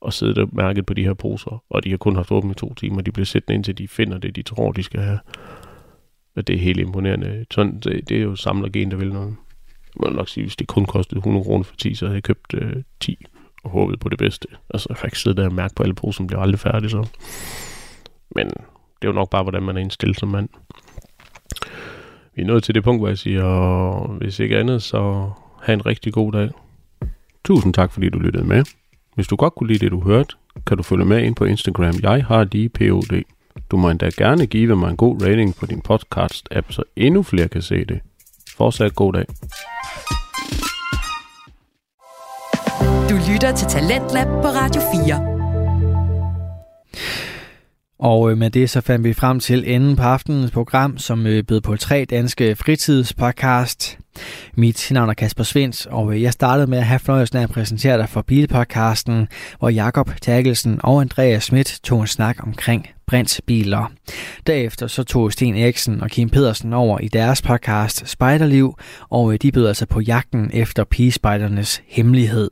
og 0.00 0.12
siddet 0.12 0.38
og 0.38 0.48
mærket 0.52 0.86
på 0.86 0.94
de 0.94 1.04
her 1.04 1.14
poser, 1.14 1.64
og 1.70 1.84
de 1.84 1.90
har 1.90 1.96
kun 1.96 2.16
haft 2.16 2.32
åbent 2.32 2.52
i 2.52 2.54
to 2.54 2.74
timer. 2.74 3.00
De 3.00 3.12
bliver 3.12 3.26
siddende 3.26 3.54
indtil 3.54 3.78
de 3.78 3.88
finder 3.88 4.18
det, 4.18 4.36
de 4.36 4.42
tror, 4.42 4.72
de 4.72 4.82
skal 4.82 5.00
have. 5.00 5.18
Og 6.36 6.46
det 6.46 6.54
er 6.54 6.58
helt 6.58 6.80
imponerende. 6.80 7.46
Sådan, 7.50 7.80
det, 7.80 8.08
det 8.08 8.16
er 8.16 8.22
jo 8.22 8.36
samlergen, 8.36 8.90
der 8.90 8.96
vil 8.96 9.12
noget. 9.12 9.36
Man 10.00 10.12
må 10.12 10.16
nok 10.16 10.28
sige, 10.28 10.44
hvis 10.44 10.56
det 10.56 10.66
kun 10.66 10.84
kostede 10.84 11.18
100 11.18 11.44
kroner 11.44 11.64
for 11.64 11.76
10, 11.76 11.94
så 11.94 12.06
havde 12.06 12.14
jeg 12.14 12.22
købt 12.22 12.54
øh, 12.54 12.82
10 13.00 13.26
og 13.64 13.70
håbet 13.70 14.00
på 14.00 14.08
det 14.08 14.18
bedste. 14.18 14.48
Altså, 14.70 14.86
jeg 14.90 14.96
kan 14.96 15.06
ikke 15.06 15.18
sidde 15.18 15.36
der 15.36 15.48
og 15.48 15.54
mærke 15.54 15.74
på 15.74 15.82
alle 15.82 15.94
poser, 15.94 16.16
som 16.16 16.26
bliver 16.26 16.40
aldrig 16.40 16.60
færdig 16.60 16.90
så. 16.90 17.08
Men 18.34 18.46
det 18.46 19.02
er 19.02 19.08
jo 19.08 19.12
nok 19.12 19.30
bare, 19.30 19.42
hvordan 19.42 19.62
man 19.62 19.76
er 19.76 19.80
indstillet 19.80 20.18
som 20.18 20.28
mand 20.28 20.48
vi 22.36 22.42
er 22.42 22.46
nået 22.46 22.64
til 22.64 22.74
det 22.74 22.84
punkt, 22.84 23.00
hvor 23.00 23.08
jeg 23.08 23.18
siger, 23.18 24.06
hvis 24.18 24.38
ikke 24.38 24.58
andet, 24.58 24.82
så 24.82 25.30
have 25.62 25.74
en 25.74 25.86
rigtig 25.86 26.12
god 26.12 26.32
dag. 26.32 26.50
Tusind 27.44 27.74
tak, 27.74 27.92
fordi 27.92 28.08
du 28.08 28.18
lyttede 28.18 28.44
med. 28.44 28.64
Hvis 29.14 29.26
du 29.26 29.36
godt 29.36 29.54
kunne 29.54 29.68
lide 29.68 29.78
det, 29.78 29.92
du 29.92 30.00
hørte, 30.00 30.34
kan 30.66 30.76
du 30.76 30.82
følge 30.82 31.04
med 31.04 31.22
ind 31.22 31.34
på 31.34 31.44
Instagram. 31.44 31.94
Jeg 32.02 32.24
har 32.24 32.44
lige 32.52 32.68
POD. 32.68 33.22
Du 33.70 33.76
må 33.76 33.90
endda 33.90 34.10
gerne 34.16 34.46
give 34.46 34.76
mig 34.76 34.90
en 34.90 34.96
god 34.96 35.22
rating 35.22 35.56
på 35.56 35.66
din 35.66 35.82
podcast-app, 35.88 36.72
så 36.72 36.82
endnu 36.96 37.22
flere 37.22 37.48
kan 37.48 37.62
se 37.62 37.84
det. 37.84 38.00
Fortsat 38.56 38.94
god 38.94 39.12
dag. 39.12 39.24
Du 43.10 43.14
lytter 43.32 43.52
til 43.56 43.68
Talentlab 43.68 44.26
på 44.26 44.48
Radio 44.48 44.82
4. 45.06 45.33
Og 47.98 48.30
øh, 48.30 48.38
med 48.38 48.50
det 48.50 48.70
så 48.70 48.80
fandt 48.80 49.04
vi 49.04 49.12
frem 49.12 49.40
til 49.40 49.74
enden 49.74 49.96
på 49.96 50.02
aftenens 50.02 50.50
program, 50.50 50.98
som 50.98 51.26
øh, 51.26 51.44
bød 51.44 51.60
på 51.60 51.76
tre 51.76 52.04
danske 52.10 52.56
fritidspodcast. 52.56 53.98
Mit 54.54 54.88
navn 54.90 55.08
er 55.08 55.14
Kasper 55.14 55.44
Svens, 55.44 55.86
og 55.86 56.14
øh, 56.14 56.22
jeg 56.22 56.32
startede 56.32 56.66
med 56.66 56.78
at 56.78 56.84
have 56.84 56.98
fornøjelsen 56.98 57.38
af 57.38 57.42
at 57.42 57.50
præsentere 57.50 57.98
dig 57.98 58.08
for 58.08 58.22
Bilpodcasten, 58.22 59.28
hvor 59.58 59.68
Jakob 59.68 60.10
Terkelsen 60.22 60.80
og 60.82 61.00
Andreas 61.00 61.44
Schmidt 61.44 61.80
tog 61.82 62.00
en 62.00 62.06
snak 62.06 62.46
omkring 62.46 62.88
brintbiler. 63.06 63.92
Derefter 64.46 64.86
så 64.86 65.04
tog 65.04 65.32
Sten 65.32 65.56
Eriksen 65.56 66.02
og 66.02 66.10
Kim 66.10 66.28
Pedersen 66.30 66.72
over 66.72 66.98
i 66.98 67.08
deres 67.08 67.42
podcast 67.42 68.08
Spejderliv, 68.08 68.78
og 69.10 69.42
de 69.42 69.52
bød 69.52 69.66
altså 69.66 69.86
på 69.86 70.00
jagten 70.00 70.50
efter 70.52 70.84
pigespejdernes 70.84 71.82
hemmelighed. 71.86 72.50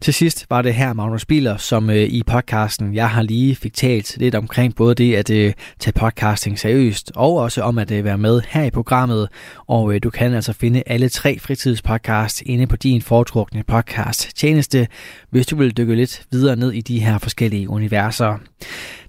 Til 0.00 0.14
sidst 0.14 0.46
var 0.50 0.62
det 0.62 0.74
her 0.74 0.92
Magnus 0.92 1.24
Biler, 1.24 1.56
som 1.56 1.90
øh, 1.90 1.96
i 1.96 2.22
podcasten 2.26 2.94
Jeg 2.94 3.10
har 3.10 3.22
lige 3.22 3.56
fik 3.56 3.74
talt 3.74 4.16
lidt 4.18 4.34
omkring 4.34 4.74
både 4.74 4.94
det 4.94 5.14
at 5.14 5.30
øh, 5.30 5.52
tage 5.78 5.92
podcasting 5.92 6.58
seriøst, 6.58 7.12
og 7.14 7.36
også 7.36 7.62
om 7.62 7.78
at 7.78 7.90
øh, 7.90 8.04
være 8.04 8.18
med 8.18 8.42
her 8.48 8.64
i 8.64 8.70
programmet. 8.70 9.28
Og 9.66 9.94
øh, 9.94 10.00
du 10.02 10.10
kan 10.10 10.34
altså 10.34 10.52
finde 10.52 10.82
alle 10.86 11.08
tre 11.08 11.38
fritidspodcasts 11.38 12.42
inde 12.46 12.66
på 12.66 12.76
din 12.76 13.02
foretrukne 13.02 13.62
podcast 13.62 14.36
tjeneste, 14.36 14.88
hvis 15.30 15.46
du 15.46 15.56
vil 15.56 15.76
dykke 15.76 15.94
lidt 15.94 16.22
videre 16.32 16.56
ned 16.56 16.72
i 16.72 16.80
de 16.80 16.98
her 17.00 17.18
forskellige 17.18 17.68
universer. 17.68 18.38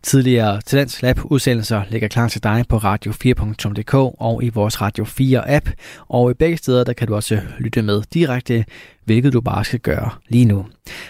Tidligere 0.08 0.62
Talents 0.62 1.02
Lab 1.02 1.20
udsendelser 1.24 1.84
ligger 1.90 2.08
klar 2.08 2.28
til 2.28 2.44
dig 2.44 2.66
på 2.70 2.78
radio4.dk 2.78 3.94
og 3.94 4.44
i 4.44 4.50
vores 4.50 4.82
Radio 4.82 5.06
4 5.06 5.50
app. 5.52 5.70
Og 6.08 6.32
i 6.32 6.34
begge 6.34 6.58
steder 6.58 6.84
der 6.84 6.94
kan 6.94 7.08
du 7.08 7.16
også 7.16 7.42
lytte 7.60 7.82
med 7.82 8.02
direkte, 8.14 8.66
hvilket 9.06 9.34
du 9.34 9.42
bare 9.42 9.66
skal 9.66 9.80
gøre 9.80 10.10
lige 10.30 10.46
nu. 10.46 10.66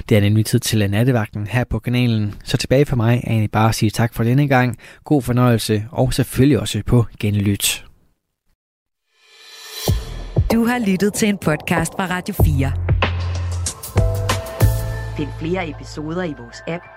Det 0.09 0.17
er 0.17 0.21
nemlig 0.21 0.45
tid 0.45 0.59
til 0.59 0.89
nattevagten 0.89 1.47
her 1.47 1.63
på 1.63 1.79
kanalen, 1.79 2.33
så 2.43 2.57
tilbage 2.57 2.85
for 2.85 2.95
mig 2.95 3.17
er 3.23 3.31
egentlig 3.31 3.51
bare 3.51 3.69
at 3.69 3.75
sige 3.75 3.89
tak 3.89 4.13
for 4.13 4.23
denne 4.23 4.47
gang, 4.47 4.77
god 5.03 5.21
fornøjelse 5.21 5.85
og 5.91 6.13
selvfølgelig 6.13 6.59
også 6.59 6.81
på 6.85 7.05
genlyt. 7.19 7.85
Du 10.51 10.65
har 10.65 10.85
lyttet 10.87 11.13
til 11.13 11.29
en 11.29 11.37
podcast 11.37 11.93
fra 11.93 12.05
Radio 12.05 12.35
4. 12.43 12.71
Find 15.17 15.29
flere 15.39 15.69
episoder 15.69 16.23
i 16.23 16.33
vores 16.39 16.57
app, 16.67 16.96